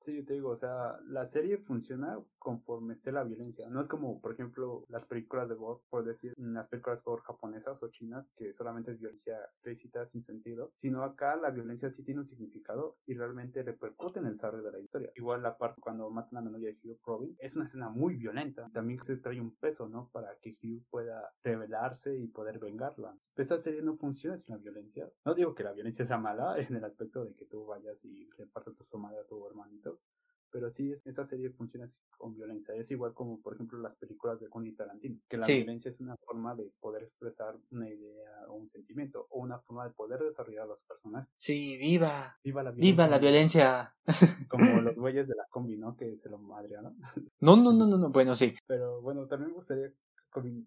Sí, 0.00 0.16
yo 0.16 0.24
te 0.24 0.34
digo, 0.34 0.50
o 0.50 0.56
sea, 0.56 0.98
la 1.06 1.24
serie 1.26 1.58
funciona 1.58 2.18
conforme 2.38 2.94
esté 2.94 3.12
la 3.12 3.24
violencia. 3.24 3.68
No 3.68 3.80
es 3.80 3.88
como, 3.88 4.20
por 4.20 4.32
ejemplo, 4.32 4.84
las 4.88 5.04
películas 5.04 5.48
de 5.48 5.54
gore, 5.54 5.80
por 5.90 6.04
decir, 6.04 6.32
las 6.36 6.68
películas 6.68 7.02
gore 7.04 7.22
japonesas 7.22 7.82
o 7.82 7.88
chinas, 7.88 8.30
que 8.36 8.52
solamente 8.54 8.92
es 8.92 8.98
violencia 8.98 9.38
explícita 9.52 10.06
sin 10.06 10.22
sentido, 10.22 10.72
sino 10.76 11.02
acá 11.02 11.36
la 11.36 11.50
violencia 11.50 11.90
sí 11.90 12.02
tiene 12.02 12.20
un 12.20 12.26
significado 12.26 12.96
y 13.06 13.14
realmente 13.14 13.62
repercute 13.62 14.20
en 14.20 14.26
el 14.26 14.32
desarrollo 14.32 14.64
de 14.64 14.72
la 14.72 14.80
historia. 14.80 15.10
Igual 15.14 15.42
la 15.42 15.56
parte 15.56 15.80
cuando 15.80 16.10
matan 16.10 16.38
a 16.38 16.42
la 16.42 16.50
novia 16.50 16.70
de 16.70 16.78
Hugh 16.82 17.00
Robin 17.04 17.36
es 17.38 17.56
una 17.56 17.66
escena 17.66 17.88
muy 17.88 18.14
violenta. 18.14 18.68
También 18.72 19.02
se 19.02 19.16
trae 19.16 19.40
un 19.40 19.54
peso, 19.56 19.88
¿no? 19.88 20.08
Para 20.12 20.37
que 20.40 20.56
Hugh 20.62 20.84
pueda 20.90 21.32
rebelarse 21.42 22.16
y 22.16 22.26
poder 22.28 22.58
vengarla. 22.58 23.16
Esta 23.36 23.58
serie 23.58 23.82
no 23.82 23.96
funciona 23.96 24.36
sin 24.36 24.54
la 24.54 24.60
violencia. 24.60 25.10
No 25.24 25.34
digo 25.34 25.54
que 25.54 25.64
la 25.64 25.72
violencia 25.72 26.04
sea 26.04 26.18
mala 26.18 26.58
en 26.58 26.74
el 26.74 26.84
aspecto 26.84 27.24
de 27.24 27.34
que 27.34 27.44
tú 27.46 27.66
vayas 27.66 28.04
y 28.04 28.28
le 28.38 28.46
partas 28.46 28.74
tu 28.76 28.98
madre 28.98 29.20
a 29.20 29.26
tu 29.26 29.46
hermanito, 29.46 30.00
pero 30.50 30.70
sí, 30.70 30.92
esta 31.04 31.24
serie 31.24 31.50
funciona 31.50 31.90
con 32.16 32.34
violencia. 32.34 32.74
Es 32.74 32.90
igual 32.90 33.14
como, 33.14 33.40
por 33.40 33.54
ejemplo, 33.54 33.78
las 33.78 33.94
películas 33.96 34.40
de 34.40 34.48
Quentin 34.48 34.76
Tarantino, 34.76 35.20
que 35.28 35.36
la 35.36 35.46
violencia 35.46 35.90
es 35.90 36.00
una 36.00 36.16
forma 36.16 36.54
de 36.54 36.72
poder 36.80 37.02
expresar 37.02 37.56
una 37.70 37.88
idea 37.88 38.46
o 38.48 38.54
un 38.54 38.68
sentimiento, 38.68 39.26
o 39.30 39.40
una 39.40 39.58
forma 39.60 39.86
de 39.86 39.94
poder 39.94 40.20
desarrollar 40.20 40.64
a 40.64 40.66
los 40.66 40.80
personajes. 40.80 41.30
Sí, 41.36 41.76
viva. 41.76 42.38
Viva 42.42 42.62
la 42.62 42.70
violencia. 42.70 42.92
Viva 42.92 43.08
la 43.08 43.18
violencia. 43.18 43.96
Como 44.48 44.64
los 44.82 44.96
güeyes 44.96 45.28
de 45.28 45.34
la 45.34 45.46
combi, 45.50 45.76
¿no? 45.76 45.96
Que 45.96 46.16
se 46.16 46.28
lo 46.28 46.38
madrearon. 46.38 46.96
No, 47.40 47.56
no, 47.56 47.72
no, 47.72 47.86
no, 47.86 47.98
no, 47.98 48.10
bueno, 48.10 48.34
sí. 48.34 48.54
Pero 48.66 49.00
bueno, 49.00 49.26
también 49.26 49.50
me 49.50 49.56
gustaría 49.56 49.92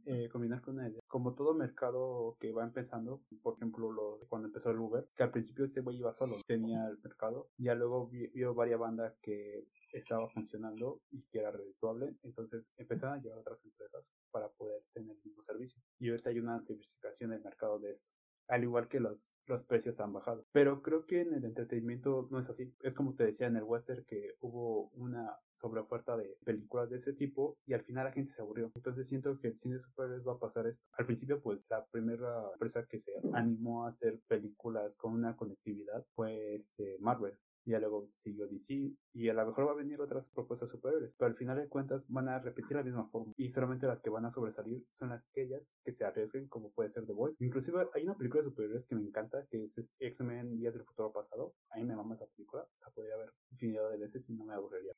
eh, 0.06 0.30
combinar 0.30 0.62
con 0.62 0.80
ella. 0.84 1.00
Como 1.08 1.34
todo 1.34 1.54
mercado 1.54 2.38
que 2.39 2.52
va 2.52 2.63
empezando, 2.63 3.21
por 3.41 3.56
ejemplo, 3.56 3.91
lo, 3.91 4.19
cuando 4.28 4.47
empezó 4.47 4.71
el 4.71 4.80
Uber, 4.80 5.08
que 5.15 5.24
al 5.24 5.32
principio 5.32 5.65
este 5.65 5.82
güey 5.82 5.97
iba 5.97 6.13
solo, 6.13 6.38
tenía 6.47 6.88
el 6.88 6.97
mercado, 7.04 7.50
ya 7.58 7.76
luego 7.76 8.08
vio 8.08 8.54
varias 8.54 8.80
bandas 8.80 9.13
que 9.21 9.67
estaba 9.91 10.30
funcionando 10.30 11.02
y 11.12 11.24
que 11.24 11.39
era 11.39 11.52
redituable, 11.52 12.15
entonces 12.24 12.71
empezaron 12.78 13.19
a 13.19 13.21
llevar 13.21 13.39
otras 13.39 13.63
empresas 13.65 14.12
para 14.32 14.50
poder 14.50 14.84
tener 14.93 15.15
el 15.15 15.24
mismo 15.24 15.41
servicio. 15.41 15.82
Y 16.00 16.10
ahorita 16.10 16.30
hay 16.30 16.39
una 16.39 16.60
diversificación 16.62 17.32
del 17.32 17.41
mercado 17.41 17.80
de 17.80 17.91
esto 17.91 18.10
al 18.51 18.63
igual 18.63 18.89
que 18.89 18.99
los, 18.99 19.31
los 19.45 19.63
precios 19.63 20.01
han 20.01 20.11
bajado. 20.11 20.45
Pero 20.51 20.81
creo 20.81 21.05
que 21.05 21.21
en 21.21 21.33
el 21.33 21.45
entretenimiento 21.45 22.27
no 22.31 22.39
es 22.39 22.49
así. 22.49 22.75
Es 22.81 22.93
como 22.93 23.15
te 23.15 23.23
decía 23.23 23.47
en 23.47 23.55
el 23.55 23.63
western 23.63 24.03
que 24.03 24.35
hubo 24.41 24.89
una 24.89 25.37
sobreoferta 25.55 26.17
de 26.17 26.37
películas 26.43 26.89
de 26.89 26.97
ese 26.97 27.13
tipo 27.13 27.57
y 27.65 27.73
al 27.73 27.83
final 27.83 28.05
la 28.05 28.11
gente 28.11 28.31
se 28.31 28.41
aburrió. 28.41 28.69
Entonces 28.75 29.07
siento 29.07 29.39
que 29.39 29.47
el 29.47 29.57
cine 29.57 29.75
de 29.77 30.19
va 30.19 30.33
a 30.33 30.39
pasar 30.39 30.67
esto. 30.67 30.85
Al 30.97 31.05
principio 31.05 31.41
pues 31.41 31.65
la 31.69 31.85
primera 31.85 32.51
empresa 32.51 32.85
que 32.85 32.99
se 32.99 33.13
animó 33.33 33.85
a 33.85 33.89
hacer 33.89 34.19
películas 34.27 34.97
con 34.97 35.13
una 35.13 35.37
conectividad 35.37 36.05
fue 36.13 36.55
este 36.55 36.97
Marvel 36.99 37.37
y 37.65 37.71
luego 37.71 38.10
siguió 38.12 38.47
DC 38.47 38.91
y 39.13 39.30
a 39.30 39.34
lo 39.34 39.45
mejor 39.45 39.67
va 39.67 39.71
a 39.71 39.76
venir 39.76 40.02
otras 40.02 40.30
propuestas 40.30 40.69
superiores, 40.69 41.13
pero 41.17 41.30
al 41.30 41.36
final 41.36 41.58
de 41.58 41.67
cuentas 41.67 42.06
van 42.08 42.30
a 42.30 42.39
repetir 42.39 42.78
la 42.78 42.84
misma 42.84 43.08
forma 43.10 43.34
y 43.38 43.50
solamente 43.50 43.88
las 43.88 44.02
que 44.02 44.10
van 44.10 44.26
a 44.26 44.32
sobresalir 44.32 44.86
son 44.93 45.10
las 45.10 45.28
aquellas 45.28 45.62
que 45.84 45.93
se 45.93 46.06
arriesguen 46.06 46.47
como 46.47 46.71
puede 46.71 46.89
ser 46.89 47.06
The 47.06 47.13
Voice. 47.13 47.43
Inclusive 47.43 47.88
hay 47.93 48.04
una 48.04 48.17
película 48.17 48.43
de 48.43 48.50
superhéroes 48.50 48.88
que 48.88 48.95
me 48.95 49.04
encanta 49.04 49.45
que 49.50 49.63
es 49.63 49.78
este 49.78 50.08
X-Men 50.08 50.58
Días 50.58 50.74
del 50.74 50.84
Futuro 50.84 51.12
Pasado. 51.12 51.54
A 51.71 51.78
mí 51.78 51.86
me 51.86 51.95
mama 51.95 52.15
esa 52.15 52.28
película, 52.28 52.67
la 52.82 52.89
podría 52.91 53.17
ver 53.17 53.32
infinidad 53.52 53.89
de 53.89 53.97
veces 53.97 54.28
y 54.30 54.34
no 54.34 54.45
me 54.45 54.54
aburriría. 54.54 54.93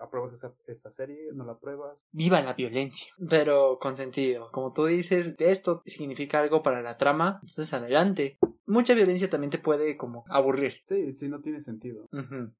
¿Apruebas 0.00 0.32
esa, 0.32 0.52
esta 0.66 0.90
serie? 0.90 1.30
¿No 1.32 1.44
la 1.44 1.52
apruebas? 1.52 2.04
Viva 2.10 2.42
la 2.42 2.54
violencia, 2.54 3.12
pero 3.30 3.78
con 3.78 3.96
sentido. 3.96 4.50
Como 4.50 4.72
tú 4.72 4.86
dices, 4.86 5.36
esto 5.38 5.82
significa 5.86 6.40
algo 6.40 6.62
para 6.64 6.82
la 6.82 6.96
trama, 6.96 7.38
entonces 7.42 7.72
adelante 7.72 8.38
mucha 8.66 8.94
violencia 8.94 9.30
también 9.30 9.50
te 9.50 9.58
puede 9.58 9.96
como 9.96 10.24
aburrir. 10.28 10.80
Sí, 10.84 11.14
sí, 11.14 11.28
no 11.28 11.40
tiene 11.40 11.60
sentido. 11.60 12.08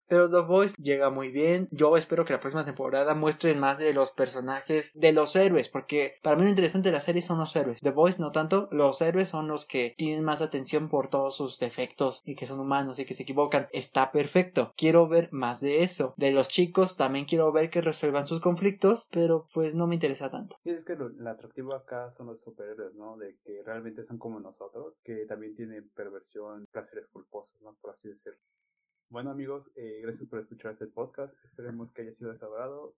Pero 0.07 0.31
The 0.31 0.47
Voice 0.47 0.75
llega 0.81 1.11
muy 1.11 1.31
bien. 1.31 1.69
Yo 1.71 1.97
espero 1.97 2.25
que 2.25 2.33
la 2.33 2.41
próxima 2.41 2.65
temporada 2.65 3.15
muestren 3.15 3.59
más 3.59 3.79
de 3.79 3.93
los 3.93 4.11
personajes, 4.11 4.93
de 4.95 5.13
los 5.13 5.35
héroes, 5.37 5.69
porque 5.69 6.15
para 6.23 6.37
mí 6.37 6.43
lo 6.43 6.49
interesante 6.49 6.89
de 6.89 6.95
la 6.95 7.01
serie 7.01 7.23
son 7.23 7.39
los 7.39 7.55
héroes. 7.57 7.81
The 7.81 7.91
Voice 7.91 8.21
no 8.21 8.33
tanto, 8.33 8.69
los 8.71 9.01
héroes 9.01 9.29
son 9.29 9.49
los 9.49 9.67
que 9.67 9.95
tienen 9.97 10.25
más 10.25 10.43
atención 10.43 10.89
por 10.89 11.09
todos 11.09 11.37
sus 11.37 11.59
defectos 11.59 12.23
y 12.25 12.35
que 12.35 12.47
son 12.47 12.61
humanos 12.61 12.99
y 12.99 13.05
que 13.05 13.15
se 13.15 13.23
equivocan. 13.23 13.69
Está 13.73 14.13
perfecto. 14.13 14.73
Quiero 14.77 15.09
ver 15.09 15.29
más 15.33 15.61
de 15.61 15.83
eso. 15.83 16.15
De 16.17 16.31
los 16.31 16.49
chicos 16.49 16.97
también 16.97 17.25
quiero 17.25 17.53
ver 17.53 17.71
que 17.71 17.81
resuelvan 17.81 18.27
sus 18.27 18.41
conflictos, 18.41 19.09
pero 19.13 19.47
pues 19.53 19.75
no 19.75 19.87
me 19.87 19.95
interesa 19.95 20.31
tanto. 20.31 20.57
Sí, 20.63 20.71
es 20.71 20.85
que 20.85 20.97
lo, 20.97 21.11
atractivo 21.29 21.75
acá 21.75 22.11
son 22.11 22.27
los 22.27 22.41
superhéroes, 22.41 22.95
¿no? 22.95 23.17
De 23.17 23.37
que 23.45 23.63
realmente 23.65 24.03
son 24.03 24.19
como 24.19 24.41
nosotros, 24.41 24.99
que 25.05 25.27
también 25.27 25.55
tienen 25.55 25.89
perversión, 25.95 26.67
placeres 26.71 27.07
culposos, 27.09 27.61
¿no? 27.63 27.75
Por 27.81 27.91
así 27.91 28.09
decirlo. 28.09 28.39
Bueno 29.11 29.31
amigos, 29.31 29.71
eh, 29.77 30.01
gracias 30.03 30.29
por 30.29 30.41
escuchar 30.41 30.73
este 30.73 30.87
podcast. 30.87 31.37
Esperemos 31.45 31.93
que 31.93 32.03
haya 32.03 32.13
sido 32.13 32.33
de 32.33 32.39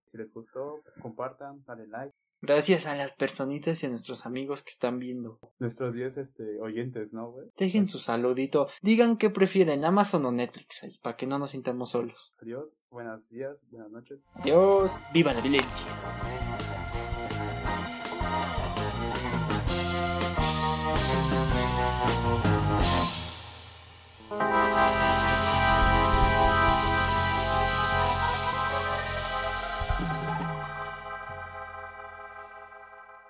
Si 0.07 0.17
les 0.17 0.33
gustó, 0.33 0.81
compartan, 1.03 1.63
dale 1.65 1.87
like. 1.87 2.15
Gracias 2.43 2.87
a 2.87 2.95
las 2.95 3.15
personitas 3.15 3.83
y 3.83 3.87
a 3.87 3.89
nuestros 3.89 4.27
amigos 4.27 4.63
que 4.63 4.71
están 4.71 4.99
viendo. 4.99 5.39
Nuestros 5.59 5.95
10 5.95 6.19
este, 6.19 6.61
oyentes, 6.61 7.13
¿no, 7.13 7.31
güey? 7.33 7.49
Dejen 7.57 7.89
su 7.89 7.99
saludito. 7.99 8.69
Digan 8.83 9.17
qué 9.17 9.31
prefieren, 9.31 9.85
Amazon 9.85 10.27
o 10.27 10.33
Netflix, 10.33 10.99
para 11.03 11.17
que 11.17 11.27
no 11.27 11.39
nos 11.39 11.51
sintamos 11.51 11.91
solos. 11.91 12.35
Adiós, 12.41 12.77
buenos 12.91 13.27
días, 13.29 13.65
buenas 13.71 13.91
noches. 13.91 14.21
Adiós, 14.35 14.93
viva 15.13 15.33
la 15.33 15.41
violencia. 15.41 15.87
Música 24.39 25.16